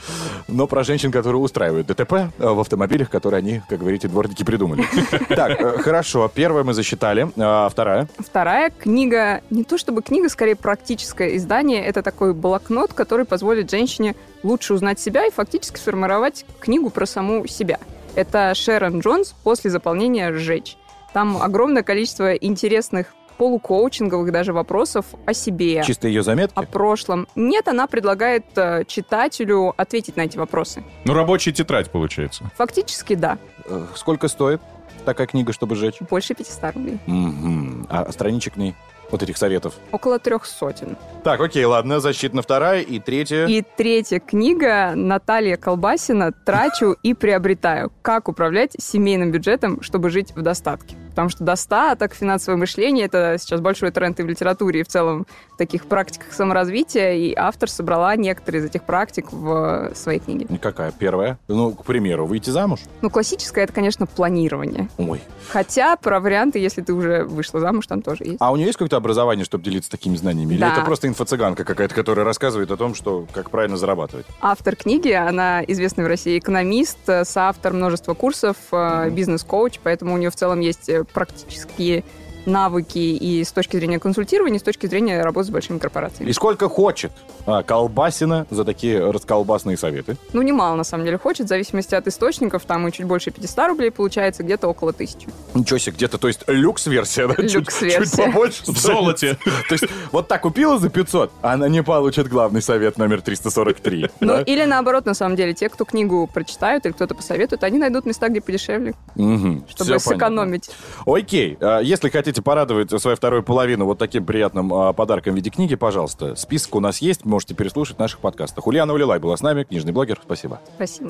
Но 0.48 0.66
про 0.66 0.84
женщин, 0.84 1.12
которые 1.12 1.40
устраивают 1.42 1.86
ДТП 1.86 2.14
э, 2.14 2.30
в 2.40 2.60
автомобилях, 2.60 3.12
которые 3.12 3.38
они, 3.38 3.62
как 3.70 3.80
говорите, 3.80 4.08
дворники 4.08 4.44
придумали. 4.44 4.84
Так, 5.30 5.60
э, 5.62 5.78
хорошо. 5.80 6.32
Первое 6.34 6.64
мы 6.64 6.74
засчитали. 6.74 7.30
А 7.38 7.70
вторая? 7.70 8.08
Вторая 8.18 8.72
книга, 8.72 9.42
не 9.50 9.64
то 9.64 9.78
чтобы 9.78 10.02
книга, 10.02 10.30
скорее 10.30 10.56
практическое 10.56 11.36
издание, 11.38 11.84
это 11.86 12.02
такой 12.02 12.34
блокнот, 12.34 12.94
который 12.94 13.26
позволит 13.26 13.70
женщине 13.70 14.16
лучше 14.44 14.74
узнать 14.74 15.00
себя 15.00 15.26
и 15.26 15.32
фактически 15.32 15.78
сформировать 15.80 16.46
книгу 16.60 16.90
про 16.90 17.06
саму 17.06 17.48
себя. 17.48 17.80
Это 18.16 18.54
Шерон 18.54 19.00
Джонс 19.00 19.34
«После 19.44 19.70
заполнения 19.72 20.32
сжечь». 20.34 20.78
Там 21.14 21.42
огромное 21.42 21.84
количество 21.84 22.34
интересных 22.34 23.14
полукоучинговых 23.38 24.32
даже 24.32 24.54
вопросов 24.54 25.06
о 25.26 25.34
себе, 25.34 25.84
Чисто 25.84 26.08
ее 26.08 26.22
заметки? 26.24 26.54
о 26.58 26.64
прошлом. 26.64 27.28
Нет, 27.36 27.68
она 27.68 27.88
предлагает 27.88 28.46
э, 28.56 28.84
читателю 28.86 29.74
ответить 29.76 30.16
на 30.18 30.22
эти 30.22 30.38
вопросы. 30.38 30.84
Ну, 31.06 31.14
рабочая 31.14 31.52
тетрадь, 31.52 31.90
получается. 31.92 32.44
Фактически, 32.56 33.16
да. 33.16 33.38
Э, 33.66 33.86
Сколько 33.96 34.28
стоит 34.28 34.62
такая 35.04 35.26
книга, 35.28 35.52
чтобы 35.52 35.76
сжечь? 35.76 36.00
Больше 36.10 36.36
500 36.36 36.76
рублей. 36.76 37.00
Мгм. 37.08 37.88
А 37.90 38.12
страничек 38.12 38.54
в 38.56 38.58
ней? 38.58 38.76
Вот 39.14 39.24
этих 39.24 39.38
советов? 39.38 39.76
Около 39.92 40.20
трех 40.20 40.46
сотен. 40.46 40.98
Так, 41.24 41.40
окей, 41.40 41.64
ладно, 41.64 42.00
засчитана 42.00 42.42
вторая 42.42 42.82
и 42.82 43.00
третья. 43.00 43.46
И 43.46 43.62
третья 43.62 44.20
книга 44.20 44.94
Наталья 44.96 45.56
Колбасина 45.56 46.32
«Трачу 46.32 46.98
и 47.04 47.14
приобретаю. 47.14 47.94
Как 48.02 48.28
управлять 48.28 48.76
семейным 48.80 49.32
бюджетом, 49.32 49.82
чтобы 49.82 50.10
жить 50.10 50.36
в 50.36 50.42
достатке». 50.42 50.98
Потому 51.14 51.30
что 51.30 51.44
достаток, 51.44 52.14
финансовое 52.16 52.58
мышление— 52.58 53.06
это 53.08 53.38
сейчас 53.40 53.62
большой 53.62 53.92
тренд 53.92 54.20
и 54.20 54.24
в 54.24 54.28
литературе, 54.28 54.80
и 54.80 54.84
в 54.84 54.88
целом 54.88 55.28
в 55.54 55.58
таких 55.58 55.86
практиках 55.86 56.34
саморазвития. 56.34 57.14
И 57.14 57.34
автор 57.36 57.70
собрала 57.70 58.16
некоторые 58.16 58.62
из 58.64 58.66
этих 58.66 58.84
практик 58.84 59.32
в 59.32 59.92
своей 59.94 60.20
книге. 60.20 60.48
Какая? 60.60 60.92
Первая? 60.92 61.38
Ну, 61.48 61.72
к 61.72 61.86
примеру, 61.86 62.26
выйти 62.26 62.50
замуж? 62.50 62.80
Ну, 63.02 63.10
классическое— 63.12 63.64
это, 63.66 63.74
конечно, 63.74 64.08
планирование. 64.08 64.90
Ой. 64.98 65.22
Хотя 65.50 65.96
про 65.98 66.20
варианты, 66.20 66.58
если 66.58 66.82
ты 66.82 66.94
уже 66.94 67.24
вышла 67.26 67.60
замуж, 67.60 67.86
там 67.86 68.02
тоже 68.02 68.24
есть. 68.24 68.38
А 68.40 68.52
у 68.52 68.56
нее 68.56 68.66
есть 68.66 68.78
какое-то 68.78 68.98
образование, 68.98 69.46
чтобы 69.46 69.64
делиться 69.64 69.92
такими 69.92 70.16
знаниями? 70.16 70.54
Или 70.56 70.62
Да. 70.62 70.74
это 70.74 70.82
просто 70.82 71.08
инфо-цыганка 71.08 71.64
какая-то, 71.64 71.94
которая 71.94 72.26
рассказывает 72.26 72.72
о 72.72 72.78
том, 72.78 72.96
что 72.96 73.28
как 73.32 73.52
правильно 73.52 73.78
зарабатывать? 73.78 74.26
Автор 74.42 74.76
книги, 74.76 75.12
она 75.12 75.64
известный 75.66 76.04
в 76.06 76.08
России 76.08 76.40
экономист, 76.40 76.98
э, 77.08 77.24
соавтор 77.26 77.74
множества 77.74 78.14
курсов, 78.16 78.58
э, 78.72 79.10
бизнес-коуч, 79.12 79.80
поэтому 79.84 80.16
у 80.16 80.18
нее 80.18 80.32
в 80.32 80.36
целом 80.36 80.60
есть 80.60 80.90
практические 81.06 82.04
навыки 82.46 82.98
и 82.98 83.44
с 83.44 83.52
точки 83.52 83.78
зрения 83.78 84.00
консультирования, 84.00 84.58
и 84.58 84.60
с 84.60 84.64
точки 84.64 84.88
зрения 84.88 85.22
работы 85.22 85.48
с 85.48 85.50
большими 85.50 85.78
корпорациями. 85.78 86.30
И 86.30 86.34
сколько 86.34 86.70
хочет 86.70 87.12
а, 87.46 87.64
Колбасина 87.64 88.46
за 88.50 88.66
такие 88.66 89.00
расколбасные 89.12 89.78
советы? 89.78 90.18
Ну, 90.34 90.42
немало, 90.42 90.76
на 90.76 90.84
самом 90.84 91.06
деле, 91.06 91.18
хочет, 91.18 91.46
в 91.46 91.50
зависимости 91.50 91.96
от 91.96 92.08
источников, 92.08 92.64
там 92.66 92.88
и 92.88 92.92
чуть 92.92 93.06
больше 93.06 93.32
500 93.32 93.68
рублей 93.68 93.92
получается, 93.92 94.44
где-то 94.44 94.68
около 94.68 94.94
тысячи. 94.94 95.28
Ничего 95.54 95.78
себе, 95.78 95.96
где-то, 95.96 96.18
то 96.18 96.28
есть 96.28 96.42
люкс-версия, 96.48 97.28
да? 97.28 97.36
Чуть- 97.36 97.54
Люкс-версия. 97.56 98.04
Чуть 98.04 98.26
побольше. 98.26 98.64
В 98.66 98.78
золоте. 98.78 99.38
То 99.70 99.74
есть 99.74 99.86
вот 100.12 100.28
так 100.28 100.42
купила 100.42 100.78
за 100.80 100.90
500, 100.90 101.32
а 101.42 101.54
она 101.54 101.68
не 101.70 101.84
получит 101.84 102.28
главный 102.28 102.62
совет 102.62 102.98
номер 102.98 103.22
343. 103.22 104.10
Ну, 104.20 104.42
или 104.42 104.66
наоборот, 104.66 105.06
на 105.06 105.14
самом 105.14 105.36
деле, 105.36 105.54
те, 105.54 105.70
кто 105.70 105.86
книгу 105.86 106.30
прочитают 106.34 106.86
или 106.86 106.94
кто-то 106.94 107.16
посоветует, 107.16 107.64
они 107.64 107.78
найдут 107.78 108.06
места, 108.06 108.30
где 108.30 108.42
подешевле, 108.42 108.94
чтобы 109.16 110.00
сэкономить. 110.00 110.70
Окей, 111.06 111.58
а, 111.60 111.80
если 111.80 112.10
хотите 112.10 112.33
порадовать 112.42 112.90
свою 113.00 113.16
вторую 113.16 113.44
половину 113.44 113.86
вот 113.86 113.98
таким 113.98 114.26
приятным 114.26 114.74
а, 114.74 114.94
подарком 114.94 115.34
в 115.34 115.36
виде 115.36 115.50
книги, 115.50 115.76
пожалуйста, 115.76 116.36
список 116.36 116.76
у 116.76 116.80
нас 116.80 117.00
есть, 117.00 117.26
можете 117.26 117.54
переслушать 117.54 117.98
в 117.98 118.00
наших 118.00 118.20
подкастах. 118.20 118.66
Ульяна 118.68 118.94
Улилай 118.94 119.20
была 119.20 119.38
с 119.38 119.42
нами, 119.42 119.64
книжный 119.64 119.92
блогер, 119.92 120.20
спасибо. 120.24 120.60
Спасибо. 120.76 121.10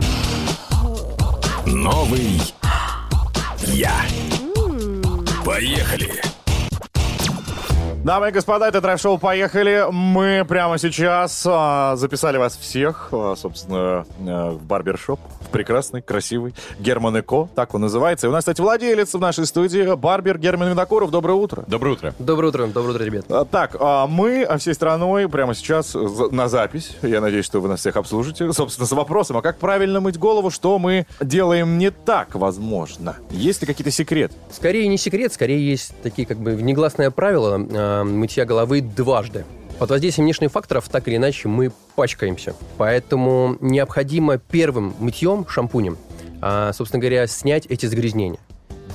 Новый 1.66 2.42
я. 3.68 3.94
Поехали. 5.46 6.43
Дамы 8.04 8.28
и 8.28 8.32
господа, 8.32 8.68
это 8.68 8.82
драйв-шоу 8.82 9.18
«Поехали». 9.18 9.86
Мы 9.90 10.44
прямо 10.46 10.78
сейчас 10.78 11.42
а, 11.48 11.96
записали 11.96 12.36
вас 12.36 12.58
всех, 12.58 13.08
а, 13.14 13.34
собственно, 13.38 14.06
а, 14.28 14.52
в 14.52 14.62
барбершоп. 14.62 15.22
В 15.40 15.48
прекрасный, 15.54 16.02
красивый 16.02 16.54
Герман 16.80 17.18
Эко, 17.22 17.48
так 17.56 17.74
он 17.74 17.80
называется. 17.82 18.28
И 18.28 18.30
у 18.30 18.34
нас, 18.34 18.42
кстати, 18.42 18.60
владелец 18.60 19.14
в 19.14 19.20
нашей 19.22 19.46
студии, 19.46 19.96
барбер 19.96 20.38
Герман 20.38 20.72
Винокуров. 20.72 21.12
Доброе 21.12 21.36
утро. 21.36 21.64
Доброе 21.66 21.92
утро. 21.92 22.14
Доброе 22.20 22.48
утро, 22.50 22.68
доброе 22.68 22.90
утро, 22.96 23.04
ребят. 23.06 23.26
А, 23.30 23.46
Так, 23.46 23.78
а, 23.80 24.06
мы 24.08 24.44
а, 24.44 24.58
всей 24.58 24.74
страной 24.74 25.30
прямо 25.30 25.54
сейчас 25.56 25.94
за- 25.94 26.30
на 26.30 26.50
запись. 26.50 26.98
Я 27.04 27.22
надеюсь, 27.22 27.46
что 27.46 27.62
вы 27.62 27.70
нас 27.70 27.80
всех 27.80 27.96
обслужите. 27.96 28.52
Собственно, 28.52 28.86
с 28.86 28.92
вопросом, 28.92 29.38
а 29.38 29.42
как 29.42 29.60
правильно 29.60 30.02
мыть 30.02 30.18
голову, 30.20 30.50
что 30.50 30.78
мы 30.78 31.08
делаем 31.22 31.78
не 31.78 31.90
так, 31.90 32.36
возможно? 32.36 33.16
Есть 33.30 33.62
ли 33.62 33.66
какие-то 33.68 33.92
секреты? 33.92 34.36
Скорее 34.52 34.90
не 34.90 34.98
секрет, 34.98 35.32
скорее 35.32 35.66
есть 35.66 35.94
такие 36.04 36.28
как 36.28 36.40
бы 36.40 36.52
негласное 36.56 37.10
правило 37.10 37.93
э, 38.02 38.04
мытья 38.04 38.46
головы 38.46 38.82
дважды. 38.82 39.46
Под 39.80 39.90
воздействием 39.90 40.26
внешних 40.26 40.52
факторов 40.52 40.88
так 40.90 41.08
или 41.08 41.18
иначе 41.18 41.48
мы 41.48 41.72
пачкаемся. 41.96 42.56
Поэтому 42.78 43.58
необходимо 43.60 44.38
первым 44.38 44.94
мытьем, 45.00 45.48
шампунем, 45.48 45.98
а, 46.42 46.72
собственно 46.74 47.02
говоря, 47.02 47.26
снять 47.28 47.66
эти 47.66 47.86
загрязнения. 47.86 48.40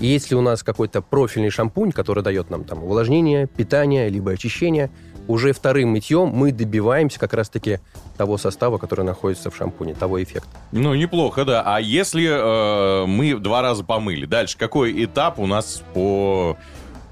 И 0.01 0.07
если 0.07 0.35
у 0.35 0.41
нас 0.41 0.63
какой-то 0.63 1.03
профильный 1.03 1.51
шампунь, 1.51 1.91
который 1.93 2.23
дает 2.23 2.51
нам 2.51 2.65
там 2.65 2.85
увлажнение, 2.85 3.49
питание, 3.49 4.09
либо 4.09 4.33
очищение, 4.33 4.91
уже 5.27 5.53
вторым 5.53 5.91
мытьем 5.91 6.29
мы 6.29 6.53
добиваемся 6.53 7.19
как 7.19 7.35
раз-таки 7.35 7.81
того 8.17 8.39
состава, 8.39 8.79
который 8.79 9.05
находится 9.05 9.51
в 9.51 9.57
шампуне, 9.57 9.95
того 9.95 10.23
эффекта. 10.23 10.49
Ну, 10.73 10.95
неплохо, 10.95 11.45
да. 11.45 11.63
А 11.67 11.81
если 11.81 12.27
э, 12.27 13.07
мы 13.07 13.35
два 13.35 13.61
раза 13.61 13.85
помыли, 13.85 14.25
дальше 14.25 14.57
какой 14.57 15.05
этап 15.05 15.39
у 15.39 15.47
нас 15.47 15.83
по 15.93 16.57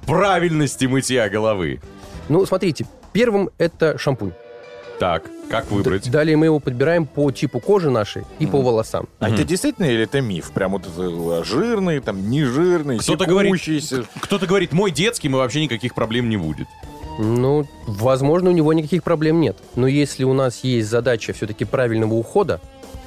правильности 0.07 0.86
мытья 0.86 1.28
головы? 1.28 1.80
Ну, 2.28 2.44
смотрите, 2.46 2.86
первым 3.12 3.50
это 3.59 3.98
шампунь. 3.98 4.32
Так, 4.98 5.24
как 5.50 5.70
выбрать? 5.70 6.11
Далее 6.11 6.36
мы 6.36 6.46
его 6.46 6.59
подбираем 6.59 7.07
по 7.07 7.30
типу 7.30 7.61
кожи 7.61 7.90
нашей 7.90 8.24
и 8.38 8.46
по 8.46 8.62
волосам. 8.62 9.09
А 9.18 9.28
это 9.28 9.44
действительно 9.44 9.86
или 9.86 10.04
это 10.04 10.20
миф? 10.20 10.50
Прям 10.52 10.72
вот 10.72 10.86
это, 10.86 11.44
жирный, 11.44 12.00
там, 12.00 12.30
не 12.30 12.44
жирный, 12.44 12.98
Кто-то 12.98 13.26
говорит, 13.26 13.54
кто-то 14.20 14.46
говорит, 14.46 14.72
мой 14.72 14.90
детский, 14.90 15.28
и 15.28 15.30
вообще 15.30 15.62
никаких 15.62 15.94
проблем 15.94 16.30
не 16.30 16.36
будет. 16.38 16.66
Ну, 17.18 17.66
возможно, 17.86 18.50
у 18.50 18.52
него 18.52 18.72
никаких 18.72 19.02
проблем 19.02 19.40
нет. 19.40 19.57
Но 19.74 19.86
если 19.86 20.24
у 20.24 20.32
нас 20.32 20.61
есть 20.64 20.88
задача 20.88 21.32
все-таки 21.32 21.64
правильного 21.64 22.14
ухода, 22.14 22.61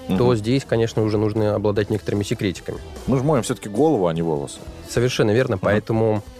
то 0.08 0.26
Мгм. 0.28 0.36
здесь, 0.36 0.66
конечно, 0.68 1.04
уже 1.04 1.18
нужно 1.20 1.56
обладать 1.56 1.92
некоторыми 1.92 2.24
секретиками. 2.24 2.80
Мы 3.06 3.18
же 3.18 3.24
моем 3.24 3.44
все-таки 3.44 3.70
голову, 3.70 4.08
а 4.08 4.14
не 4.14 4.24
волосы. 4.24 4.58
Совершенно 4.90 5.30
верно. 5.32 5.60
Поэтому, 5.60 6.24
а, 6.26 6.39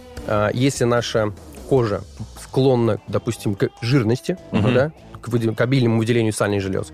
если 0.54 0.84
наша 0.84 1.32
кожа 1.68 2.02
склонна, 2.40 3.00
допустим, 3.08 3.54
к 3.54 3.68
жирности, 3.82 4.36
Мгм. 4.52 4.74
да, 4.74 4.92
к, 5.20 5.54
к 5.54 5.60
обильному 5.60 5.98
выделению 5.98 6.32
сальных 6.32 6.62
желез, 6.62 6.92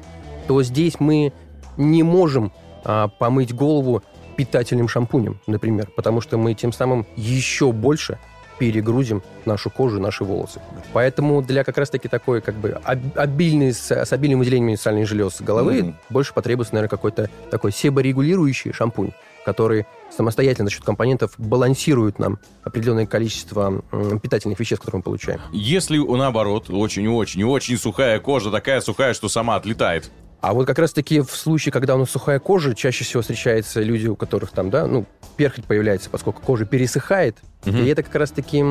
то 0.49 0.63
здесь 0.63 1.01
мы 1.01 1.33
не 1.77 2.03
можем 2.03 2.53
а, 2.85 3.09
помыть 3.09 3.55
голову 3.55 4.03
питательным 4.37 4.89
шампунем, 4.89 5.41
например, 5.47 5.89
потому 5.97 6.21
что 6.21 6.37
мы 6.39 6.55
тем 6.55 6.73
самым 6.73 7.07
еще 7.17 7.73
больше 7.73 8.19
перегрузим 8.59 9.23
нашу 9.45 9.69
кожу, 9.71 10.01
наши 10.01 10.25
волосы. 10.25 10.61
Поэтому 10.95 11.43
для 11.43 11.63
как 11.65 11.77
раз-таки 11.79 12.09
такой 12.09 12.41
как 12.41 12.55
бы 12.55 12.71
об- 12.85 13.19
обильной, 13.19 13.73
с, 13.75 13.91
с 13.91 14.13
обильным 14.13 14.39
выделением 14.39 14.79
сальных 14.79 15.07
желез 15.09 15.41
головы 15.41 15.83
Мгм. 15.83 15.97
больше 16.11 16.33
потребуется, 16.33 16.75
наверное, 16.75 16.89
какой-то 16.91 17.29
такой 17.51 17.73
себорегулирующий 17.73 18.73
шампунь, 18.73 19.13
который 19.45 19.87
самостоятельно 20.11 20.69
за 20.69 20.75
счет 20.75 20.85
компонентов 20.85 21.35
балансирует 21.39 22.19
нам 22.19 22.39
определенное 22.63 23.07
количество 23.07 23.83
питательных 24.23 24.59
веществ, 24.61 24.85
которые 24.85 24.99
мы 25.01 25.03
получаем. 25.03 25.41
Если, 25.53 25.99
наоборот, 25.99 26.71
очень-очень-очень 26.71 27.77
сухая 27.79 28.19
кожа, 28.21 28.51
такая 28.51 28.81
сухая, 28.81 29.15
что 29.15 29.29
сама 29.29 29.57
отлетает. 29.57 30.11
А 30.41 30.53
вот 30.53 30.67
как 30.67 30.79
раз-таки 30.79 31.21
в 31.21 31.31
случае, 31.35 31.73
когда 31.73 31.97
у 31.97 31.99
нас 31.99 32.11
сухая 32.11 32.39
кожа, 32.39 32.75
чаще 32.75 33.05
всего 33.05 33.23
встречаются 33.23 33.81
люди, 33.83 34.07
у 34.07 34.17
которых 34.17 34.51
там, 34.53 34.71
да, 34.71 34.87
ну, 34.87 35.07
перхоть 35.37 35.65
появляется, 35.65 36.09
поскольку 36.11 36.43
кожа 36.43 36.67
пересыхает. 36.67 37.39
Мгм. 37.65 37.79
И 37.79 37.87
это 37.89 38.03
как 38.03 38.15
раз-таки 38.15 38.63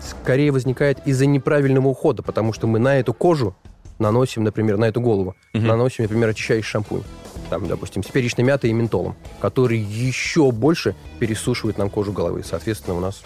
скорее 0.00 0.52
возникает 0.52 1.00
из-за 1.06 1.26
неправильного 1.26 1.88
ухода, 1.88 2.22
потому 2.22 2.52
что 2.52 2.66
мы 2.66 2.78
на 2.78 2.98
эту 2.98 3.12
кожу 3.12 3.56
наносим, 3.98 4.44
например, 4.44 4.76
на 4.78 4.84
эту 4.86 5.00
голову, 5.00 5.34
Мгм. 5.52 5.66
наносим, 5.66 6.04
например, 6.04 6.28
очищающий 6.28 6.68
шампунь. 6.68 7.02
Там, 7.50 7.66
допустим, 7.66 8.02
с 8.02 8.08
перечной 8.08 8.44
мятой 8.44 8.70
и 8.70 8.72
ментолом, 8.72 9.16
который 9.40 9.78
еще 9.78 10.50
больше 10.50 10.94
пересушивает 11.18 11.78
нам 11.78 11.88
кожу 11.88 12.12
головы. 12.12 12.42
Соответственно, 12.44 12.96
у 12.96 13.00
нас 13.00 13.22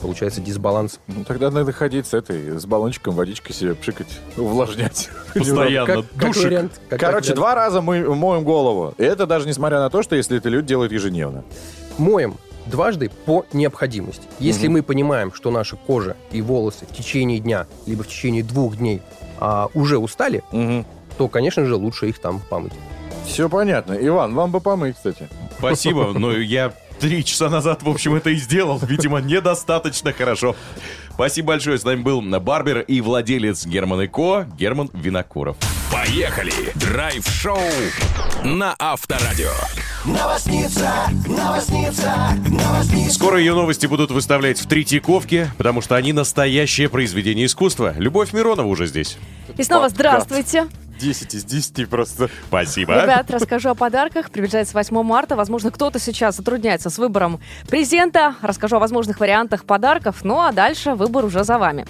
получается 0.00 0.40
дисбаланс. 0.40 1.00
Ну, 1.08 1.24
тогда 1.24 1.50
надо 1.50 1.72
ходить 1.72 2.06
с 2.06 2.14
этой, 2.14 2.58
с 2.58 2.66
баллончиком 2.66 3.14
водичкой 3.14 3.54
себе 3.54 3.74
пшикать, 3.74 4.20
увлажнять. 4.36 5.10
Постоянно. 5.34 5.86
Как, 5.86 6.04
как 6.16 6.28
Душик. 6.28 6.44
вариант. 6.44 6.80
как 6.88 7.00
Короче, 7.00 7.22
вариант. 7.30 7.36
два 7.36 7.54
раза 7.54 7.80
мы 7.80 8.14
моем 8.14 8.44
голову. 8.44 8.94
И 8.98 9.02
это 9.02 9.26
даже 9.26 9.48
несмотря 9.48 9.80
на 9.80 9.90
то, 9.90 10.02
что 10.02 10.14
если 10.14 10.38
это 10.38 10.48
люди 10.48 10.68
делают 10.68 10.92
ежедневно. 10.92 11.44
моем 11.98 12.36
дважды 12.66 13.10
по 13.26 13.44
необходимости. 13.52 14.22
Если 14.38 14.68
Мгм. 14.68 14.74
мы 14.74 14.82
понимаем, 14.82 15.32
что 15.34 15.50
наша 15.50 15.76
кожа 15.76 16.16
и 16.30 16.40
волосы 16.40 16.86
в 16.88 16.94
течение 16.96 17.38
дня, 17.38 17.66
либо 17.86 18.02
в 18.04 18.06
течение 18.08 18.42
двух 18.42 18.76
дней 18.76 19.02
а, 19.38 19.68
уже 19.74 19.98
устали, 19.98 20.42
то, 21.18 21.28
конечно 21.28 21.64
же, 21.66 21.74
лучше 21.76 22.08
их 22.08 22.18
там 22.20 22.40
помыть. 22.48 22.72
Все 23.24 23.48
понятно. 23.48 23.94
Иван, 24.00 24.34
вам 24.34 24.50
бы 24.50 24.60
помыть, 24.60 24.96
кстати. 24.96 25.28
Спасибо, 25.58 26.12
но 26.18 26.32
я 26.32 26.72
три 27.00 27.24
часа 27.24 27.48
назад, 27.48 27.82
в 27.82 27.88
общем, 27.88 28.14
это 28.14 28.30
и 28.30 28.36
сделал. 28.36 28.78
Видимо, 28.78 29.20
недостаточно 29.20 30.12
хорошо. 30.12 30.54
Спасибо 31.12 31.48
большое. 31.48 31.78
С 31.78 31.84
нами 31.84 32.02
был 32.02 32.20
барбер 32.40 32.80
и 32.80 33.00
владелец 33.00 33.66
Герман 33.66 34.02
и 34.02 34.06
Ко, 34.06 34.46
Герман 34.56 34.90
Винокуров. 34.92 35.56
Поехали! 35.92 36.52
Драйв-шоу 36.74 37.58
на 38.42 38.74
Авторадио. 38.78 39.52
Новосница, 40.04 40.92
новосница, 41.26 42.14
новосница. 42.48 43.14
Скоро 43.14 43.38
ее 43.38 43.54
новости 43.54 43.86
будут 43.86 44.10
выставлять 44.10 44.60
в 44.60 44.66
Третьяковке, 44.66 45.50
потому 45.56 45.80
что 45.80 45.94
они 45.94 46.12
настоящее 46.12 46.88
произведение 46.88 47.46
искусства. 47.46 47.94
Любовь 47.96 48.32
Миронова 48.32 48.66
уже 48.66 48.86
здесь. 48.86 49.16
И 49.56 49.62
снова 49.62 49.88
здравствуйте. 49.88 50.66
10 50.98 51.34
из 51.34 51.44
10 51.44 51.88
просто. 51.88 52.28
Спасибо. 52.48 53.02
Ребят, 53.02 53.30
расскажу 53.30 53.70
о 53.70 53.74
подарках. 53.74 54.30
Приближается 54.30 54.74
8 54.74 55.02
марта. 55.02 55.36
Возможно, 55.36 55.70
кто-то 55.70 55.98
сейчас 55.98 56.36
затрудняется 56.36 56.90
с 56.90 56.98
выбором 56.98 57.40
презента. 57.68 58.36
Расскажу 58.42 58.76
о 58.76 58.78
возможных 58.78 59.20
вариантах 59.20 59.64
подарков. 59.64 60.24
Ну 60.24 60.40
а 60.40 60.52
дальше 60.52 60.94
выбор 60.94 61.24
уже 61.24 61.44
за 61.44 61.58
вами. 61.58 61.86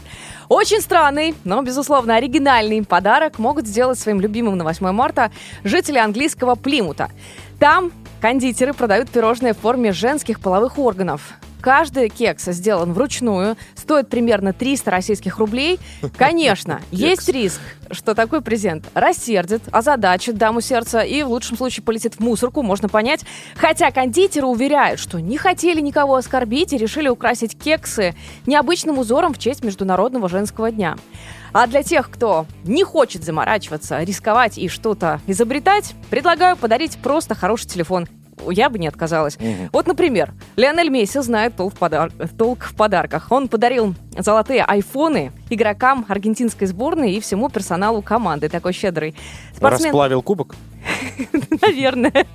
Очень 0.48 0.80
странный, 0.80 1.34
но, 1.44 1.62
безусловно, 1.62 2.16
оригинальный 2.16 2.84
подарок 2.84 3.38
могут 3.38 3.66
сделать 3.66 3.98
своим 3.98 4.20
любимым 4.20 4.56
на 4.56 4.64
8 4.64 4.90
марта 4.92 5.30
жители 5.64 5.98
английского 5.98 6.54
Плимута. 6.54 7.10
Там 7.58 7.92
кондитеры 8.20 8.72
продают 8.74 9.10
пирожные 9.10 9.54
в 9.54 9.58
форме 9.58 9.92
женских 9.92 10.40
половых 10.40 10.78
органов. 10.78 11.34
Каждый 11.64 12.10
кекс 12.10 12.44
сделан 12.44 12.92
вручную, 12.92 13.56
стоит 13.74 14.10
примерно 14.10 14.52
300 14.52 14.90
российских 14.90 15.38
рублей. 15.38 15.80
Конечно, 16.14 16.82
есть 16.90 17.26
риск, 17.30 17.58
что 17.90 18.14
такой 18.14 18.42
презент 18.42 18.84
рассердит, 18.92 19.62
озадачит 19.72 20.36
даму 20.36 20.60
сердца 20.60 21.00
и 21.00 21.22
в 21.22 21.28
лучшем 21.28 21.56
случае 21.56 21.82
полетит 21.82 22.16
в 22.16 22.20
мусорку, 22.20 22.60
можно 22.60 22.90
понять. 22.90 23.24
Хотя 23.56 23.90
кондитеры 23.92 24.46
уверяют, 24.46 25.00
что 25.00 25.20
не 25.20 25.38
хотели 25.38 25.80
никого 25.80 26.16
оскорбить 26.16 26.74
и 26.74 26.76
решили 26.76 27.08
украсить 27.08 27.58
кексы 27.58 28.14
необычным 28.44 28.98
узором 28.98 29.32
в 29.32 29.38
честь 29.38 29.64
Международного 29.64 30.28
женского 30.28 30.70
дня. 30.70 30.98
А 31.54 31.66
для 31.66 31.82
тех, 31.82 32.10
кто 32.10 32.44
не 32.64 32.84
хочет 32.84 33.24
заморачиваться, 33.24 34.02
рисковать 34.02 34.58
и 34.58 34.68
что-то 34.68 35.22
изобретать, 35.26 35.94
предлагаю 36.10 36.58
подарить 36.58 36.98
просто 36.98 37.34
хороший 37.34 37.68
телефон. 37.68 38.06
Я 38.48 38.70
бы 38.70 38.78
не 38.78 38.88
отказалась. 38.88 39.38
Вот, 39.72 39.86
например, 39.86 40.32
Лионель 40.56 40.90
Месси 40.90 41.20
знает 41.20 41.56
толк 41.56 41.74
в, 41.74 41.78
подар- 41.78 42.12
толк 42.36 42.64
в 42.64 42.74
подарках. 42.74 43.30
Он 43.30 43.48
подарил 43.48 43.94
золотые 44.18 44.64
айфоны 44.64 45.32
игрокам 45.50 46.04
аргентинской 46.08 46.66
сборной 46.66 47.12
и 47.12 47.20
всему 47.20 47.48
персоналу 47.48 48.02
команды. 48.02 48.48
Такой 48.48 48.72
щедрый. 48.72 49.14
Спортсмен, 49.56 49.90
Расплавил 49.90 50.22
кубок, 50.22 50.54
наверное. 51.62 52.26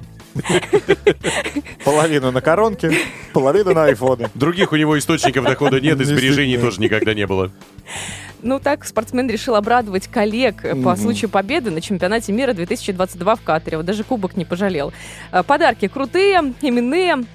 половину 1.84 2.32
на 2.32 2.42
коронке, 2.42 2.92
половину 3.34 3.74
на 3.74 3.86
айфоны. 3.86 4.30
Других 4.36 4.72
у 4.72 4.76
него 4.76 4.98
источников 4.98 5.46
дохода 5.46 5.80
нет, 5.80 6.00
и 6.02 6.04
сбережений 6.04 6.58
тоже 6.58 6.82
никогда 6.82 7.14
не 7.14 7.28
было. 7.28 7.52
Ну 8.42 8.60
так, 8.60 8.86
спортсмен 8.86 9.30
решил 9.30 9.56
обрадовать 9.56 10.08
коллег 10.08 10.64
э, 10.64 10.76
по 10.76 10.96
случаю 10.96 11.30
победы 11.30 11.72
на 11.72 11.82
чемпионате 11.82 12.32
мира 12.32 12.54
2022 12.54 13.36
в 13.36 13.42
Катаре. 13.42 13.78
Вот 13.78 13.86
даже 13.86 14.04
кубок 14.04 14.38
не 14.38 14.46
пожалел. 14.46 14.94
Э, 15.32 15.44
Подарки 15.44 15.88
крутые, 15.88 16.54
именные. 16.62 17.26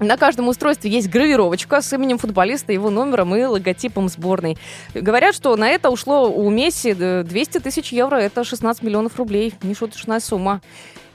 На 0.00 0.16
каждом 0.16 0.48
устройстве 0.48 0.90
есть 0.90 1.10
гравировочка 1.10 1.82
с 1.82 1.92
именем 1.92 2.16
футболиста, 2.16 2.72
его 2.72 2.88
номером 2.88 3.36
и 3.36 3.44
логотипом 3.44 4.08
сборной. 4.08 4.56
Говорят, 4.94 5.34
что 5.34 5.54
на 5.56 5.68
это 5.68 5.90
ушло 5.90 6.30
у 6.30 6.48
Месси 6.50 6.96
э, 6.98 7.22
200 7.22 7.60
тысяч 7.60 7.92
евро, 7.92 8.16
это 8.16 8.42
16 8.42 8.82
миллионов 8.82 9.16
рублей. 9.16 9.54
Нешуточная 9.62 10.20
сумма. 10.20 10.62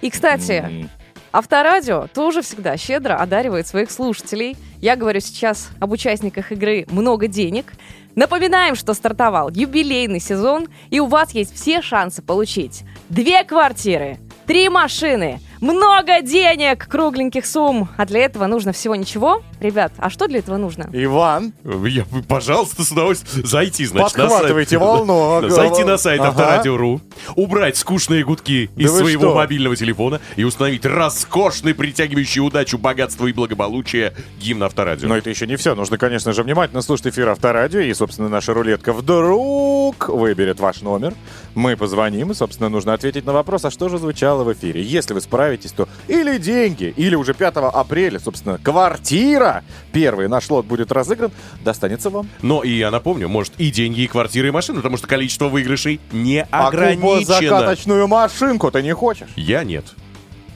И, 0.02 0.10
кстати, 0.10 0.88
Авторадио 1.36 2.08
тоже 2.14 2.42
всегда 2.42 2.78
щедро 2.78 3.16
одаривает 3.16 3.68
своих 3.68 3.92
слушателей. 3.92 4.56
Я 4.80 4.96
говорю 4.96 5.20
сейчас 5.20 5.68
об 5.82 5.92
участниках 5.92 6.54
игры 6.54 6.86
«Много 6.90 7.28
денег». 7.28 7.74
Напоминаем, 8.16 8.76
что 8.76 8.94
стартовал 8.94 9.50
юбилейный 9.50 10.22
сезон, 10.22 10.70
и 10.92 11.02
у 11.02 11.08
вас 11.08 11.32
есть 11.32 11.54
все 11.54 11.82
шансы 11.82 12.22
получить 12.22 12.84
две 13.10 13.44
квартиры, 13.44 14.18
три 14.48 14.70
машины, 14.70 15.42
много 15.62 16.22
денег, 16.22 16.88
кругленьких 16.88 17.46
сумм. 17.46 17.90
А 17.98 18.06
для 18.06 18.22
этого 18.22 18.46
нужно 18.48 18.72
всего 18.72 18.96
ничего. 18.96 19.42
Ребят, 19.60 19.94
а 19.98 20.10
что 20.10 20.28
для 20.28 20.40
этого 20.40 20.58
нужно? 20.58 20.90
Иван, 20.92 21.54
Я, 21.64 22.06
пожалуйста, 22.28 22.84
с 22.84 22.92
удовольствием. 22.92 23.46
Зайти, 23.46 23.86
значит, 23.86 24.18
на 24.18 24.30
сайт. 24.30 24.72
Волну. 24.74 25.42
Да, 25.42 25.50
Зайти 25.56 25.84
на 25.84 25.98
сайт 25.98 26.20
Ага. 26.20 26.30
Авторадио.ру, 26.30 27.02
убрать 27.36 27.78
скучные 27.78 28.24
гудки 28.24 28.70
из 28.76 28.92
вы 28.92 29.00
своего 29.00 29.24
что? 29.28 29.36
мобильного 29.36 29.76
телефона 29.76 30.20
и 30.36 30.44
установить 30.44 30.86
роскошный, 30.86 31.74
притягивающий 31.74 32.42
удачу, 32.42 32.78
богатство 32.78 33.28
и 33.28 33.34
благополучие 33.34 34.14
гимн 34.40 34.64
Авторадио. 34.64 35.08
Но 35.08 35.18
это 35.18 35.30
еще 35.30 35.48
не 35.48 35.56
все. 35.56 35.76
Нужно, 35.76 35.98
конечно 35.98 36.34
же, 36.34 36.44
внимательно 36.44 36.82
слушать 36.82 37.08
эфир 37.08 37.30
Авторадио. 37.30 37.80
И, 37.80 37.94
собственно, 37.94 38.30
наша 38.30 38.54
рулетка 38.54 38.94
вдруг 38.94 40.10
выберет 40.10 40.60
ваш 40.60 40.82
номер. 40.82 41.14
Мы 41.54 41.78
позвоним, 41.78 42.32
и, 42.32 42.34
собственно, 42.34 42.70
нужно 42.70 42.94
ответить 42.94 43.26
на 43.26 43.34
вопрос, 43.34 43.64
а 43.66 43.72
что 43.72 43.88
же 43.90 43.98
звучало 43.98 44.44
в 44.44 44.52
эфире. 44.54 44.82
Если 44.84 45.14
вы 45.14 45.22
справитесь, 45.22 45.46
то 45.58 45.88
или 46.08 46.38
деньги, 46.38 46.94
или 46.96 47.16
уже 47.16 47.34
5 47.34 47.56
апреля, 47.74 48.20
собственно, 48.20 48.58
квартира. 48.58 49.64
Первый 49.92 50.28
наш 50.28 50.50
лот 50.50 50.66
будет 50.66 50.92
разыгран, 50.92 51.32
достанется 51.64 52.10
вам. 52.10 52.28
Но 52.42 52.64
и 52.64 52.72
я 52.72 52.92
напомню, 52.92 53.28
может 53.30 53.54
и 53.58 53.72
деньги, 53.72 54.02
и 54.02 54.08
квартиры, 54.08 54.50
и 54.50 54.52
машины, 54.52 54.78
потому 54.78 54.98
что 54.98 55.08
количество 55.08 55.48
выигрышей 55.48 56.00
не 56.12 56.46
А 56.52 56.68
ограничено. 56.68 57.26
закаточную 57.26 58.08
машинку 58.08 58.72
ты 58.72 58.82
не 58.82 58.94
хочешь? 58.94 59.30
Я 59.36 59.64
нет. 59.64 59.86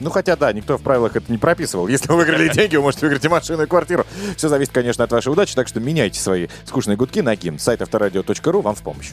Ну, 0.00 0.08
хотя, 0.08 0.34
да, 0.34 0.50
никто 0.52 0.78
в 0.78 0.82
правилах 0.82 1.14
это 1.14 1.30
не 1.30 1.36
прописывал. 1.36 1.86
Если 1.86 2.08
вы 2.08 2.16
выиграли 2.16 2.48
деньги, 2.48 2.74
вы 2.76 2.82
можете 2.82 3.02
выиграть 3.02 3.24
и 3.24 3.28
машину, 3.28 3.64
и 3.64 3.66
квартиру. 3.66 4.06
Все 4.36 4.48
зависит, 4.48 4.72
конечно, 4.72 5.04
от 5.04 5.12
вашей 5.12 5.30
удачи, 5.30 5.54
так 5.54 5.68
что 5.68 5.78
меняйте 5.78 6.18
свои 6.18 6.48
скучные 6.64 6.96
гудки 6.96 7.20
на 7.20 7.36
гимн. 7.36 7.58
Сайт 7.58 7.82
авторадио.ру 7.82 8.60
вам 8.62 8.74
в 8.74 8.80
помощь. 8.82 9.10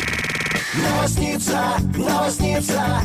Новосница, 0.76 1.60
новосница. 1.98 3.02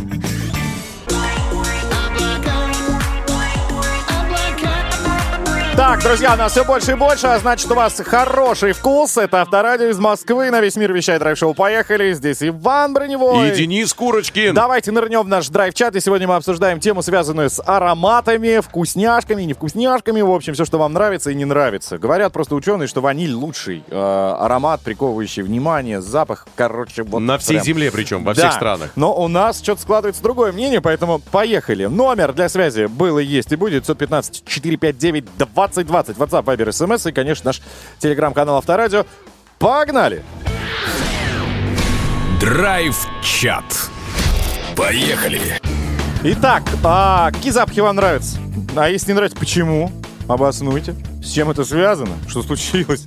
Так, 5.93 6.03
друзья, 6.05 6.37
нас 6.37 6.53
все 6.53 6.65
больше 6.65 6.93
и 6.93 6.95
больше, 6.95 7.27
а 7.27 7.39
значит, 7.39 7.71
у 7.71 7.75
вас 7.75 8.01
хороший 8.03 8.73
вкус. 8.73 9.19
Это 9.19 9.43
Авторадио 9.43 9.89
из 9.89 9.99
Москвы. 9.99 10.51
На 10.51 10.63
весь 10.63 10.75
мир 10.77 10.91
вещает 10.91 11.21
драйв-шоу. 11.21 11.53
Поехали. 11.53 12.15
Здесь 12.15 12.43
Иван 12.43 12.95
Броневой. 12.95 13.51
И 13.51 13.55
Денис 13.55 13.93
Курочкин. 13.93 14.55
Давайте 14.55 14.91
нырнем 14.91 15.21
в 15.21 15.29
наш 15.29 15.51
драйв-чат, 15.51 15.95
и 15.95 16.01
сегодня 16.01 16.27
мы 16.27 16.37
обсуждаем 16.37 16.81
тему, 16.81 17.03
связанную 17.03 17.51
с 17.51 17.63
ароматами, 17.63 18.61
вкусняшками, 18.61 19.43
не 19.43 19.53
вкусняшками, 19.53 20.23
в 20.23 20.31
общем, 20.31 20.55
все, 20.55 20.65
что 20.65 20.79
вам 20.79 20.95
нравится 20.95 21.31
и 21.31 21.35
не 21.35 21.45
нравится. 21.45 21.99
Говорят 21.99 22.33
просто 22.33 22.55
ученые, 22.55 22.87
что 22.87 23.03
ваниль 23.03 23.35
лучший 23.35 23.85
э, 23.87 23.95
аромат, 24.41 24.81
приковывающий 24.81 25.43
внимание, 25.43 26.01
запах, 26.01 26.47
короче, 26.57 27.03
вот 27.03 27.19
На 27.19 27.37
всей 27.37 27.57
прям. 27.57 27.65
земле 27.67 27.91
причем, 27.93 28.25
во 28.25 28.33
Да, 28.33 28.41
всех 28.41 28.55
странах. 28.55 28.93
Но 28.97 29.15
у 29.15 29.29
нас 29.29 29.61
что-то 29.61 29.83
складывается 29.83 30.23
другое 30.23 30.53
мнение, 30.53 30.81
поэтому 30.81 31.19
поехали. 31.19 31.85
Номер 31.85 32.33
для 32.33 32.49
связи 32.49 32.87
был 32.87 33.19
и 33.19 33.25
есть 33.25 33.53
и 33.53 33.57
будет 33.57 33.83
915 33.83 34.43
459 34.47 35.25
2020. 35.85 36.17
WhatsApp, 36.17 36.45
Viber, 36.45 36.69
SMS 36.69 37.09
и, 37.09 37.13
конечно, 37.13 37.49
наш 37.49 37.61
телеграм-канал 37.99 38.57
Авторадио. 38.59 39.05
Погнали! 39.59 40.23
Драйв-чат. 42.41 43.65
Поехали. 44.77 45.41
Итак, 46.25 46.63
а 46.83 47.31
какие 47.31 47.53
запахи 47.53 47.81
вам 47.81 47.97
нравятся? 47.97 48.39
А 48.77 48.89
если 48.89 49.09
не 49.13 49.15
нравится, 49.15 49.39
почему? 49.39 49.91
Обоснуйте. 50.29 50.95
С 51.23 51.31
чем 51.31 51.51
это 51.51 51.65
связано? 51.65 52.15
Что 52.29 52.43
случилось? 52.43 53.05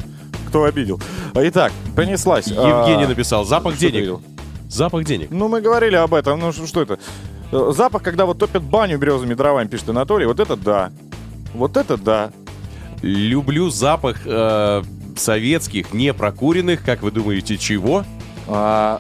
Кто 0.48 0.64
обидел? 0.64 1.02
Итак, 1.34 1.72
понеслась. 1.96 2.48
Евгений 2.48 3.04
А, 3.06 3.08
написал, 3.08 3.46
запах 3.46 3.78
денег. 3.78 3.96
видел? 4.02 4.22
Запах 4.70 5.04
денег. 5.06 5.32
Ну, 5.32 5.48
мы 5.48 5.62
говорили 5.62 5.96
об 5.96 6.14
этом. 6.14 6.40
Ну, 6.40 6.52
что, 6.52 6.68
что 6.68 6.82
это? 6.82 7.00
Э, 7.52 7.72
Запах, 7.76 8.04
когда 8.04 8.26
вот 8.26 8.40
топят 8.40 8.64
баню 8.64 8.98
березовыми 8.98 9.34
дровами, 9.34 9.68
пишет 9.68 9.90
Анатолий. 9.90 10.26
Вот 10.26 10.40
это 10.40 10.56
да. 10.56 10.92
Вот 11.54 11.78
это 11.78 11.98
да. 11.98 12.32
Люблю 13.06 13.70
запах 13.70 14.22
э, 14.26 14.82
советских, 15.16 15.94
не 15.94 16.12
прокуренных, 16.12 16.84
как 16.84 17.04
вы 17.04 17.12
думаете, 17.12 17.56
чего? 17.56 18.04
А, 18.48 19.00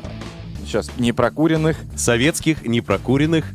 сейчас, 0.63 0.91
непрокуренных 0.99 1.75
Советских, 1.95 2.67
не 2.67 2.81
прокуренных, 2.81 3.45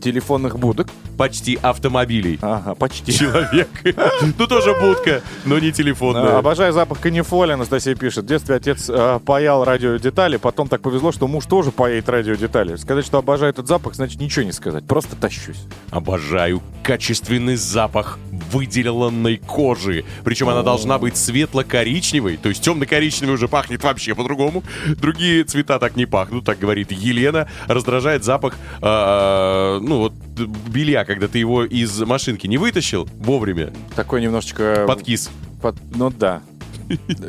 телефонных 0.00 0.58
будок. 0.58 0.88
Почти 1.16 1.58
автомобилей. 1.60 2.38
Ага, 2.42 2.74
почти. 2.74 3.12
Человек. 3.12 3.68
Ну, 4.38 4.46
тоже 4.46 4.74
будка, 4.74 5.22
но 5.44 5.58
не 5.58 5.72
телефонная. 5.72 6.38
Обожаю 6.38 6.72
запах 6.72 7.00
канифоли, 7.00 7.52
Анастасия 7.52 7.94
пишет. 7.94 8.24
В 8.24 8.28
детстве 8.28 8.56
отец 8.56 8.88
э, 8.88 9.20
паял 9.24 9.64
радиодетали, 9.64 10.36
потом 10.36 10.68
так 10.68 10.80
повезло, 10.80 11.12
что 11.12 11.26
муж 11.26 11.46
тоже 11.46 11.70
паяет 11.70 12.08
радиодетали. 12.08 12.76
Сказать, 12.76 13.04
что 13.04 13.18
обожаю 13.18 13.50
этот 13.50 13.66
запах, 13.66 13.94
значит 13.94 14.20
ничего 14.20 14.44
не 14.44 14.52
сказать. 14.52 14.84
Просто 14.86 15.16
тащусь. 15.16 15.62
Обожаю 15.90 16.62
качественный 16.82 17.56
запах 17.56 18.18
выделенной 18.50 19.36
кожи. 19.36 20.04
Причем 20.24 20.48
она 20.48 20.62
должна 20.62 20.98
быть 20.98 21.16
светло-коричневой, 21.16 22.36
то 22.36 22.48
есть 22.48 22.62
темно-коричневый 22.62 23.34
уже 23.34 23.48
пахнет 23.48 23.82
вообще 23.82 24.14
по-другому. 24.14 24.62
Другие 24.86 25.44
цвета 25.44 25.78
так 25.78 25.96
не 25.96 26.06
пахнут, 26.06 26.44
так 26.44 26.58
говорит 26.58 26.92
Елена. 26.92 27.48
Раздражает 27.66 28.24
запах, 28.24 28.56
э, 28.80 29.78
ну 29.82 29.98
вот, 29.98 30.12
белья, 30.46 31.04
когда 31.04 31.28
ты 31.28 31.38
его 31.38 31.64
из 31.64 31.98
машинки 32.00 32.46
не 32.46 32.58
вытащил 32.58 33.08
вовремя, 33.18 33.72
Такой 33.96 34.22
немножечко... 34.22 34.84
подкис. 34.86 35.30
Под- 35.62 35.76
Ну 35.94 36.10
да. 36.10 36.42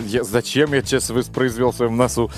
Я- 0.07 0.23
зачем 0.23 0.73
я 0.73 0.81
сейчас 0.81 1.09
воспроизвел 1.11 1.71
в 1.71 1.75
своем 1.75 1.95
носу? 1.95 2.31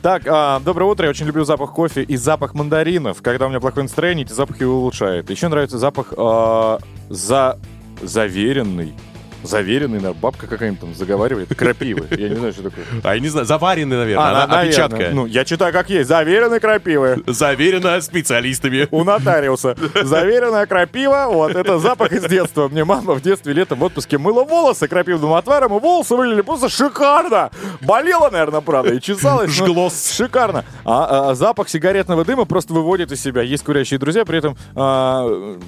Так, 0.00 0.22
а, 0.26 0.60
доброе 0.60 0.86
утро. 0.86 1.04
Я 1.04 1.10
очень 1.10 1.26
люблю 1.26 1.44
запах 1.44 1.72
кофе 1.72 2.02
и 2.02 2.16
запах 2.16 2.54
мандаринов. 2.54 3.20
Когда 3.20 3.46
у 3.46 3.48
меня 3.50 3.60
плохое 3.60 3.82
настроение, 3.84 4.24
эти 4.24 4.32
запахи 4.32 4.62
улучшают. 4.62 5.28
Еще 5.28 5.48
нравится 5.48 5.78
запах 5.78 6.14
а, 6.16 6.78
за... 7.10 7.58
заверенный. 8.00 8.94
Заверенный, 9.42 9.98
наверное, 10.00 10.12
бабка 10.20 10.46
какая-нибудь 10.46 10.80
там 10.80 10.94
заговаривает. 10.94 11.54
Крапивы. 11.56 12.06
Я 12.16 12.28
не 12.28 12.34
знаю, 12.36 12.52
что 12.52 12.64
такое. 12.64 12.84
А 13.02 13.14
я 13.14 13.20
не 13.20 13.28
знаю, 13.28 13.46
заваренный, 13.46 13.96
наверное, 13.96 14.24
А, 14.24 14.30
она 14.30 14.40
на- 14.40 14.46
наверное. 14.56 14.84
опечатка. 14.86 15.10
Ну, 15.14 15.26
я 15.26 15.44
читаю 15.44 15.72
как 15.72 15.88
есть. 15.90 16.08
Заверенный 16.08 16.60
крапивы. 16.60 17.22
Заверено 17.26 18.00
специалистами. 18.00 18.88
У 18.90 19.04
нотариуса. 19.04 19.76
Заверенная 20.02 20.66
крапива. 20.66 21.26
Вот, 21.30 21.54
это 21.54 21.78
запах 21.78 22.12
из 22.12 22.24
детства. 22.24 22.68
Мне 22.68 22.84
мама 22.84 23.14
в 23.14 23.22
детстве 23.22 23.52
летом 23.52 23.78
в 23.78 23.84
отпуске 23.84 24.18
мыла 24.18 24.44
волосы 24.44 24.88
крапивным 24.88 25.32
отваром, 25.34 25.76
и 25.76 25.80
волосы 25.80 26.14
вылили 26.14 26.40
просто 26.42 26.68
шикарно. 26.68 27.50
Болела, 27.80 28.30
наверное, 28.30 28.60
правда, 28.60 28.94
и 28.94 29.00
чесалась. 29.00 29.50
Жглос. 29.50 30.12
Шикарно. 30.12 30.64
А, 30.84 31.30
а, 31.30 31.34
запах 31.34 31.68
сигаретного 31.68 32.24
дыма 32.24 32.44
просто 32.44 32.72
выводит 32.74 33.12
из 33.12 33.22
себя. 33.22 33.42
Есть 33.42 33.64
курящие 33.64 33.98
друзья, 33.98 34.24
при 34.24 34.38
этом... 34.38 34.56
а, 34.74 35.58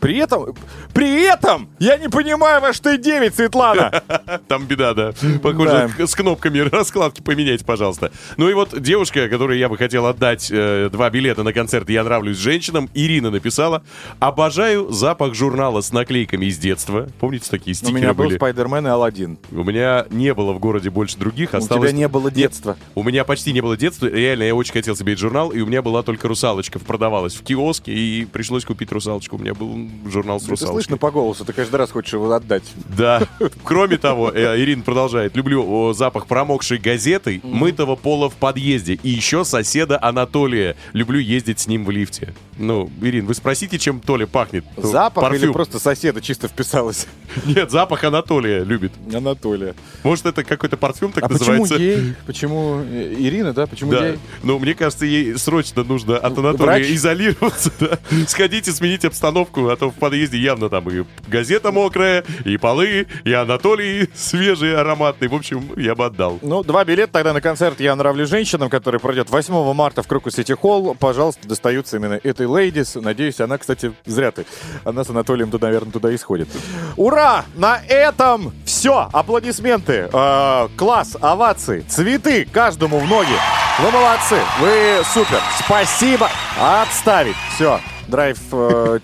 при 0.00 0.16
этом, 0.18 0.54
при 0.94 1.22
этом, 1.24 1.68
я 1.78 1.96
не 1.98 2.08
понимаю, 2.08 2.60
во 2.60 2.72
что 2.72 2.96
9, 2.96 3.34
Светлана. 3.34 4.02
Там 4.48 4.64
беда, 4.66 4.94
да. 4.94 5.12
Похоже, 5.42 5.90
Да. 5.96 6.06
с 6.06 6.14
кнопками 6.14 6.58
раскладки 6.60 7.20
поменяйте, 7.20 7.64
пожалуйста. 7.64 8.10
Ну 8.36 8.48
и 8.48 8.54
вот 8.54 8.80
девушка, 8.80 9.28
которой 9.28 9.58
я 9.58 9.68
бы 9.68 9.76
хотел 9.76 10.06
отдать 10.06 10.48
э, 10.50 10.88
два 10.90 11.10
билета 11.10 11.42
на 11.42 11.52
концерт 11.52 11.88
«Я 11.90 12.02
нравлюсь 12.04 12.38
женщинам», 12.38 12.88
Ирина 12.94 13.30
написала 13.30 13.82
«Обожаю 14.18 14.90
запах 14.90 15.34
журнала 15.34 15.80
с 15.80 15.92
наклейками 15.92 16.46
из 16.46 16.58
детства». 16.58 17.08
Помните, 17.20 17.48
такие 17.50 17.72
У 17.72 17.76
стикеры 17.76 17.96
меня 18.00 18.14
был 18.14 18.24
были? 18.26 18.36
Спайдермен 18.36 18.86
и 18.86 18.90
Алладин. 18.90 19.38
У 19.50 19.62
меня 19.64 20.06
не 20.10 20.32
было 20.34 20.52
в 20.52 20.58
городе 20.58 20.90
больше 20.90 21.18
других. 21.18 21.52
У 21.52 21.56
Осталось... 21.58 21.90
тебя 21.90 21.98
не 21.98 22.08
было 22.08 22.30
детства. 22.30 22.76
У 22.94 23.02
меня 23.02 23.24
почти 23.24 23.52
не 23.52 23.60
было 23.60 23.76
детства. 23.76 24.06
Реально, 24.06 24.44
я 24.44 24.54
очень 24.54 24.72
хотел 24.72 24.96
себе 24.96 25.12
этот 25.12 25.20
журнал, 25.20 25.50
и 25.50 25.60
у 25.60 25.66
меня 25.66 25.82
была 25.82 26.02
только 26.02 26.28
«Русалочка». 26.28 26.78
Продавалась 26.78 27.34
в 27.34 27.42
киоске, 27.42 27.92
и 27.92 28.24
пришлось 28.24 28.64
купить 28.64 28.90
«Русалочку». 28.92 29.36
У 29.36 29.38
меня 29.38 29.54
был 29.54 29.89
журнал 30.06 30.40
с 30.40 30.48
«Русалочкой». 30.48 30.82
слышно 30.82 30.96
по 30.96 31.10
голосу, 31.10 31.44
ты 31.44 31.52
каждый 31.52 31.76
раз 31.76 31.90
хочешь 31.90 32.12
его 32.12 32.30
отдать. 32.32 32.64
Да. 32.96 33.22
Кроме 33.64 33.96
того, 33.98 34.30
э, 34.30 34.60
Ирина 34.60 34.82
продолжает. 34.82 35.36
Люблю 35.36 35.92
запах 35.92 36.26
промокшей 36.26 36.78
газеты, 36.78 37.40
мытого 37.42 37.96
пола 37.96 38.30
в 38.30 38.34
подъезде. 38.34 38.94
И 39.02 39.08
еще 39.10 39.44
соседа 39.44 39.98
Анатолия. 40.02 40.76
Люблю 40.92 41.18
ездить 41.18 41.60
с 41.60 41.66
ним 41.66 41.84
в 41.84 41.90
лифте. 41.90 42.34
Ну, 42.58 42.90
Ирин, 43.00 43.26
вы 43.26 43.34
спросите, 43.34 43.78
чем 43.78 44.00
Толя 44.00 44.26
пахнет? 44.26 44.64
Ну, 44.76 44.82
Запах 44.90 45.24
или 45.30 45.38
парфюм. 45.38 45.52
просто 45.54 45.78
соседа 45.78 46.20
чисто 46.20 46.46
вписалось? 46.48 47.06
Нет, 47.46 47.70
запах 47.70 48.04
Анатолия 48.04 48.64
любит. 48.64 48.92
Анатолия. 49.14 49.74
Может, 50.02 50.26
это 50.26 50.44
какой-то 50.44 50.76
парфюм 50.76 51.12
так 51.12 51.24
а 51.24 51.28
почему 51.28 51.62
называется? 51.62 51.76
ей? 51.76 52.14
Почему 52.26 52.80
э, 52.82 53.14
Ирина, 53.18 53.52
да? 53.52 53.66
Почему 53.66 53.92
Да. 53.92 54.08
ей? 54.08 54.18
Ну, 54.42 54.58
мне 54.58 54.74
кажется, 54.74 55.06
ей 55.06 55.36
срочно 55.38 55.84
нужно 55.84 56.18
от 56.18 56.36
Анатолия 56.36 56.64
Врач? 56.64 56.86
изолироваться. 56.90 57.70
да. 57.80 57.98
Сходите, 58.26 58.72
сменить 58.72 59.04
обстановку, 59.04 59.68
то 59.80 59.90
в 59.90 59.94
подъезде 59.94 60.36
явно 60.36 60.68
там 60.68 60.88
и 60.90 61.04
газета 61.26 61.72
мокрая, 61.72 62.22
и 62.44 62.58
полы, 62.58 63.06
и 63.24 63.32
Анатолий 63.32 64.10
свежий, 64.14 64.76
ароматный. 64.76 65.28
В 65.28 65.34
общем, 65.34 65.70
я 65.76 65.94
бы 65.94 66.04
отдал. 66.04 66.38
Ну, 66.42 66.62
два 66.62 66.84
билета 66.84 67.14
тогда 67.14 67.32
на 67.32 67.40
концерт 67.40 67.80
«Я 67.80 67.96
нравлюсь 67.96 68.28
женщинам», 68.28 68.68
который 68.68 69.00
пройдет 69.00 69.30
8 69.30 69.72
марта 69.72 70.02
в 70.02 70.06
Крокус 70.06 70.34
Сити 70.34 70.52
Холл. 70.52 70.94
Пожалуйста, 70.94 71.48
достаются 71.48 71.96
именно 71.96 72.20
этой 72.22 72.46
лейдис. 72.46 72.94
Надеюсь, 72.94 73.40
она, 73.40 73.56
кстати, 73.56 73.94
зря 74.04 74.30
ты. 74.32 74.44
Она 74.84 75.02
с 75.02 75.08
Анатолием, 75.08 75.50
то, 75.50 75.58
наверное, 75.58 75.92
туда 75.92 76.12
и 76.12 76.18
сходит. 76.18 76.48
Ура! 76.96 77.46
На 77.56 77.80
этом 77.88 78.52
все. 78.66 79.08
Аплодисменты. 79.12 80.10
Э, 80.12 80.68
класс, 80.76 81.16
овации, 81.18 81.80
цветы 81.88 82.46
каждому 82.52 82.98
в 82.98 83.08
ноги. 83.08 83.34
Вы 83.78 83.90
молодцы. 83.90 84.36
Вы 84.60 85.02
супер. 85.04 85.40
Спасибо. 85.58 86.28
Отставить. 86.60 87.36
Все. 87.54 87.80
Драйв 88.08 88.38
э. 88.52 88.98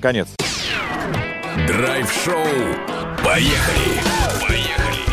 Конец. 0.00 0.28
Драйв-шоу. 1.66 2.44
Поехали. 3.22 4.00
Поехали. 4.40 5.04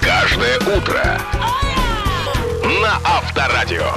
Каждое 0.00 0.56
утро. 0.58 1.20
На 2.80 2.98
Авторадио. 3.04 3.90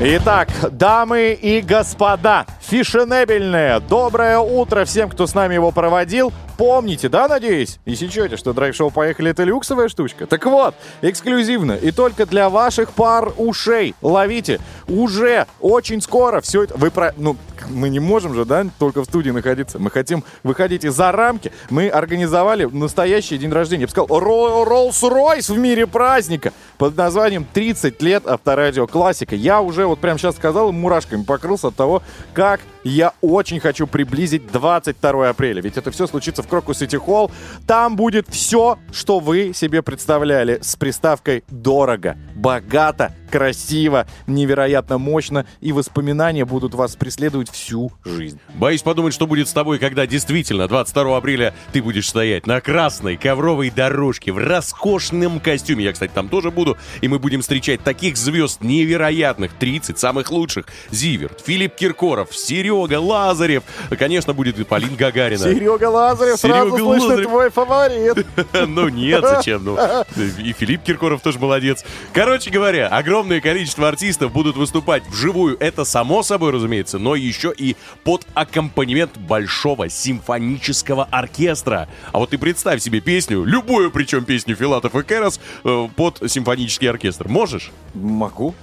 Итак, 0.00 0.48
дамы 0.70 1.32
и 1.32 1.60
господа, 1.62 2.46
фешенебельное 2.66 3.78
доброе 3.78 4.38
утро 4.38 4.84
всем, 4.84 5.08
кто 5.08 5.26
с 5.26 5.34
нами 5.34 5.54
его 5.54 5.70
проводил. 5.70 6.32
Помните, 6.56 7.08
да, 7.08 7.28
надеюсь? 7.28 7.78
И 7.84 7.94
сечете, 7.94 8.36
что 8.36 8.54
драйв-шоу 8.54 8.90
«Поехали»— 8.90 9.30
это 9.32 9.44
люксовая 9.44 9.88
штучка. 9.88 10.26
Так 10.26 10.46
вот, 10.46 10.74
эксклюзивно 11.02 11.72
и 11.72 11.90
только 11.92 12.24
для 12.24 12.48
ваших 12.48 12.92
пар 12.92 13.32
ушей. 13.36 13.94
Ловите. 14.00 14.58
Уже 14.88 15.46
очень 15.60 16.00
скоро 16.00 16.40
все 16.40 16.62
это... 16.62 16.76
Вы 16.78 16.90
про... 16.90 17.12
Ну, 17.18 17.36
мы 17.68 17.90
не 17.90 18.00
можем 18.00 18.34
же, 18.34 18.46
да, 18.46 18.64
только 18.78 19.02
в 19.02 19.04
студии 19.04 19.30
находиться. 19.30 19.78
Мы 19.78 19.90
хотим 19.90 20.24
выходить 20.42 20.82
за 20.82 21.12
рамки. 21.12 21.52
Мы 21.68 21.88
организовали 21.88 22.64
настоящий 22.64 23.36
день 23.36 23.52
рождения. 23.52 23.82
Я 23.82 23.86
бы 23.88 23.90
сказал, 23.90 24.18
Ро- 24.18 24.64
Роллс-Ройс 24.66 25.52
в 25.52 25.58
мире 25.58 25.86
праздника 25.86 26.54
под 26.78 26.96
названием 26.96 27.46
«30 27.52 27.96
лет 28.00 28.26
авторадио 28.26 28.86
классика». 28.86 29.34
Я 29.34 29.60
уже 29.60 29.86
вот 29.86 29.98
прямо 29.98 30.18
сейчас 30.18 30.36
сказал, 30.36 30.72
мурашками 30.72 31.22
покрылся 31.22 31.68
от 31.68 31.76
того, 31.76 32.02
как 32.32 32.55
back. 32.56 32.75
Я 32.86 33.14
очень 33.20 33.58
хочу 33.58 33.86
приблизить 33.86 34.46
22 34.52 35.28
апреля. 35.28 35.60
Ведь 35.60 35.76
это 35.76 35.90
все 35.90 36.06
случится 36.06 36.42
в 36.42 36.48
Крокус 36.48 36.78
Сити 36.78 36.96
Холл. 36.96 37.32
Там 37.66 37.96
будет 37.96 38.28
все, 38.28 38.78
что 38.92 39.18
вы 39.18 39.52
себе 39.54 39.82
представляли 39.82 40.60
с 40.62 40.76
приставкой 40.76 41.42
«дорого», 41.48 42.16
«богато», 42.36 43.12
«красиво», 43.30 44.06
«невероятно 44.28 44.98
мощно». 44.98 45.46
И 45.60 45.72
воспоминания 45.72 46.44
будут 46.44 46.74
вас 46.74 46.94
преследовать 46.94 47.50
всю 47.50 47.90
жизнь. 48.04 48.38
Боюсь 48.54 48.82
подумать, 48.82 49.14
что 49.14 49.26
будет 49.26 49.48
с 49.48 49.52
тобой, 49.52 49.80
когда 49.80 50.06
действительно 50.06 50.68
22 50.68 51.16
апреля 51.16 51.54
ты 51.72 51.82
будешь 51.82 52.08
стоять 52.08 52.46
на 52.46 52.60
красной 52.60 53.16
ковровой 53.16 53.70
дорожке 53.70 54.30
в 54.30 54.38
роскошном 54.38 55.40
костюме. 55.40 55.84
Я, 55.84 55.92
кстати, 55.92 56.12
там 56.14 56.28
тоже 56.28 56.52
буду. 56.52 56.76
И 57.00 57.08
мы 57.08 57.18
будем 57.18 57.40
встречать 57.40 57.82
таких 57.82 58.16
звезд 58.16 58.62
невероятных. 58.62 59.52
30 59.54 59.98
самых 59.98 60.30
лучших. 60.30 60.66
Зиверт, 60.90 61.42
Филипп 61.44 61.74
Киркоров, 61.74 62.34
Серега 62.36 62.75
Лазарев. 62.84 63.62
Конечно, 63.98 64.32
будет 64.34 64.58
и 64.58 64.64
Полин 64.64 64.96
Гагарина. 64.96 65.44
Серега 65.44 65.88
Лазарев, 65.88 66.38
сразу 66.38 66.70
Серега 66.70 66.78
слышно 66.78 67.08
Лазарев. 67.08 67.28
твой 67.28 67.50
фаворит. 67.50 68.26
Ну 68.66 68.88
нет, 68.88 69.22
зачем? 69.22 69.64
Ну, 69.64 69.78
и 70.16 70.52
Филипп 70.52 70.82
Киркоров 70.82 71.20
тоже 71.20 71.38
молодец. 71.38 71.84
Короче 72.12 72.50
говоря, 72.50 72.88
огромное 72.88 73.40
количество 73.40 73.88
артистов 73.88 74.32
будут 74.32 74.56
выступать 74.56 75.06
вживую. 75.08 75.56
Это 75.60 75.84
само 75.84 76.22
собой, 76.22 76.52
разумеется, 76.52 76.98
но 76.98 77.14
еще 77.14 77.52
и 77.56 77.76
под 78.04 78.26
аккомпанемент 78.34 79.16
большого 79.16 79.88
симфонического 79.88 81.08
оркестра. 81.10 81.88
А 82.12 82.18
вот 82.18 82.30
ты 82.30 82.38
представь 82.38 82.82
себе 82.82 83.00
песню, 83.00 83.44
любую 83.44 83.90
причем 83.90 84.24
песню 84.24 84.56
Филатов 84.56 84.94
и 84.94 85.02
Кэрос 85.02 85.40
э, 85.64 85.88
под 85.96 86.22
симфонический 86.30 86.88
оркестр. 86.88 87.28
Можешь? 87.28 87.70
Могу. 87.94 88.54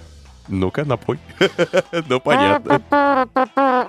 Ну-ка, 0.48 0.86
напой. 0.86 1.20
Ну, 2.10 2.20
понятно. 2.20 2.82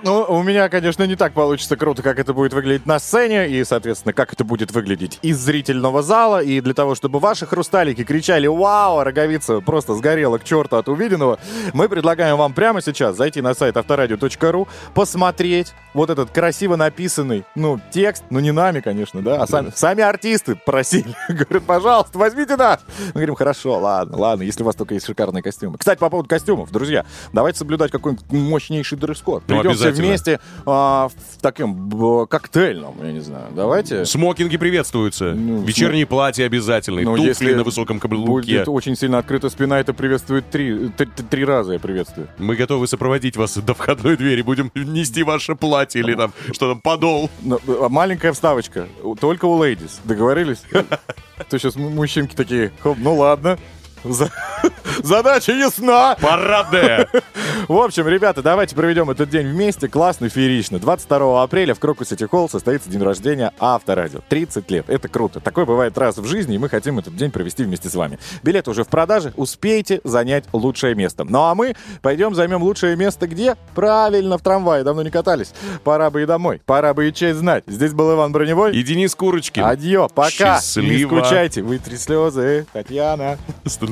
Ну, 0.03 0.25
у 0.29 0.43
меня, 0.43 0.69
конечно, 0.69 1.03
не 1.03 1.15
так 1.15 1.33
получится 1.33 1.75
круто, 1.75 2.01
как 2.01 2.19
это 2.19 2.33
будет 2.33 2.53
выглядеть 2.53 2.85
на 2.85 2.99
сцене, 2.99 3.49
и, 3.49 3.63
соответственно, 3.63 4.13
как 4.13 4.33
это 4.33 4.43
будет 4.43 4.71
выглядеть 4.71 5.19
из 5.21 5.37
зрительного 5.37 6.01
зала. 6.01 6.41
И 6.41 6.61
для 6.61 6.73
того, 6.73 6.95
чтобы 6.95 7.19
ваши 7.19 7.45
хрусталики 7.45 8.03
кричали 8.03 8.47
«Вау!», 8.47 9.03
роговица 9.03 9.59
просто 9.59 9.95
сгорела 9.95 10.37
к 10.37 10.43
черту 10.43 10.77
от 10.77 10.87
увиденного, 10.87 11.39
мы 11.73 11.89
предлагаем 11.89 12.37
вам 12.37 12.53
прямо 12.53 12.81
сейчас 12.81 13.17
зайти 13.17 13.41
на 13.41 13.53
сайт 13.53 13.77
авторадио.ру, 13.77 14.67
посмотреть 14.93 15.73
вот 15.93 16.09
этот 16.09 16.29
красиво 16.29 16.75
написанный, 16.75 17.45
ну, 17.55 17.79
текст, 17.91 18.23
ну, 18.29 18.39
не 18.39 18.51
нами, 18.51 18.81
конечно, 18.81 19.21
да, 19.21 19.41
а 19.41 19.47
сами, 19.47 19.71
сами 19.75 20.03
артисты 20.03 20.55
просили. 20.55 21.15
Говорят, 21.29 21.63
пожалуйста, 21.65 22.17
возьмите 22.17 22.55
нас. 22.55 22.81
Мы 23.07 23.13
говорим, 23.13 23.35
хорошо, 23.35 23.79
ладно, 23.79 24.17
ладно, 24.17 24.43
если 24.43 24.61
у 24.63 24.65
вас 24.65 24.75
только 24.75 24.93
есть 24.93 25.05
шикарные 25.05 25.41
костюмы. 25.41 25.77
Кстати, 25.77 25.99
по 25.99 26.09
поводу 26.09 26.29
костюмов, 26.29 26.44
друзья, 26.71 27.05
давайте 27.33 27.59
соблюдать 27.59 27.91
какой-нибудь 27.91 28.31
мощнейший 28.31 28.97
дресс-код. 28.97 29.43
Ну, 29.47 29.59
Придем 29.59 29.75
все 29.75 29.91
вместе 29.91 30.39
а, 30.65 31.09
в 31.09 31.41
таком 31.41 32.27
коктейльном, 32.27 32.95
я 33.03 33.11
не 33.11 33.19
знаю. 33.19 33.45
Давайте. 33.55 34.05
Смокинги 34.05 34.57
приветствуются. 34.57 35.31
Вечерние 35.31 36.05
платья 36.05 36.45
обязательные. 36.45 37.05
Ну, 37.05 37.15
туфли 37.17 37.53
на 37.53 37.63
высоком 37.63 37.99
каблуке. 37.99 38.57
Будет 38.57 38.67
очень 38.67 38.95
сильно 38.95 39.17
открыта 39.17 39.49
спина, 39.49 39.79
это 39.79 39.93
приветствует 39.93 40.49
три, 40.49 40.89
три, 40.89 41.07
три 41.29 41.45
раза 41.45 41.73
я 41.73 41.79
приветствую. 41.79 42.27
Мы 42.37 42.55
готовы 42.55 42.87
сопроводить 42.87 43.37
вас 43.37 43.57
до 43.57 43.73
входной 43.73 44.17
двери. 44.17 44.41
Будем 44.41 44.71
нести 44.75 45.23
ваше 45.23 45.55
платье 45.55 46.01
или 46.01 46.13
там, 46.15 46.33
что 46.51 46.69
там, 46.69 46.81
подол. 46.81 47.29
Но, 47.41 47.59
а, 47.67 47.89
Маленькая 47.89 48.33
вставочка. 48.33 48.87
Только 49.19 49.45
у 49.45 49.57
лейдис. 49.57 49.99
Договорились? 50.03 50.63
То 51.49 51.57
сейчас 51.57 51.75
мужчинки 51.75 52.35
такие, 52.35 52.71
«Хоп, 52.79 52.97
ну 52.99 53.15
ладно. 53.15 53.57
За- 54.05 54.29
Задача 55.03 55.51
ясна. 55.51 56.15
Парадная. 56.21 57.07
В 57.67 57.77
общем, 57.77 58.07
ребята, 58.07 58.41
давайте 58.41 58.75
проведем 58.75 59.09
этот 59.09 59.29
день 59.29 59.47
вместе. 59.47 59.87
Классно, 59.87 60.29
феерично. 60.29 60.79
22 60.79 61.43
апреля 61.43 61.73
в 61.73 61.79
Крокус 61.79 62.09
Сити 62.09 62.23
Холл 62.25 62.47
состоится 62.49 62.89
день 62.89 63.01
рождения 63.01 63.51
Авторадио. 63.59 64.19
30 64.29 64.69
лет. 64.71 64.85
Это 64.89 65.07
круто. 65.07 65.39
Такое 65.39 65.65
бывает 65.65 65.97
раз 65.97 66.17
в 66.17 66.25
жизни, 66.25 66.55
и 66.55 66.57
мы 66.57 66.69
хотим 66.69 66.99
этот 66.99 67.15
день 67.15 67.31
провести 67.31 67.63
вместе 67.63 67.89
с 67.89 67.95
вами. 67.95 68.19
Билеты 68.43 68.71
уже 68.71 68.83
в 68.83 68.87
продаже. 68.87 69.33
Успейте 69.35 70.01
занять 70.03 70.45
лучшее 70.53 70.95
место. 70.95 71.23
Ну 71.23 71.43
а 71.43 71.55
мы 71.55 71.75
пойдем 72.01 72.35
займем 72.35 72.61
лучшее 72.63 72.95
место 72.95 73.27
где? 73.27 73.55
Правильно, 73.73 74.37
в 74.37 74.41
трамвае. 74.41 74.83
Давно 74.83 75.01
не 75.01 75.09
катались. 75.11 75.53
Пора 75.83 76.09
бы 76.09 76.21
и 76.23 76.25
домой. 76.25 76.61
Пора 76.65 76.93
бы 76.93 77.07
и 77.09 77.13
честь 77.13 77.39
знать. 77.39 77.63
Здесь 77.67 77.93
был 77.93 78.13
Иван 78.13 78.31
Броневой. 78.31 78.75
И 78.75 78.83
Денис 78.83 79.13
Курочкин. 79.15 79.63
Адьё, 79.65 80.07
пока. 80.09 80.29
Счастливо. 80.59 81.15
Не 81.15 81.21
скучайте. 81.21 81.61
Вытри 81.63 81.95
слезы, 81.95 82.65
Татьяна. 82.71 83.37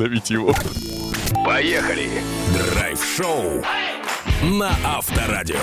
Остановите 0.04 0.34
его. 0.34 0.54
Поехали! 1.46 2.10
Драйв-шоу 2.52 3.64
на 4.42 4.72
Авторадио. 4.84 5.56